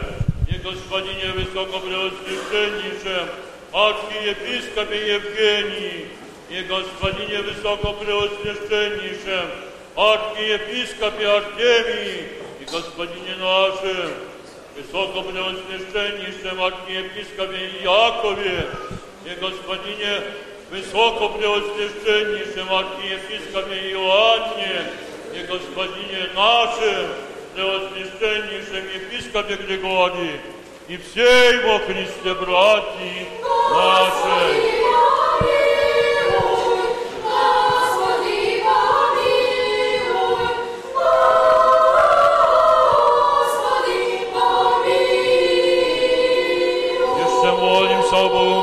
и 0.49 0.59
Господине 0.59 1.33
Высокопреосвященнейшем, 1.33 3.29
архиепископе 3.73 5.15
Евгении, 5.15 6.09
и 6.51 6.63
Господине 6.63 7.43
Высокопреосвященнейшем, 7.43 9.51
архиепископе 9.97 11.27
Артемии, 11.27 12.29
и 12.61 12.65
Господине 12.65 13.35
нашем, 13.39 14.26
Высокопреосвященнейшем 14.77 16.63
архиепископе 16.63 17.81
Якове, 17.83 18.69
и 19.25 19.31
Господине 19.41 20.23
Высокопреосвященнейшем 20.71 22.71
архиепископе 22.71 23.91
Иоанне, 23.93 24.93
и 25.35 25.39
Господине 25.47 26.29
нашем, 26.35 27.07
Преосвященнейшем 27.55 28.85
епископе 28.95 29.55
Григории, 29.55 30.39
и 30.89 30.99
всей 30.99 31.59
во 31.65 31.79
Христе 31.79 32.35
братьи 32.35 33.29
нашей. 33.71 34.76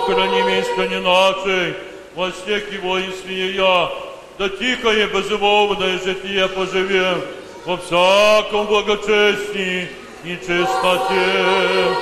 Храни 0.05 0.41
мискане 0.43 0.99
нашей, 0.99 1.73
во 2.15 2.31
всех 2.31 2.71
его 2.71 2.97
и 2.97 3.53
я, 3.55 3.89
да 4.37 4.49
тихое 4.49 5.07
безмолвное 5.07 5.99
житие 5.99 6.47
поживем, 6.47 7.21
во 7.65 7.77
всяком 7.77 8.67
благочестии 8.67 9.89
и 10.23 10.35
чистоте. 10.35 11.95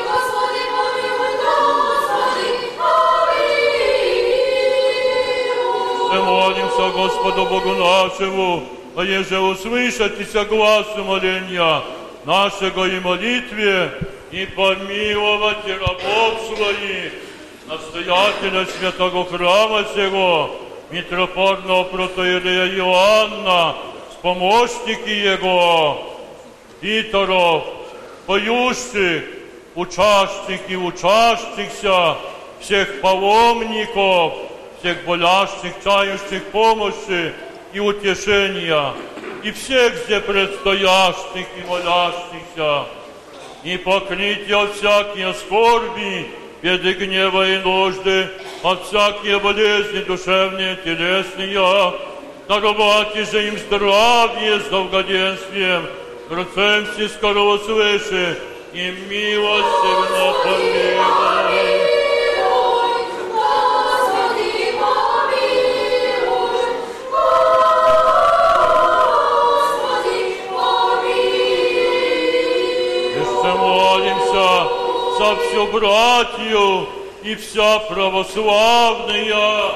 Мы 6.11 6.23
молимся 6.23 6.89
Господу 6.93 7.45
Богу 7.45 7.73
нашему, 7.73 8.63
а 8.95 9.03
еже 9.03 9.39
услышатися 9.39 10.45
глазу 10.45 11.03
моления 11.03 11.81
нашего 12.25 12.85
и 12.85 12.99
молитве, 12.99 13.91
и 14.31 14.45
помиловать 14.45 15.65
рабов 15.67 16.55
своих, 16.55 17.11
настоятеля 17.72 18.65
святого 18.65 19.26
храма 19.26 19.85
сего, 19.95 20.52
митрополитного 20.89 21.85
протоиерея 21.85 22.68
Иоанна, 22.76 23.76
с 24.11 24.15
помощники 24.22 25.10
его, 25.10 26.18
Титоров, 26.81 27.64
поющих, 28.26 29.23
участники, 29.76 30.73
участникся, 30.73 32.18
всех 32.60 32.99
паломников, 32.99 34.34
всех 34.80 35.06
болящих, 35.06 35.73
чающих 35.81 36.43
помощи 36.52 37.34
и 37.72 37.80
утешения, 37.80 38.93
и 39.43 39.52
всех 39.52 40.06
где 40.06 40.19
предстоящих 40.19 41.48
и 41.57 41.69
молящихся, 41.69 42.85
и 43.64 43.77
покрытие 43.77 44.57
от 44.57 44.76
всякие 44.76 45.34
скорби, 45.35 46.40
беды, 46.61 46.93
гнева 46.93 47.47
и 47.49 47.57
нужды, 47.57 48.29
от 48.63 48.85
всякие 48.85 49.39
болезни 49.39 50.01
душевные, 50.01 50.77
телесные, 50.83 51.93
даровать 52.47 53.15
же 53.31 53.47
им 53.47 53.57
здравие 53.57 54.59
с 54.59 54.65
долгоденствием, 54.65 55.85
процем 56.29 56.88
скоро 57.09 57.57
свыше, 57.59 58.38
и 58.73 58.91
милостивно 59.09 60.33
помилуй. 60.43 61.70
За 75.22 75.35
всю 75.35 75.68
братью 75.68 76.89
и 77.22 77.35
вся 77.35 77.80
православная 77.80 79.72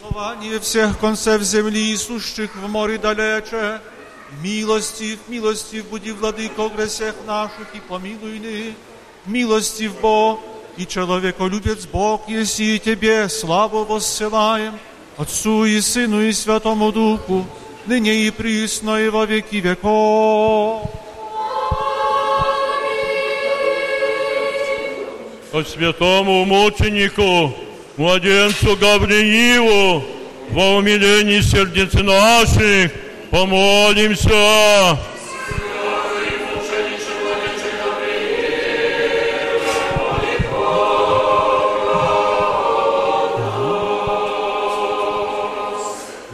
Панование 0.00 0.60
всех 0.60 1.00
концев 1.00 1.42
земли 1.42 1.92
и 1.92 1.96
сущих 1.96 2.54
в 2.54 2.68
море 2.68 2.98
далече, 2.98 3.80
милостив, 4.40 5.18
милостив 5.26 5.84
буди, 5.90 6.12
владыко 6.12 6.68
гресех 6.68 7.14
наших, 7.26 7.74
и 7.74 7.80
помилуй 7.80 8.38
ны, 8.38 8.74
милостив 9.25 9.99
Бог, 10.01 10.39
и 10.77 10.85
человеколюбец 10.85 11.85
Бог, 11.85 12.29
еси 12.29 12.75
и 12.75 12.79
Тебе 12.79 13.27
славу 13.27 13.83
воссылаем, 13.83 14.79
Отцу 15.17 15.65
и 15.65 15.81
Сыну 15.81 16.21
и 16.21 16.31
Святому 16.31 16.91
Духу, 16.91 17.45
ныне 17.85 18.13
и 18.13 18.31
присно 18.31 18.97
и 18.97 19.09
во 19.09 19.25
веки 19.25 19.57
веков. 19.57 20.89
По 25.51 25.63
святому 25.63 26.45
мученику, 26.45 27.53
младенцу 27.97 28.77
Гавриилу, 28.77 30.03
во 30.51 30.75
умилении 30.75 31.41
сердец 31.41 31.93
наших, 31.93 32.91
помолимся. 33.29 34.97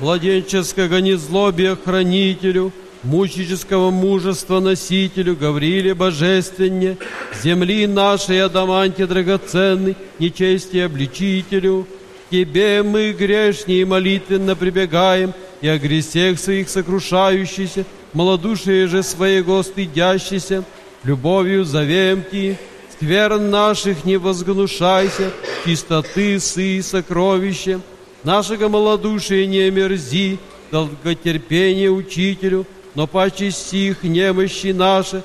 Младенческого 0.01 0.97
незлобия 0.99 1.77
хранителю, 1.77 2.73
мученического 3.03 3.91
мужества 3.91 4.61
носителю, 4.61 5.37
Гаврииле 5.37 5.95
божественне, 5.95 6.97
земли 7.43 7.87
нашей 7.87 8.43
адаманте 8.43 9.07
драгоценный, 9.07 9.97
нечестие 10.19 10.87
обличителю, 10.87 11.87
Тебе 12.31 12.85
мы 12.85 13.13
грешнее 13.13 13.85
молитвенно 13.85 14.55
прибегаем, 14.55 15.35
и 15.61 15.69
о 15.69 15.79
гресех 15.79 16.39
своих 16.39 16.71
сокрушающийся, 16.71 17.85
малодушие 18.13 18.87
же 18.87 19.03
своего 19.03 19.63
стыдящийся, 19.63 20.65
любовью 21.05 21.65
зовем 21.65 22.23
Ти, 22.31 22.57
скверн 22.93 23.51
наших 23.51 24.05
не 24.05 24.17
возгнушайся, 24.17 25.31
чистоты 25.65 26.39
сы 26.39 26.83
сокровища, 26.83 27.81
нашего 28.25 28.69
малодушия 28.69 29.47
не 29.47 29.61
омерзи, 29.61 30.39
долготерпение 30.71 31.91
учителю, 31.91 32.67
но 32.95 33.07
паче 33.07 33.51
сих 33.51 34.03
немощи 34.03 34.69
наши, 34.69 35.23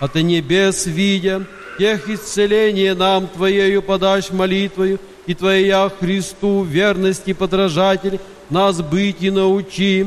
от 0.00 0.14
небес 0.14 0.86
видя, 0.86 1.46
тех 1.78 2.08
исцеление 2.08 2.94
нам 2.94 3.26
Твоею 3.28 3.82
подашь 3.82 4.30
молитвою, 4.30 4.98
и 5.26 5.34
Твоя 5.34 5.90
Христу 6.00 6.62
верности 6.62 7.32
подражатель, 7.32 8.20
нас 8.50 8.80
быть 8.82 9.22
и 9.22 9.30
научи. 9.30 10.06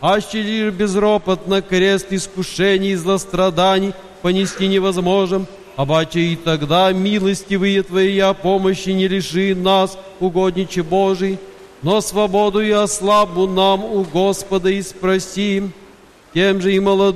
Аще 0.00 0.42
лишь 0.42 0.72
безропотно 0.72 1.60
крест 1.62 2.06
искушений 2.10 2.92
и 2.92 2.96
злостраданий 2.96 3.94
понести 4.22 4.68
невозможен, 4.68 5.46
а 5.76 5.84
баче 5.84 6.20
и 6.20 6.36
тогда 6.36 6.92
милостивые 6.92 7.82
Твоя 7.82 8.32
помощи 8.32 8.90
не 8.90 9.08
лиши 9.08 9.54
нас, 9.54 9.98
угодниче 10.20 10.82
Божий, 10.82 11.38
но 11.84 12.00
свободу 12.00 12.60
и 12.60 12.70
ослабу 12.70 13.46
нам 13.46 13.84
у 13.84 14.04
Господа 14.04 14.70
и 14.70 14.80
спросим, 14.80 15.70
тем 16.32 16.62
же 16.62 16.74
и 16.74 16.80
молод... 16.80 17.14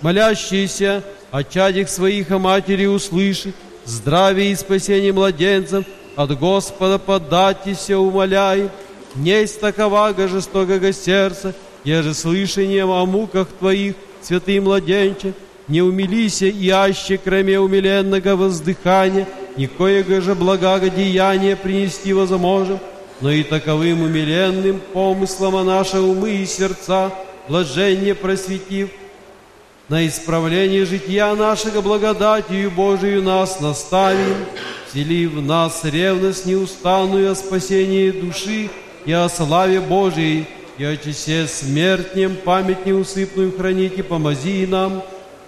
молящийся 0.00 1.04
о 1.30 1.44
чадях 1.44 1.88
своих 1.88 2.32
о 2.32 2.40
матери 2.40 2.86
услышит, 2.86 3.54
здравие 3.84 4.50
и 4.50 4.56
спасение 4.56 5.12
младенцев 5.12 5.86
от 6.16 6.36
Господа 6.36 6.98
податися 6.98 7.96
умоляй, 7.96 8.70
несть 9.14 9.60
таковага 9.60 10.26
жестокого 10.26 10.92
сердца, 10.92 11.54
еже 11.84 12.12
слышанием 12.12 12.90
о 12.90 13.06
муках 13.06 13.46
Твоих, 13.60 13.94
святый 14.20 14.58
младенче, 14.58 15.32
не 15.68 15.80
умилися 15.80 16.46
и 16.46 16.68
аще, 16.70 17.20
кроме 17.22 17.60
умиленного 17.60 18.34
воздыхания, 18.34 19.28
никоего 19.56 20.20
же 20.20 20.34
благогодеяния 20.34 21.54
принести 21.54 22.12
возможем, 22.12 22.80
но 23.20 23.30
и 23.30 23.42
таковым 23.42 24.02
умиленным 24.02 24.80
помыслом 24.92 25.56
о 25.56 25.64
наши 25.64 25.98
умы 25.98 26.36
и 26.36 26.46
сердца, 26.46 27.12
блаженне 27.48 28.14
просветив, 28.14 28.90
на 29.88 30.06
исправление 30.06 30.84
жития 30.84 31.32
нашего 31.34 31.80
благодатью 31.80 32.70
Божию 32.72 33.22
нас 33.22 33.60
наставим, 33.60 34.34
всели 34.88 35.26
в 35.26 35.40
нас 35.40 35.84
ревность 35.84 36.44
неустанную 36.44 37.30
о 37.30 37.34
спасении 37.36 38.10
души 38.10 38.68
и 39.04 39.12
о 39.12 39.28
славе 39.28 39.80
Божией, 39.80 40.46
и 40.76 40.84
о 40.84 40.96
чесе 40.96 41.46
смертнем 41.46 42.36
память 42.36 42.84
неусыпную 42.84 43.56
хранить 43.56 43.96
и 43.98 44.02
помози 44.02 44.66
нам, 44.66 45.02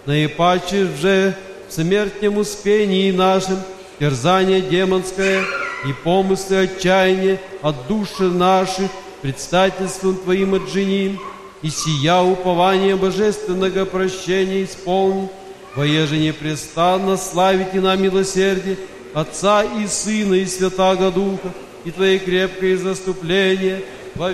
наипаче 0.07 0.87
же 1.03 1.37
в 1.69 1.73
смертнем 1.73 2.39
успении 2.39 3.11
нашим, 3.11 3.59
терзание 3.99 4.61
демонское 4.61 5.45
и 5.87 5.93
помыслы 5.93 6.57
отчаяния 6.57 7.41
от 7.63 7.87
души 7.87 8.25
наших 8.25 8.91
предстательством 9.23 10.17
Твоим 10.17 10.55
отженим, 10.55 11.21
и 11.63 11.71
сия 11.71 12.21
упование 12.23 12.95
божественного 12.97 13.85
прощения 13.85 14.65
исполни, 14.65 15.29
воеже 15.75 16.19
непрестанно 16.19 17.17
славите 17.17 17.81
нам 17.81 18.01
милосердие 18.01 18.77
Отца 19.15 19.65
и 19.65 19.87
Сына 19.87 20.35
и 20.35 20.47
Святаго 20.47 21.11
Духа, 21.11 21.53
и 21.85 21.91
Твое 21.91 22.19
крепкое 22.19 22.77
заступление 22.77 23.83
во 24.15 24.31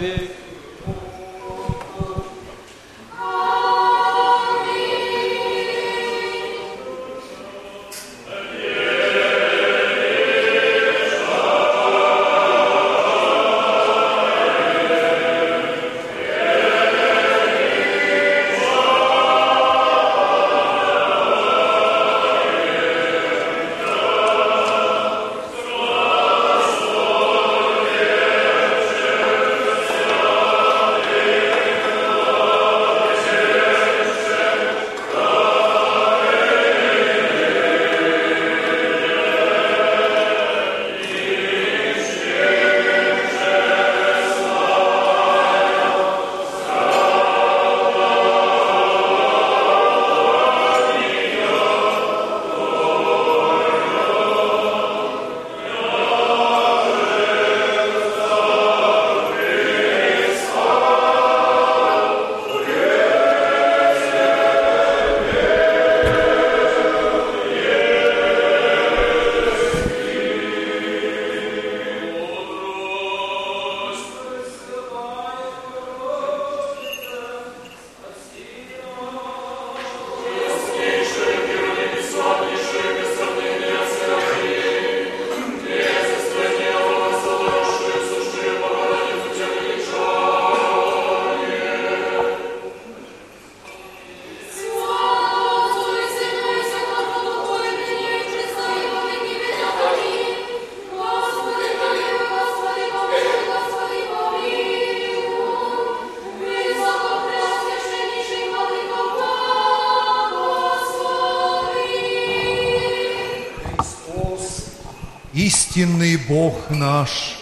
Бог 116.28 116.70
наш, 116.70 117.36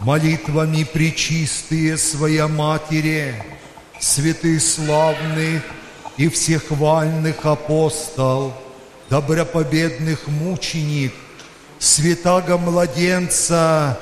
молитвами 0.00 0.84
пречистые 0.84 1.96
Своя 1.96 2.46
Матери, 2.46 3.34
святых 4.00 4.62
славных 4.62 5.62
и 6.16 6.28
всехвальных 6.28 7.44
апостол, 7.44 8.52
добропобедных 9.10 10.28
мученик, 10.28 11.12
святаго 11.78 12.58
младенца, 12.58 13.98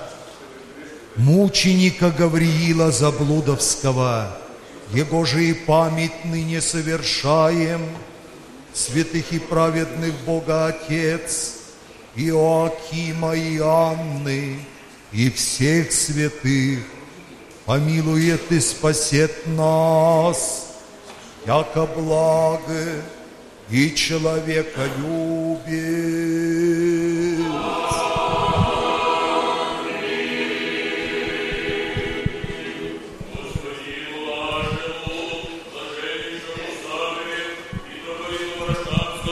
мученика 1.16 2.10
Гавриила 2.10 2.90
Заблудовского, 2.90 4.36
Его 4.92 5.24
же 5.24 5.44
и 5.44 5.54
память 5.54 6.24
ныне 6.24 6.60
совершаем, 6.60 7.80
святых 8.74 9.32
и 9.32 9.38
праведных 9.38 10.14
Бога 10.26 10.66
Отец, 10.66 11.49
Иоакима 12.28 13.34
и 13.34 13.58
Анны, 13.58 14.58
и 15.12 15.30
всех 15.30 15.92
святых, 15.92 16.80
помилует 17.64 18.52
и 18.52 18.60
спасет 18.60 19.46
нас, 19.46 20.76
яко 21.46 21.86
благо 21.86 23.02
и 23.70 23.94
человека 23.94 24.88
любит. 24.98 26.20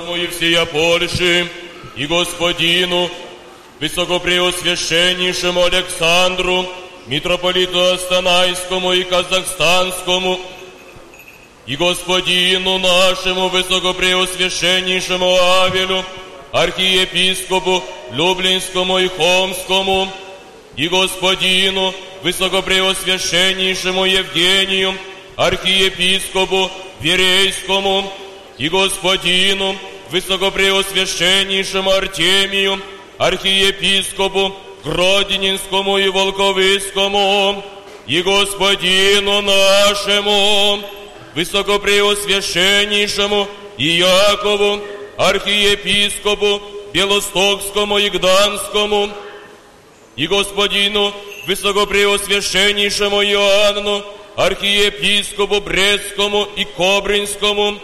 Царскому 0.09 0.17
и 0.17 0.27
всея 0.29 0.65
Польши, 0.65 1.51
и 1.99 2.07
Господину, 2.07 3.11
Высокопреосвященнейшему 3.81 5.63
Александру, 5.63 6.67
митрополиту 7.07 7.81
Астанайскому 7.93 8.93
и 8.93 9.03
Казахстанскому, 9.05 10.41
и 11.67 11.77
Господину 11.77 12.79
нашему 12.79 13.49
Высокопреосвященнейшему 13.49 15.37
Авелю, 15.63 16.05
архиепископу 16.53 17.85
Люблинскому 18.13 18.99
и 18.99 19.09
Хомскому, 19.09 20.09
и 20.77 20.89
Господину 20.89 21.95
Высокопреосвященнейшему 22.23 24.05
Евгению, 24.05 24.95
архиепископу 25.37 26.71
Верейскому, 27.01 28.13
и 28.57 28.69
Господину 28.69 29.77
Высокопреосвященнейшему 30.12 31.92
Артемию, 31.92 32.80
архиепископу 33.18 34.56
Гродненскому 34.84 35.98
и 35.98 36.10
Волковыскому, 36.10 37.64
и 38.06 38.22
Господину 38.22 39.42
нашему, 39.42 40.82
Высокопреосвященнейшему 41.36 43.48
Иакову, 43.78 44.82
архиепископу 45.18 46.62
Белостокскому 46.94 47.98
и 47.98 48.10
Гданскому, 48.10 49.10
и 50.16 50.28
Господину 50.28 51.12
Высокопреосвященнейшему 51.48 53.24
Иоанну, 53.24 54.04
архиепископу 54.36 55.62
Брестскому 55.62 56.48
и 56.56 56.66
Кобринскому, 56.66 57.80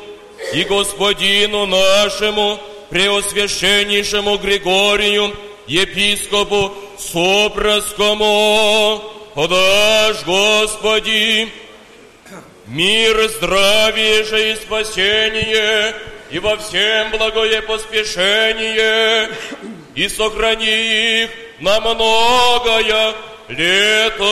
и 0.53 0.65
Господину 0.65 1.66
нашему, 1.66 2.59
Преосвященнейшему 2.91 4.39
Григорию, 4.39 5.33
епископу 5.66 6.73
Сопровскому, 6.99 9.03
подашь, 9.35 10.23
Господи, 10.25 11.49
мир, 12.66 13.29
здравие 13.31 14.25
же 14.25 14.53
и 14.53 14.57
спасение, 14.57 15.95
и 16.31 16.39
во 16.39 16.57
всем 16.57 17.11
благое 17.11 17.61
поспешение, 17.62 19.31
и 19.95 20.09
сохрани 20.09 21.25
их 21.25 21.31
на 21.61 21.81
многое 21.81 23.15
лето. 23.49 24.25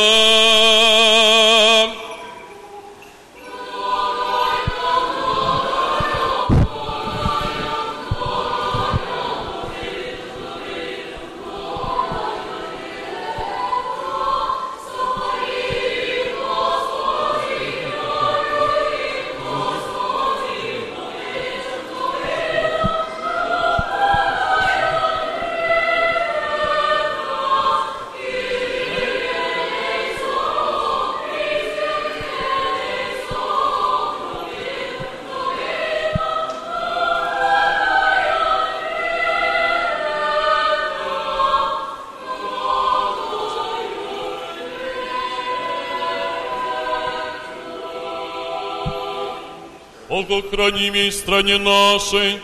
Богохранимей 50.33 51.13
стране 51.13 51.59
нашей, 51.59 52.39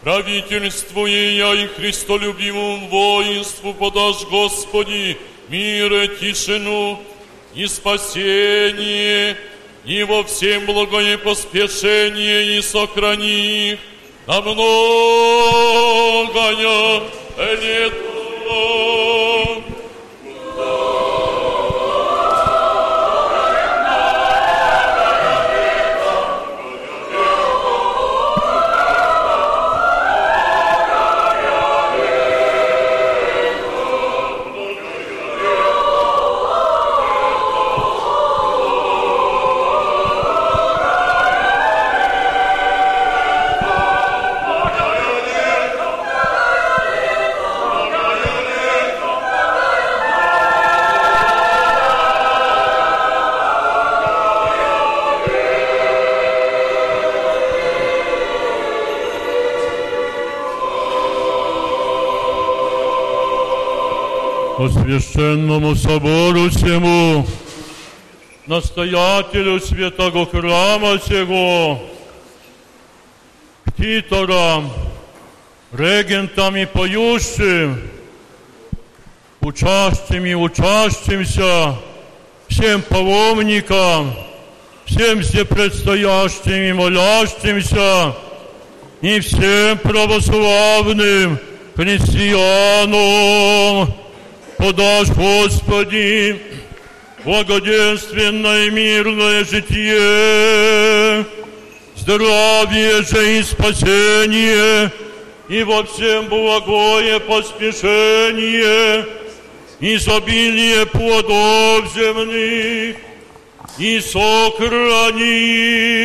правительству 0.00 1.06
я 1.06 1.54
и 1.54 1.68
Христолюбимому 1.68 2.88
воинству 2.88 3.72
подашь, 3.72 4.24
Господи, 4.28 5.16
мир, 5.48 6.08
тишину 6.18 7.00
и 7.54 7.66
спасение, 7.68 9.36
и 9.84 10.02
во 10.02 10.24
всем 10.24 10.66
благое 10.66 11.16
поспешение 11.16 12.58
и 12.58 12.62
сохрани 12.62 13.70
их 13.70 13.78
на 14.26 14.40
многое 14.40 15.70
лето. 17.38 19.03
Священному 65.14 65.74
собору 65.76 66.50
всему, 66.50 67.24
настоятелю 68.46 69.60
святого 69.60 70.26
храма 70.26 70.98
сего, 70.98 71.80
ктиторам, 73.64 74.72
регентам 75.72 76.56
и 76.56 76.66
поющим, 76.66 77.80
участим 79.40 80.26
и 80.26 80.34
участимся, 80.34 81.76
всем 82.48 82.82
паломникам, 82.82 84.12
всем 84.84 85.22
все 85.22 85.44
предстоящим 85.44 86.60
и 86.60 86.72
молящимся, 86.72 88.16
и 89.00 89.20
всем 89.20 89.78
православным 89.78 91.38
христианам, 91.76 92.94
подашь, 94.64 95.08
Господи, 95.08 96.40
благоденственное 97.22 98.70
мирное 98.70 99.44
житие, 99.44 101.26
здравие 101.94 103.02
же 103.02 103.40
и 103.40 103.42
спасение, 103.42 104.90
и 105.50 105.62
во 105.64 105.84
всем 105.84 106.28
благое 106.28 107.20
поспешение, 107.20 109.04
изобилие 109.80 110.86
плодов 110.86 111.92
земных, 111.94 112.96
и 113.78 114.00
сохрани 114.00 115.26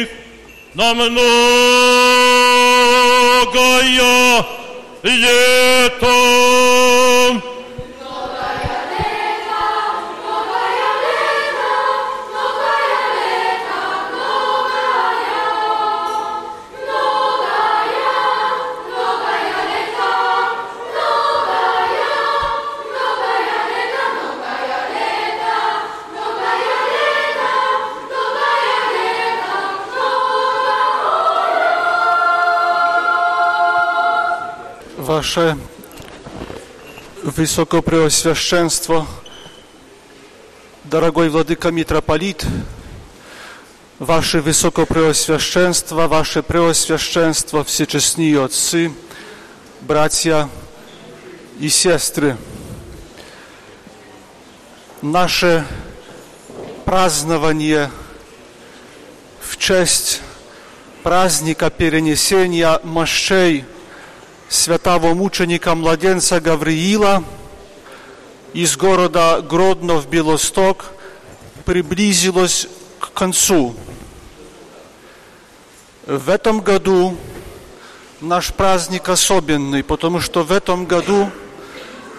их 0.01 0.09
на 0.73 0.93
многое 0.93 1.29
лето. 5.03 6.38
Ваше 35.19 35.57
Высокопреосвященство, 37.23 39.05
дорогой 40.85 41.27
Владыка 41.27 41.71
Митрополит, 41.71 42.45
Ваше 43.99 44.39
Высокопреосвященство, 44.39 46.07
Ваше 46.07 46.41
Преосвященство, 46.41 47.65
всечестные 47.65 48.41
отцы, 48.41 48.93
братья 49.81 50.47
и 51.59 51.67
сестры, 51.67 52.37
наше 55.01 55.65
празднование 56.85 57.91
в 59.41 59.57
честь 59.57 60.21
праздника 61.03 61.69
перенесения 61.69 62.79
мощей 62.85 63.65
святого 64.49 65.13
мученика 65.13 65.75
младенца 65.75 66.41
Гавриила 66.41 67.23
из 68.53 68.75
города 68.75 69.41
Гродно 69.41 69.97
в 69.97 70.09
Белосток 70.09 70.85
приблизилось 71.65 72.67
к 72.99 73.13
концу. 73.13 73.75
В 76.07 76.29
этом 76.29 76.61
году 76.61 77.15
наш 78.21 78.51
праздник 78.51 79.07
особенный, 79.09 79.83
потому 79.83 80.19
что 80.19 80.43
в 80.43 80.51
этом 80.51 80.87
году 80.87 81.29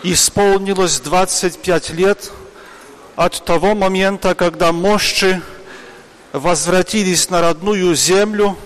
исполнилось 0.05 1.01
25 1.01 1.91
лет 1.91 2.31
от 3.17 3.45
того 3.45 3.75
момента, 3.75 4.37
когда 4.37 4.71
мощи 4.71 5.43
возвратились 6.33 7.29
на 7.29 7.41
родную 7.41 7.97
землю 7.97 8.57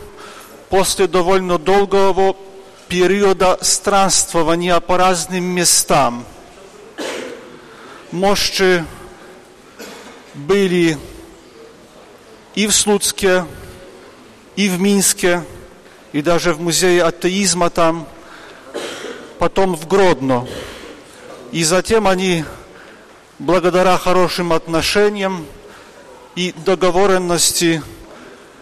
после 0.68 1.06
довольно 1.06 1.58
долгого 1.58 2.36
периода 2.88 3.58
странствования 3.60 4.78
по 4.80 4.96
разным 4.96 5.44
местам. 5.44 6.24
Мощи 8.10 8.84
были 10.34 10.98
и 12.54 12.66
в 12.66 12.74
Слуцке, 12.74 13.44
и 14.56 14.68
в 14.68 14.80
Минске, 14.80 15.42
и 16.12 16.22
даже 16.22 16.54
в 16.54 16.60
музее 16.60 17.02
атеизма 17.02 17.70
там, 17.70 18.06
потом 19.38 19.74
в 19.74 19.88
Гродно. 19.88 20.46
И 21.50 21.64
затем 21.64 22.06
они, 22.06 22.44
благодаря 23.38 23.98
хорошим 23.98 24.52
отношениям 24.52 25.46
и 26.36 26.54
договоренности 26.64 27.82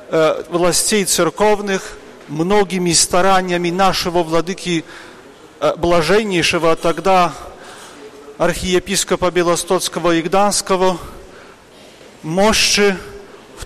э, 0.09 0.45
властей 0.49 1.05
церковных, 1.05 1.97
многими 2.29 2.93
стараниями 2.93 3.71
нашего 3.71 4.23
владыки 4.23 4.85
э, 5.61 5.75
блаженнейшего 5.77 6.77
тогда 6.77 7.33
архиепископа 8.39 9.31
Белостоцкого 9.31 10.15
и 10.17 10.23
Гданского, 10.23 10.99
мощи 12.23 12.97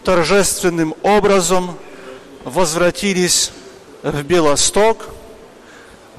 торжественным 0.06 0.94
образом 1.02 1.76
возвратились 2.44 3.50
в 4.04 4.22
Белосток, 4.22 5.08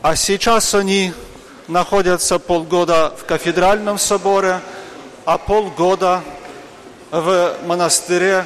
а 0.01 0.17
сейчас 0.17 0.75
они 0.75 1.13
находятся 1.69 2.37
полгода 2.37 3.13
в 3.17 3.23
кафедральном 3.23 3.97
соборе, 3.97 4.59
а 5.23 5.37
полгода 5.37 6.21
в 7.11 7.55
монастыре 7.65 8.45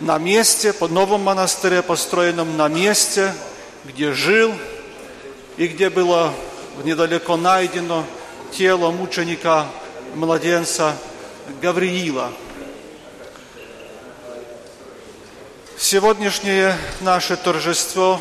на 0.00 0.18
месте, 0.18 0.72
по 0.72 0.88
новом 0.88 1.22
монастыре, 1.22 1.82
построенном 1.82 2.56
на 2.56 2.68
месте, 2.68 3.34
где 3.84 4.12
жил 4.12 4.52
и 5.56 5.66
где 5.68 5.90
было 5.90 6.34
недалеко 6.84 7.36
найдено 7.36 8.04
тело 8.52 8.90
мученика, 8.90 9.66
младенца 10.14 10.96
Гавриила. 11.62 12.32
Сегодняшнее 15.78 16.76
наше 17.00 17.36
торжество 17.36 18.20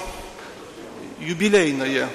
юбилейное. 1.20 2.10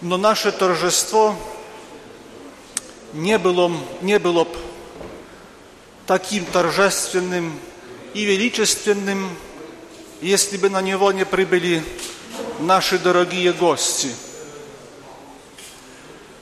Но 0.00 0.16
наше 0.16 0.52
торжество 0.52 1.36
не 3.12 3.38
было, 3.38 3.70
не 4.00 4.18
было 4.18 4.46
таким 6.06 6.44
торжественным 6.44 7.58
и 8.12 8.24
величественным, 8.24 9.30
если 10.20 10.56
бы 10.56 10.70
на 10.70 10.80
него 10.82 11.12
не 11.12 11.24
прибыли 11.24 11.82
наши 12.60 12.98
дорогие 12.98 13.52
гости. 13.52 14.14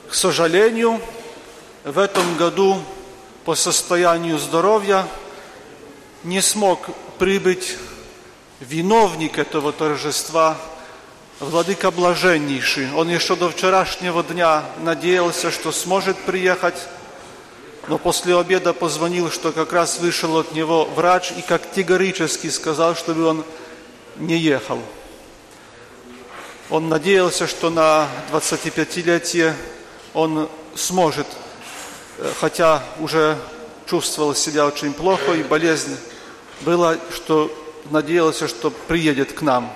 К 0.09 0.15
сожалению, 0.15 1.01
в 1.85 1.99
этом 1.99 2.37
году 2.37 2.81
по 3.45 3.55
состоянию 3.55 4.39
здоровья 4.39 5.07
не 6.23 6.41
смог 6.41 6.91
прибыть 7.19 7.77
виновник 8.61 9.39
этого 9.39 9.73
торжества, 9.73 10.57
Владыка 11.41 11.91
Блаженнейший. 11.91 12.93
Он 12.95 13.09
еще 13.09 13.35
до 13.35 13.51
вчерашнего 13.51 14.23
дня 14.23 14.63
надеялся, 14.79 15.51
что 15.51 15.73
сможет 15.73 16.17
приехать, 16.19 16.77
но 17.89 17.99
после 17.99 18.37
обеда 18.37 18.73
позвонил, 18.73 19.31
что 19.31 19.53
как 19.53 19.73
раз 19.73 19.99
вышел 19.99 20.39
от 20.39 20.53
него 20.53 20.85
врач 20.85 21.33
и 21.37 21.43
категорически 21.43 22.49
сказал, 22.49 22.95
чтобы 22.95 23.25
он 23.25 23.45
не 24.17 24.37
ехал. 24.37 24.81
Он 26.71 26.89
надеялся, 26.89 27.47
что 27.47 27.71
на 27.71 28.09
25-летие 28.31 29.55
он 30.15 30.49
сможет, 30.75 31.27
э, 32.19 32.33
хотя 32.41 32.83
уже 32.99 33.37
чувствовал 33.87 34.35
себя 34.35 34.67
очень 34.67 34.95
плохо 34.95 35.33
и 35.33 35.43
болезнь 35.43 35.99
была, 36.61 36.97
что 37.15 37.51
надеялся, 37.91 38.49
что 38.49 38.71
приедет 38.71 39.33
к 39.33 39.43
нам. 39.43 39.71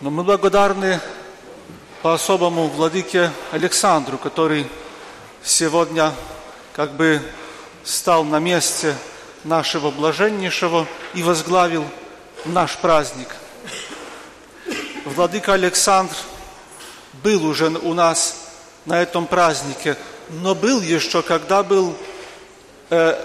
Но 0.00 0.10
мы 0.10 0.24
благодарны 0.24 1.00
по-особому 2.02 2.68
владыке 2.68 3.30
Александру, 3.52 4.18
который 4.18 4.66
сегодня 5.46 6.12
как 6.72 6.94
бы 6.94 7.22
стал 7.84 8.24
на 8.24 8.40
месте 8.40 8.96
нашего 9.44 9.92
блаженнейшего 9.92 10.88
и 11.14 11.22
возглавил 11.22 11.84
наш 12.44 12.76
праздник. 12.78 13.28
Владыка 15.04 15.52
Александр 15.52 16.16
был 17.22 17.46
уже 17.46 17.68
у 17.68 17.94
нас 17.94 18.38
на 18.86 19.00
этом 19.00 19.26
празднике, 19.26 19.96
но 20.30 20.56
был 20.56 20.80
еще, 20.80 21.22
когда 21.22 21.62
был 21.62 21.96
э, 22.90 23.24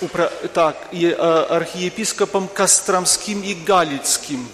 упра... 0.00 0.32
так, 0.52 0.76
и, 0.90 1.06
э, 1.06 1.46
архиепископом 1.48 2.48
Костромским 2.48 3.40
и 3.40 3.54
Галицким. 3.54 4.48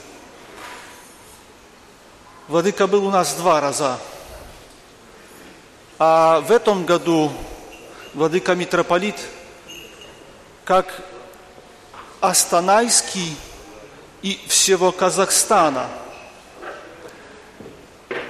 Владыка 2.49 2.87
был 2.87 3.07
у 3.07 3.11
нас 3.11 3.33
два 3.33 3.62
раза. 3.62 3.99
А 6.01 6.41
в 6.43 6.52
этом 6.52 6.86
году 6.86 7.33
владыка 8.15 8.55
митрополит 8.55 9.17
как 10.65 11.02
Астанайский 12.20 13.36
и 14.23 14.39
всего 14.47 14.93
Казахстана. 14.93 15.89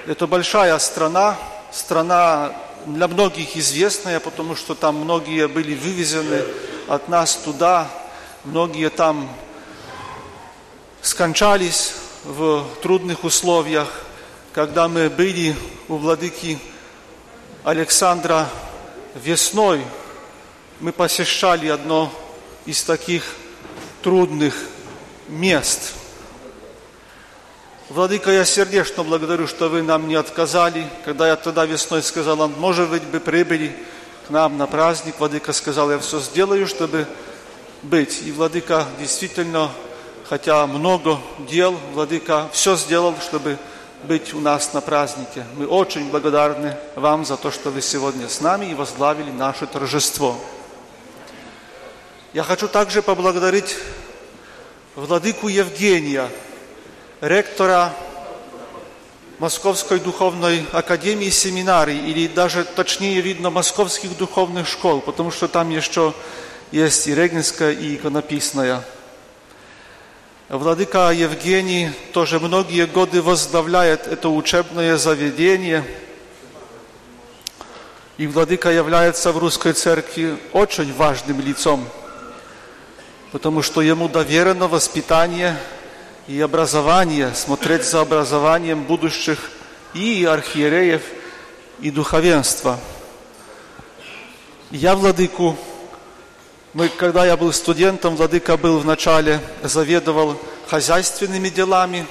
Это 0.07 0.25
большая 0.25 0.79
страна, 0.79 1.37
страна 1.71 2.53
для 2.87 3.07
многих 3.07 3.55
известная, 3.55 4.19
потому 4.19 4.55
что 4.55 4.73
там 4.73 4.95
многие 4.95 5.47
были 5.47 5.75
вывезены 5.75 6.43
от 6.87 7.07
нас 7.07 7.35
туда. 7.35 7.87
Многие 8.45 8.89
там 8.89 9.29
скончались 11.03 11.93
в 12.23 12.65
трудных 12.81 13.23
условиях, 13.23 14.01
когда 14.53 14.87
мы 14.87 15.07
были 15.07 15.55
у 15.87 15.97
владыки 15.97 16.57
Александра 17.63 18.47
весной. 19.15 19.83
Мы 20.79 20.93
посещали 20.93 21.67
одно 21.67 22.11
из 22.65 22.83
таких 22.83 23.23
трудных 24.01 24.55
мест. 25.27 25.93
Владыка, 27.89 28.31
я 28.31 28.45
сердечно 28.45 29.03
благодарю, 29.03 29.45
что 29.45 29.67
вы 29.67 29.81
нам 29.81 30.07
не 30.07 30.15
отказали. 30.15 30.87
Когда 31.03 31.27
я 31.27 31.35
тогда 31.35 31.65
весной 31.65 32.01
сказал, 32.01 32.47
может 32.47 32.89
быть, 32.89 33.03
бы 33.03 33.19
прибыли 33.19 33.75
к 34.27 34.29
нам 34.29 34.57
на 34.57 34.65
праздник, 34.65 35.15
Владыка 35.19 35.51
сказал, 35.51 35.91
я 35.91 35.99
все 35.99 36.21
сделаю, 36.21 36.65
чтобы 36.65 37.07
быть. 37.83 38.21
И 38.23 38.31
Владыка 38.31 38.85
действительно, 38.99 39.69
хотя 40.29 40.65
много 40.65 41.19
дел, 41.49 41.77
Владыка 41.93 42.47
все 42.53 42.77
сделал, 42.77 43.15
чтобы 43.19 43.51
быть 43.51 43.59
у 44.33 44.39
нас 44.39 44.73
на 44.73 44.81
празднике. 44.81 45.45
Мы 45.55 45.67
очень 45.67 46.09
благодарны 46.09 46.75
вам 46.95 47.25
за 47.25 47.37
то, 47.37 47.51
что 47.51 47.69
вы 47.69 47.81
сегодня 47.81 48.29
с 48.29 48.41
нами 48.41 48.67
и 48.67 48.73
возглавили 48.73 49.29
наше 49.29 49.67
торжество. 49.67 50.35
Я 52.33 52.43
хочу 52.43 52.67
также 52.67 53.01
поблагодарить 53.01 53.75
Владыку 54.95 55.47
Евгения, 55.47 56.29
ректора 57.21 57.93
Московской 59.39 59.99
духовной 59.99 60.65
академии 60.71 61.29
семинарий, 61.29 61.99
или 62.09 62.27
даже 62.27 62.65
точнее 62.65 63.21
видно 63.21 63.49
московских 63.49 64.17
духовных 64.17 64.67
школ, 64.67 65.01
потому 65.01 65.31
что 65.31 65.47
там 65.47 65.69
еще 65.69 66.13
есть 66.71 67.07
и 67.07 67.15
Регинская, 67.15 67.71
и 67.71 67.95
иконописная. 67.95 68.83
Владыка 70.49 71.11
Евгений 71.11 71.91
тоже 72.11 72.39
многие 72.39 72.87
годы 72.87 73.21
возглавляет 73.21 74.07
это 74.07 74.29
учебное 74.29 74.97
заведение. 74.97 75.85
И 78.17 78.25
Владыка 78.25 78.71
является 78.71 79.31
в 79.31 79.37
русской 79.37 79.73
церкви 79.73 80.39
очень 80.51 80.91
важным 80.95 81.39
лицом, 81.39 81.87
потому 83.31 83.61
что 83.61 83.81
ему 83.81 84.09
доверено 84.09 84.67
воспитание 84.67 85.55
и 86.25 86.41
образование, 86.41 87.31
смотреть 87.35 87.85
за 87.85 88.01
образованием 88.01 88.85
будущих 88.85 89.51
и 89.93 90.25
архиереев, 90.25 91.03
и 91.79 91.91
духовенства. 91.91 92.79
Я 94.71 94.95
Владыку 94.95 95.55
мы, 96.73 96.87
когда 96.87 97.25
я 97.25 97.35
был 97.35 97.51
студентом, 97.51 98.15
Владыка 98.15 98.55
был 98.55 98.77
вначале, 98.77 99.39
заведовал 99.63 100.39
хозяйственными 100.67 101.49
делами. 101.49 102.05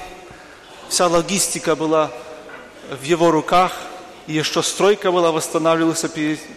Вся 0.89 1.07
логистика 1.07 1.77
была 1.77 2.11
в 2.91 3.01
его 3.03 3.31
руках. 3.31 3.71
И 4.27 4.33
еще 4.33 4.61
стройка 4.61 5.13
была, 5.13 5.31
восстанавливался 5.31 6.11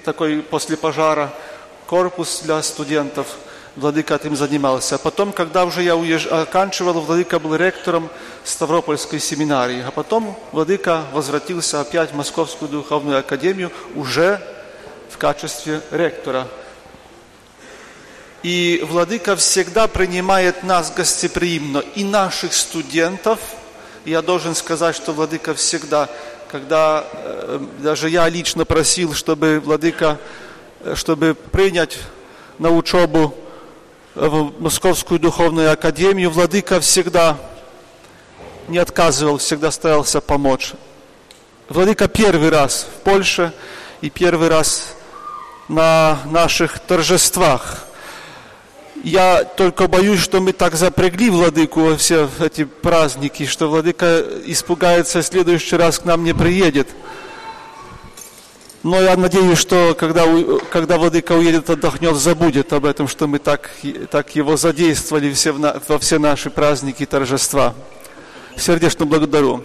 такой 0.04 0.42
после 0.42 0.76
пожара 0.76 1.32
корпус 1.86 2.40
для 2.42 2.60
студентов. 2.62 3.28
Владыка 3.76 4.16
этим 4.16 4.34
занимался. 4.34 4.96
А 4.96 4.98
потом, 4.98 5.32
когда 5.32 5.64
уже 5.64 5.82
я 5.82 5.94
уезж... 5.94 6.26
оканчивал, 6.26 6.94
Владыка 6.94 7.38
был 7.38 7.54
ректором 7.54 8.10
Ставропольской 8.42 9.20
семинарии. 9.20 9.82
А 9.86 9.92
потом 9.92 10.36
Владыка 10.50 11.04
возвратился 11.12 11.80
опять 11.80 12.10
в 12.10 12.16
Московскую 12.16 12.68
духовную 12.68 13.20
академию 13.20 13.70
уже 13.94 14.42
в 15.08 15.18
качестве 15.18 15.80
ректора– 15.92 16.48
и 18.42 18.84
Владыка 18.88 19.36
всегда 19.36 19.86
принимает 19.86 20.64
нас 20.64 20.92
гостеприимно, 20.92 21.78
и 21.94 22.02
наших 22.02 22.52
студентов. 22.52 23.38
Я 24.04 24.20
должен 24.20 24.54
сказать, 24.54 24.96
что 24.96 25.12
Владыка 25.12 25.54
всегда, 25.54 26.08
когда 26.50 27.04
э, 27.12 27.60
даже 27.78 28.10
я 28.10 28.28
лично 28.28 28.64
просил, 28.64 29.14
чтобы 29.14 29.62
Владыка, 29.64 30.18
э, 30.80 30.94
чтобы 30.96 31.34
принять 31.34 31.98
на 32.58 32.70
учебу 32.70 33.34
в 34.16 34.60
Московскую 34.60 35.20
духовную 35.20 35.70
академию, 35.70 36.30
Владыка 36.30 36.80
всегда 36.80 37.38
не 38.66 38.78
отказывал, 38.78 39.38
всегда 39.38 39.70
старался 39.70 40.20
помочь. 40.20 40.72
Владыка 41.68 42.08
первый 42.08 42.50
раз 42.50 42.88
в 42.96 43.02
Польше 43.02 43.52
и 44.00 44.10
первый 44.10 44.48
раз 44.48 44.94
на 45.68 46.18
наших 46.24 46.80
торжествах– 46.80 47.86
я 49.02 49.44
только 49.44 49.88
боюсь, 49.88 50.20
что 50.20 50.40
мы 50.40 50.52
так 50.52 50.74
запрягли 50.74 51.30
владыку 51.30 51.80
во 51.80 51.96
все 51.96 52.28
эти 52.40 52.64
праздники, 52.64 53.46
что 53.46 53.68
владыка 53.68 54.24
испугается, 54.46 55.22
в 55.22 55.26
следующий 55.26 55.76
раз 55.76 55.98
к 55.98 56.04
нам 56.04 56.22
не 56.24 56.32
приедет. 56.32 56.88
Но 58.84 59.00
я 59.00 59.16
надеюсь, 59.16 59.58
что 59.58 59.94
когда, 59.98 60.24
когда 60.70 60.98
владыка 60.98 61.32
уедет, 61.32 61.70
отдохнет, 61.70 62.16
забудет 62.16 62.72
об 62.72 62.84
этом, 62.84 63.06
что 63.06 63.26
мы 63.26 63.38
так, 63.38 63.70
так 64.10 64.34
его 64.34 64.56
задействовали 64.56 65.32
все, 65.32 65.52
во 65.52 65.98
все 65.98 66.18
наши 66.18 66.50
праздники 66.50 67.04
и 67.04 67.06
торжества. 67.06 67.74
Сердечно 68.56 69.06
благодарю. 69.06 69.62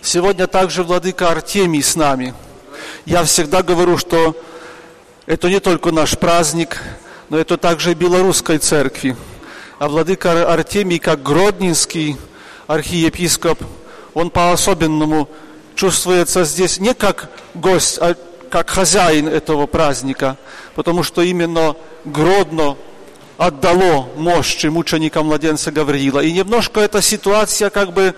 Сегодня 0.00 0.46
также 0.46 0.84
владыка 0.84 1.30
Артемий 1.30 1.82
с 1.82 1.96
нами. 1.96 2.34
Я 3.04 3.24
всегда 3.24 3.62
говорю, 3.62 3.98
что 3.98 4.36
это 5.26 5.48
не 5.48 5.60
только 5.60 5.92
наш 5.92 6.16
праздник, 6.16 6.80
но 7.28 7.38
это 7.38 7.56
также 7.56 7.94
белорусской 7.94 8.58
церкви. 8.58 9.16
А 9.78 9.88
владыка 9.88 10.52
Артемий, 10.52 10.98
как 10.98 11.22
гродненский 11.22 12.16
архиепископ, 12.66 13.62
он 14.14 14.30
по-особенному 14.30 15.28
чувствуется 15.74 16.44
здесь 16.44 16.80
не 16.80 16.94
как 16.94 17.30
гость, 17.54 17.98
а 18.00 18.16
как 18.50 18.70
хозяин 18.70 19.28
этого 19.28 19.66
праздника, 19.66 20.36
потому 20.74 21.02
что 21.02 21.22
именно 21.22 21.76
Гродно 22.04 22.76
отдало 23.36 24.08
мощи 24.16 24.66
мученикам 24.66 25.26
младенца 25.26 25.70
Гавриила. 25.70 26.20
И 26.20 26.32
немножко 26.32 26.80
эта 26.80 27.02
ситуация 27.02 27.70
как 27.70 27.92
бы 27.92 28.14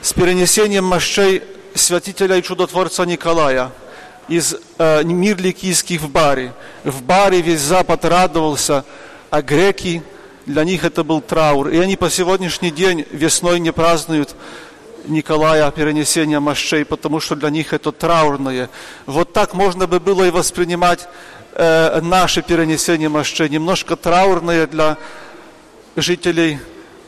с 0.00 0.12
перенесением 0.12 0.84
мощей 0.84 1.42
святителя 1.74 2.36
и 2.36 2.42
чудотворца 2.42 3.04
Николая– 3.04 3.72
из 4.28 4.56
э, 4.78 5.04
мир 5.04 5.40
ликийских 5.40 6.02
в 6.02 6.10
Баре. 6.10 6.52
В 6.84 7.02
Баре 7.02 7.40
весь 7.40 7.60
Запад 7.60 8.04
радовался, 8.04 8.84
а 9.30 9.42
греки, 9.42 10.02
для 10.46 10.64
них 10.64 10.84
это 10.84 11.04
был 11.04 11.20
траур. 11.20 11.68
И 11.68 11.78
они 11.78 11.96
по 11.96 12.10
сегодняшний 12.10 12.70
день 12.70 13.04
весной 13.10 13.60
не 13.60 13.72
празднуют 13.72 14.34
Николая 15.06 15.70
перенесения 15.70 16.40
мощей, 16.40 16.84
потому 16.84 17.20
что 17.20 17.36
для 17.36 17.50
них 17.50 17.72
это 17.72 17.92
траурное. 17.92 18.68
Вот 19.06 19.32
так 19.32 19.54
можно 19.54 19.86
бы 19.86 20.00
было 20.00 20.24
и 20.24 20.30
воспринимать 20.30 21.08
э, 21.54 22.00
наше 22.00 22.42
перенесение 22.42 23.08
мощей. 23.08 23.48
Немножко 23.48 23.96
траурное 23.96 24.66
для 24.66 24.96
жителей 25.96 26.58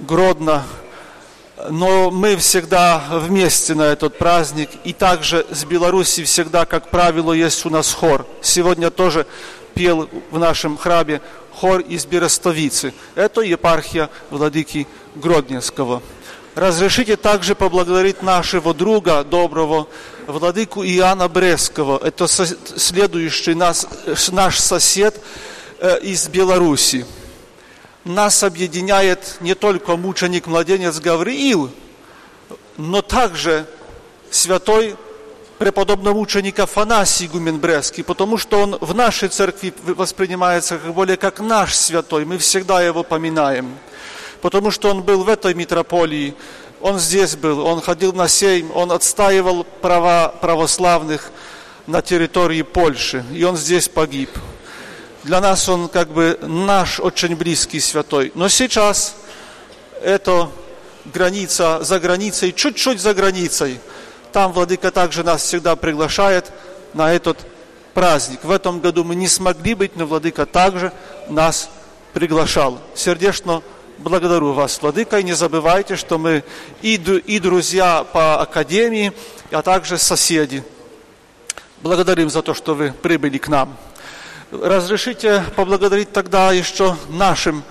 Гродно, 0.00 0.62
но 1.70 2.10
мы 2.10 2.36
всегда 2.36 3.02
вместе 3.10 3.74
на 3.74 3.82
этот 3.82 4.16
праздник. 4.18 4.70
И 4.84 4.92
также 4.92 5.46
с 5.50 5.64
Беларуси 5.64 6.24
всегда, 6.24 6.64
как 6.64 6.90
правило, 6.90 7.32
есть 7.32 7.64
у 7.66 7.70
нас 7.70 7.92
хор. 7.92 8.26
Сегодня 8.42 8.90
тоже 8.90 9.26
пел 9.74 10.08
в 10.30 10.38
нашем 10.38 10.76
храме 10.76 11.20
хор 11.52 11.80
из 11.80 12.06
Берестовицы. 12.06 12.94
Это 13.14 13.40
епархия 13.40 14.08
Владыки 14.30 14.86
Гродненского. 15.14 16.02
Разрешите 16.54 17.16
также 17.16 17.54
поблагодарить 17.54 18.22
нашего 18.22 18.74
друга 18.74 19.22
доброго, 19.22 19.86
владыку 20.26 20.82
Иоанна 20.82 21.28
Брестского. 21.28 22.00
Это 22.04 22.26
следующий 22.26 23.54
наш 23.54 24.58
сосед 24.58 25.20
э, 25.78 26.00
из 26.00 26.28
Беларуси 26.28 27.06
нас 28.08 28.42
объединяет 28.42 29.36
не 29.40 29.54
только 29.54 29.96
мученик-младенец 29.96 30.98
Гавриил, 30.98 31.70
но 32.76 33.02
также 33.02 33.66
святой 34.30 34.96
преподобный 35.58 36.12
мученик 36.12 36.58
Афанасий 36.60 37.26
Игумен 37.26 37.58
Брестский, 37.58 38.04
потому 38.04 38.38
что 38.38 38.60
он 38.60 38.78
в 38.80 38.94
нашей 38.94 39.28
церкви 39.28 39.74
воспринимается 39.84 40.78
как 40.78 40.94
более 40.94 41.16
как 41.16 41.40
наш 41.40 41.74
святой, 41.74 42.24
мы 42.24 42.38
всегда 42.38 42.80
его 42.80 43.02
поминаем, 43.02 43.76
потому 44.40 44.70
что 44.70 44.90
он 44.90 45.02
был 45.02 45.24
в 45.24 45.28
этой 45.28 45.54
митрополии, 45.54 46.34
он 46.80 46.98
здесь 46.98 47.36
был, 47.36 47.66
он 47.66 47.80
ходил 47.80 48.12
на 48.12 48.28
сейм, 48.28 48.70
он 48.74 48.92
отстаивал 48.92 49.64
права 49.64 50.28
православных 50.40 51.30
на 51.86 52.02
территории 52.02 52.62
Польши, 52.62 53.24
и 53.32 53.42
он 53.42 53.56
здесь 53.56 53.88
погиб. 53.88 54.30
Для 55.28 55.42
нас 55.42 55.68
он 55.68 55.88
как 55.88 56.08
бы 56.08 56.38
наш 56.40 57.00
очень 57.00 57.36
близкий 57.36 57.80
святой. 57.80 58.32
Но 58.34 58.48
сейчас 58.48 59.14
это 60.00 60.50
граница 61.04 61.84
за 61.84 62.00
границей, 62.00 62.50
чуть-чуть 62.50 62.98
за 62.98 63.12
границей. 63.12 63.78
Там 64.32 64.54
Владыка 64.54 64.90
также 64.90 65.22
нас 65.22 65.42
всегда 65.42 65.76
приглашает 65.76 66.50
на 66.94 67.12
этот 67.12 67.36
праздник. 67.92 68.42
В 68.42 68.50
этом 68.50 68.80
году 68.80 69.04
мы 69.04 69.14
не 69.16 69.28
смогли 69.28 69.74
быть, 69.74 69.96
но 69.96 70.06
Владыка 70.06 70.46
также 70.46 70.94
нас 71.28 71.68
приглашал. 72.14 72.80
Сердечно 72.94 73.62
благодарю 73.98 74.54
вас, 74.54 74.80
Владыка, 74.80 75.18
и 75.18 75.24
не 75.24 75.34
забывайте, 75.34 75.96
что 75.96 76.16
мы 76.16 76.42
и, 76.80 76.94
и 76.94 77.38
друзья 77.38 78.02
по 78.14 78.40
академии, 78.40 79.12
а 79.50 79.60
также 79.60 79.98
соседи. 79.98 80.64
Благодарим 81.82 82.30
за 82.30 82.40
то, 82.40 82.54
что 82.54 82.74
вы 82.74 82.94
прибыли 83.02 83.36
к 83.36 83.48
нам. 83.48 83.76
Разрешите 84.50 85.44
поблагодарить 85.56 86.10
тогда 86.10 86.52
еще 86.52 86.96
нашим 87.10 87.62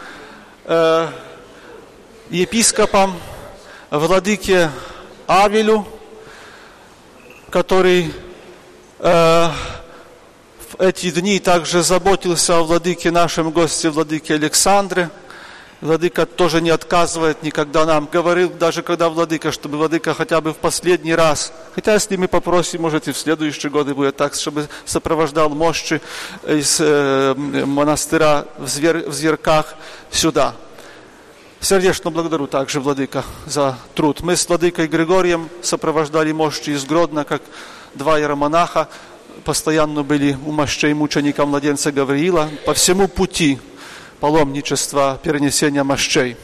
э, 0.65 1.07
епископам, 2.29 3.19
владыке 3.89 4.69
Авелю, 5.25 5.87
который 7.49 8.13
э, 8.99 9.49
в 10.69 10.79
эти 10.79 11.09
дни 11.09 11.39
также 11.39 11.81
заботился 11.81 12.59
о 12.59 12.61
владыке 12.61 13.09
нашем 13.09 13.49
госте, 13.49 13.89
владыке 13.89 14.35
Александре. 14.35 15.09
Владыка 15.79 16.25
тоже 16.25 16.59
не 16.59 16.71
отказывает 16.71 17.43
никогда 17.43 17.85
нам. 17.85 18.09
Говорил 18.11 18.49
даже 18.49 18.81
когда 18.81 19.09
Владыка, 19.09 19.51
чтобы 19.51 19.77
Владыка 19.77 20.15
хотя 20.15 20.41
бы 20.41 20.53
в 20.53 20.57
последний 20.57 21.13
раз, 21.13 21.53
хотя 21.75 21.93
если 21.93 22.15
мы 22.15 22.27
попросим, 22.27 22.81
может 22.81 23.07
и 23.07 23.11
в 23.11 23.17
следующие 23.17 23.71
годы 23.71 23.93
будет 23.93 24.17
так, 24.17 24.33
чтобы 24.33 24.67
сопровождал 24.85 25.49
мощи 25.49 26.01
из 26.47 26.77
э, 26.79 27.35
монастыря 27.35 28.45
в, 28.57 28.67
Звер, 28.67 29.07
в 29.07 29.13
Зверках 29.13 29.75
сюда. 30.09 30.55
Сердечно 31.59 32.09
благодарю 32.09 32.47
также, 32.47 32.79
Владыка, 32.79 33.23
за 33.45 33.77
труд. 33.93 34.21
Мы 34.21 34.35
с 34.35 34.47
Владыкой 34.47 34.87
Григорием 34.87 35.47
сопровождали 35.61 36.31
мощи 36.31 36.71
из 36.71 36.85
Гродно, 36.85 37.23
как 37.23 37.43
два 37.93 38.19
иеромонаха, 38.19 38.89
постоянно 39.43 40.01
были 40.01 40.37
у 40.45 40.51
мощей 40.51 40.93
мученика 40.93 41.45
младенца 41.45 41.91
Гавриила 41.91 42.49
по 42.65 42.73
всему 42.73 43.07
пути 43.07 43.59
паломничества, 44.19 45.19
перенесения 45.21 45.83
мощей. 45.83 46.37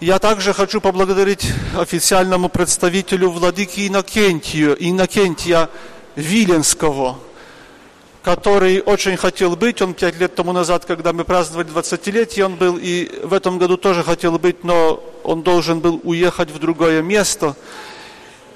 Я 0.00 0.18
также 0.20 0.52
хочу 0.52 0.80
поблагодарить 0.80 1.52
официальному 1.76 2.48
представителю 2.48 3.30
владыки 3.30 3.88
Иннокентию, 3.88 4.76
Иннокентия 4.78 5.68
Виленского, 6.14 7.18
который 8.22 8.80
очень 8.80 9.16
хотел 9.16 9.56
быть. 9.56 9.82
Он 9.82 9.94
пять 9.94 10.16
лет 10.20 10.36
тому 10.36 10.52
назад, 10.52 10.84
когда 10.84 11.12
мы 11.12 11.24
праздновали 11.24 11.66
20-летие, 11.66 12.44
он 12.44 12.54
был, 12.54 12.78
и 12.80 13.10
в 13.24 13.32
этом 13.32 13.58
году 13.58 13.76
тоже 13.76 14.04
хотел 14.04 14.38
быть, 14.38 14.62
но 14.62 15.02
он 15.24 15.42
должен 15.42 15.80
был 15.80 16.00
уехать 16.04 16.50
в 16.50 16.60
другое 16.60 17.02
место. 17.02 17.56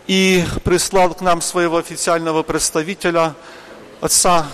И 0.07 0.45
прислал 0.63 1.13
к 1.15 1.23
нам 1.23 1.41
своего 1.41 1.79
официального 1.79 2.45
представителя, 2.45 3.35
отца 4.01 4.47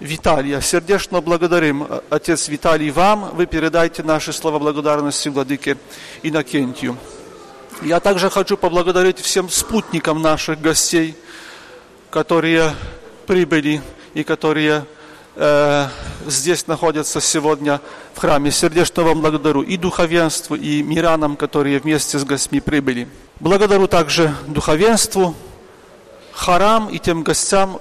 Виталия. 0.00 0.60
Сердечно 0.60 1.20
благодарим, 1.20 1.86
отец 2.10 2.48
Виталий, 2.48 2.90
вам. 2.90 3.30
Вы 3.34 3.46
передайте 3.46 4.02
наши 4.02 4.32
слова 4.32 4.58
благодарности 4.58 5.28
владыке 5.28 5.76
Иннокентию. 6.22 6.96
Я 7.82 8.00
также 8.00 8.30
хочу 8.30 8.56
поблагодарить 8.56 9.18
всем 9.18 9.48
спутникам 9.48 10.22
наших 10.22 10.60
гостей, 10.60 11.16
которые 12.10 12.72
прибыли 13.26 13.82
и 14.14 14.22
которые 14.22 14.84
э, 15.36 15.88
здесь 16.26 16.66
находятся 16.66 17.20
сегодня 17.20 17.80
в 18.14 18.20
храме. 18.20 18.50
Сердечно 18.50 19.02
вам 19.02 19.20
благодарю 19.20 19.62
и 19.62 19.76
духовенству, 19.76 20.56
и 20.56 20.82
мирянам, 20.82 21.36
которые 21.36 21.78
вместе 21.78 22.18
с 22.18 22.24
гостьми 22.24 22.60
прибыли. 22.60 23.08
Благодарю 23.40 23.86
также 23.86 24.34
духовенству, 24.46 25.34
хорам 26.34 26.88
и 26.88 26.98
тем 26.98 27.22
гостям, 27.22 27.80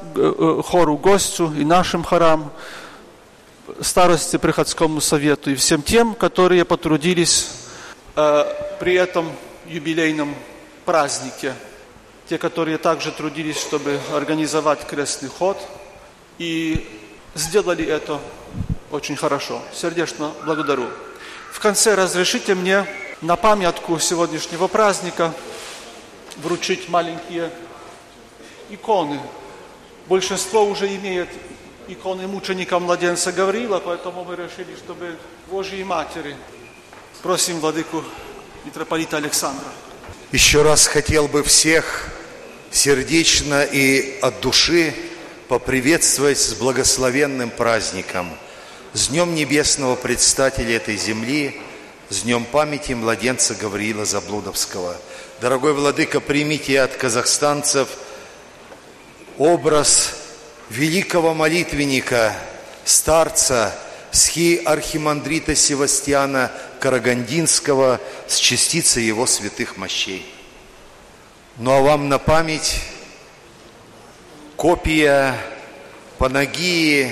хору 0.66 0.98
гостю 0.98 1.54
и 1.54 1.66
нашим 1.66 2.04
хорам, 2.04 2.52
старости 3.82 4.38
приходскому 4.38 5.02
совету 5.02 5.52
и 5.52 5.56
всем 5.56 5.82
тем, 5.82 6.14
которые 6.14 6.66
потрудились 6.66 7.50
э, 8.16 8.46
при 8.80 8.94
этом 8.96 9.32
юбилейном 9.66 10.36
празднике. 10.86 11.54
Те, 12.28 12.38
которые 12.38 12.78
также 12.78 13.12
трудились, 13.12 13.60
чтобы 13.60 14.00
организовать 14.14 14.86
крестный 14.88 15.30
ход 15.30 15.58
и 16.38 16.88
сделали 17.36 17.86
это 17.86 18.20
очень 18.92 19.16
хорошо. 19.16 19.62
Сердечно 19.74 20.32
благодарю. 20.46 20.88
В 21.52 21.60
конце 21.60 21.96
разрешите 21.96 22.56
мне 22.56 22.86
на 23.22 23.36
памятку 23.36 24.00
сегодняшнего 24.00 24.68
праздника 24.68 25.34
вручить 26.38 26.90
маленькие 26.90 27.52
иконы. 28.70 29.20
Большинство 30.08 30.66
уже 30.66 30.88
имеет 30.96 31.30
иконы 31.88 32.28
мученика 32.28 32.80
младенца 32.80 33.32
Гаврила, 33.32 33.80
поэтому 33.80 34.24
мы 34.24 34.36
решили, 34.36 34.76
чтобы 34.76 35.18
Божьей 35.50 35.84
Матери. 35.84 36.36
Просим 37.22 37.60
владыку 37.60 38.04
митрополита 38.66 39.18
Александра. 39.18 39.68
Еще 40.32 40.62
раз 40.62 40.88
хотел 40.88 41.28
бы 41.28 41.44
всех 41.44 42.10
сердечно 42.72 43.64
и 43.64 44.20
от 44.22 44.42
души 44.42 44.94
поприветствовать 45.48 46.40
с 46.40 46.54
благословенным 46.54 47.50
праздником, 47.50 48.30
с 48.94 49.08
Днем 49.08 49.36
Небесного 49.36 49.96
Предстателя 49.96 50.76
этой 50.76 50.98
земли, 50.98 51.62
с 52.10 52.24
Днем 52.24 52.44
памяти 52.44 52.94
младенца 52.94 53.56
Гавриила 53.56 54.06
Заблудовского. 54.06 54.98
Дорогой 55.40 55.74
Владыка, 55.74 56.20
примите 56.20 56.82
от 56.82 56.96
казахстанцев– 56.96 57.88
образ 59.38 60.16
великого 60.70 61.34
молитвенника, 61.34 62.36
старца, 62.86 63.76
схи 64.12 64.62
архимандрита 64.64 65.56
Севастьяна 65.56 66.52
Карагандинского 66.80 68.00
с 68.28 68.38
частицей 68.38 69.04
его 69.04 69.26
святых 69.26 69.78
мощей. 69.78 70.26
Ну 71.58 71.72
а 71.72 71.82
вам 71.82 72.10
на 72.10 72.20
память 72.20 72.82
копия 74.56 75.36
Панагии 76.18 77.12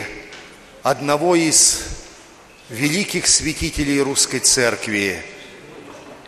одного 0.84 1.36
из 1.36 1.82
великих 2.70 3.28
святителей 3.28 4.02
Русской 4.02 4.40
Церкви, 4.40 5.22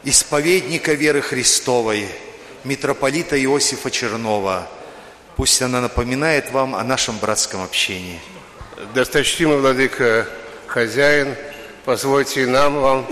исповедника 0.03 0.93
веры 0.93 1.21
Христовой, 1.21 2.07
митрополита 2.63 3.41
Иосифа 3.41 3.89
Чернова– 3.89 4.67
Пусть 5.35 5.61
она 5.63 5.81
напоминает 5.81 6.51
вам 6.51 6.75
о 6.75 6.83
нашем 6.83 7.17
братском 7.17 7.63
общении. 7.63 8.19
Досточтимый 8.93 9.57
владыка, 9.57 10.27
хозяин, 10.67 11.35
позвольте 11.85 12.45
нам, 12.45 12.79
вам, 12.79 13.07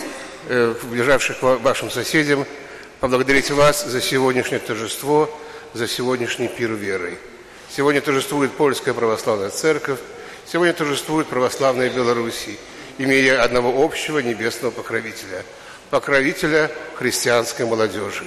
э, 0.48 0.76
ближайших 0.84 1.42
вашим 1.42 1.90
соседям, 1.90 2.46
поблагодарить 3.00 3.50
вас 3.50 3.84
за 3.86 4.00
сегодняшнее 4.02 4.60
торжество, 4.60 5.36
за 5.74 5.88
сегодняшний 5.88 6.48
пир 6.48 6.74
веры. 6.74 7.18
Сегодня 7.76 8.02
торжествует 8.02 8.52
Польская 8.52 8.94
Православная 8.94 9.50
Церковь, 9.50 10.00
сегодня 10.46 10.74
торжествует 10.74 11.28
Православная 11.28 11.90
Белоруссия, 11.90 12.58
имея 13.00 13.42
одного 13.42 13.84
общего 13.84 14.20
небесного 14.20 14.70
покровителя, 14.70 15.44
покровителя 15.90 16.70
христианской 16.96 17.66
молодежи. 17.66 18.26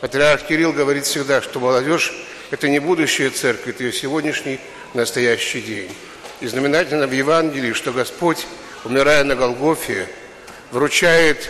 Патриарх 0.00 0.46
Кирилл 0.46 0.72
говорит 0.72 1.04
всегда, 1.04 1.42
что 1.42 1.60
молодежь 1.60 2.14
это 2.50 2.68
не 2.68 2.80
будущая 2.80 3.30
церковь, 3.30 3.74
это 3.74 3.84
ее 3.84 3.92
сегодняшний 3.92 4.58
настоящий 4.94 5.60
день. 5.60 5.90
И 6.40 6.46
знаменательно 6.46 7.06
в 7.06 7.12
Евангелии, 7.12 7.72
что 7.72 7.92
Господь, 7.92 8.46
умирая 8.84 9.24
на 9.24 9.36
Голгофе, 9.36 10.08
вручает 10.72 11.48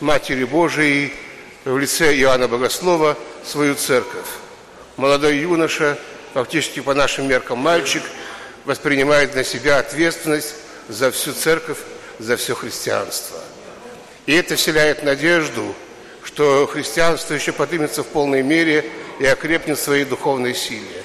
Матери 0.00 0.44
Божией 0.44 1.14
в 1.64 1.78
лице 1.78 2.14
Иоанна 2.16 2.48
Богослова 2.48 3.16
свою 3.44 3.74
церковь. 3.76 4.26
Молодой 4.96 5.38
юноша, 5.38 5.96
фактически 6.34 6.80
по 6.80 6.92
нашим 6.92 7.28
меркам 7.28 7.58
мальчик, 7.58 8.02
воспринимает 8.64 9.34
на 9.34 9.44
себя 9.44 9.78
ответственность 9.78 10.54
за 10.88 11.10
всю 11.10 11.32
церковь, 11.32 11.78
за 12.18 12.36
все 12.36 12.54
христианство. 12.54 13.38
И 14.26 14.34
это 14.34 14.56
вселяет 14.56 15.02
надежду, 15.02 15.74
что 16.24 16.66
христианство 16.66 17.34
еще 17.34 17.52
поднимется 17.52 18.02
в 18.02 18.08
полной 18.08 18.42
мере– 18.42 18.84
и 19.18 19.26
окрепнет 19.26 19.78
в 19.78 19.82
своей 19.82 20.04
духовной 20.04 20.54
силе. 20.54 21.02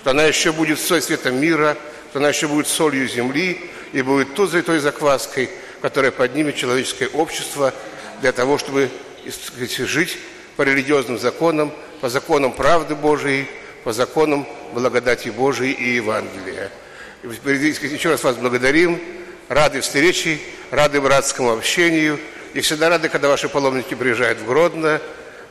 Что 0.00 0.10
она 0.10 0.24
еще 0.24 0.52
будет 0.52 0.80
соль 0.80 1.02
света 1.02 1.30
мира, 1.30 1.76
что 2.10 2.18
она 2.18 2.28
еще 2.28 2.48
будет 2.48 2.66
солью 2.66 3.08
земли 3.08 3.60
и 3.92 4.02
будет 4.02 4.34
той 4.34 4.62
той 4.62 4.78
закваской, 4.78 5.50
которая 5.82 6.10
поднимет 6.10 6.56
человеческое 6.56 7.08
общество 7.08 7.72
для 8.20 8.32
того, 8.32 8.58
чтобы 8.58 8.90
жить 9.78 10.18
по 10.56 10.62
религиозным 10.62 11.18
законам, 11.18 11.72
по 12.00 12.08
законам 12.08 12.52
правды 12.52 12.94
Божией, 12.94 13.46
по 13.84 13.92
законам 13.92 14.46
благодати 14.72 15.28
Божией 15.28 15.72
и 15.72 15.94
Евангелия. 15.96 16.70
Еще 17.22 18.10
раз 18.10 18.24
вас 18.24 18.36
благодарим, 18.36 19.00
рады 19.48 19.80
встрече, 19.80 20.38
рады 20.70 21.00
братскому 21.00 21.52
общению, 21.52 22.18
и 22.54 22.60
всегда 22.60 22.88
рады, 22.88 23.08
когда 23.08 23.28
ваши 23.28 23.48
паломники 23.48 23.94
приезжают 23.94 24.40
в 24.40 24.46
Гродно, 24.46 25.00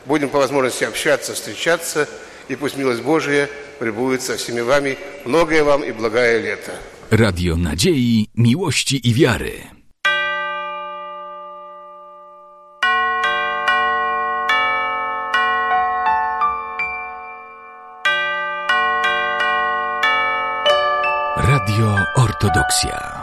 Будем 0.06 0.28
по 0.28 0.38
возможности 0.38 0.84
общаться, 0.84 1.34
встречаться, 1.34 2.08
и 2.48 2.56
пусть 2.56 2.76
милость 2.76 3.02
Божия 3.02 3.48
пребудет 3.78 4.22
со 4.22 4.36
всеми 4.36 4.60
вами. 4.60 4.98
Многое 5.24 5.62
вам 5.64 5.82
и 5.82 5.92
благое 5.92 6.38
лето. 6.40 6.72
Radio 7.10 7.56
Nadziei, 7.56 8.28
Miłości 8.34 9.00
i 9.08 9.14
Wiary. 9.14 9.80
Radio 21.36 21.96
Ortodoksja. 22.16 23.19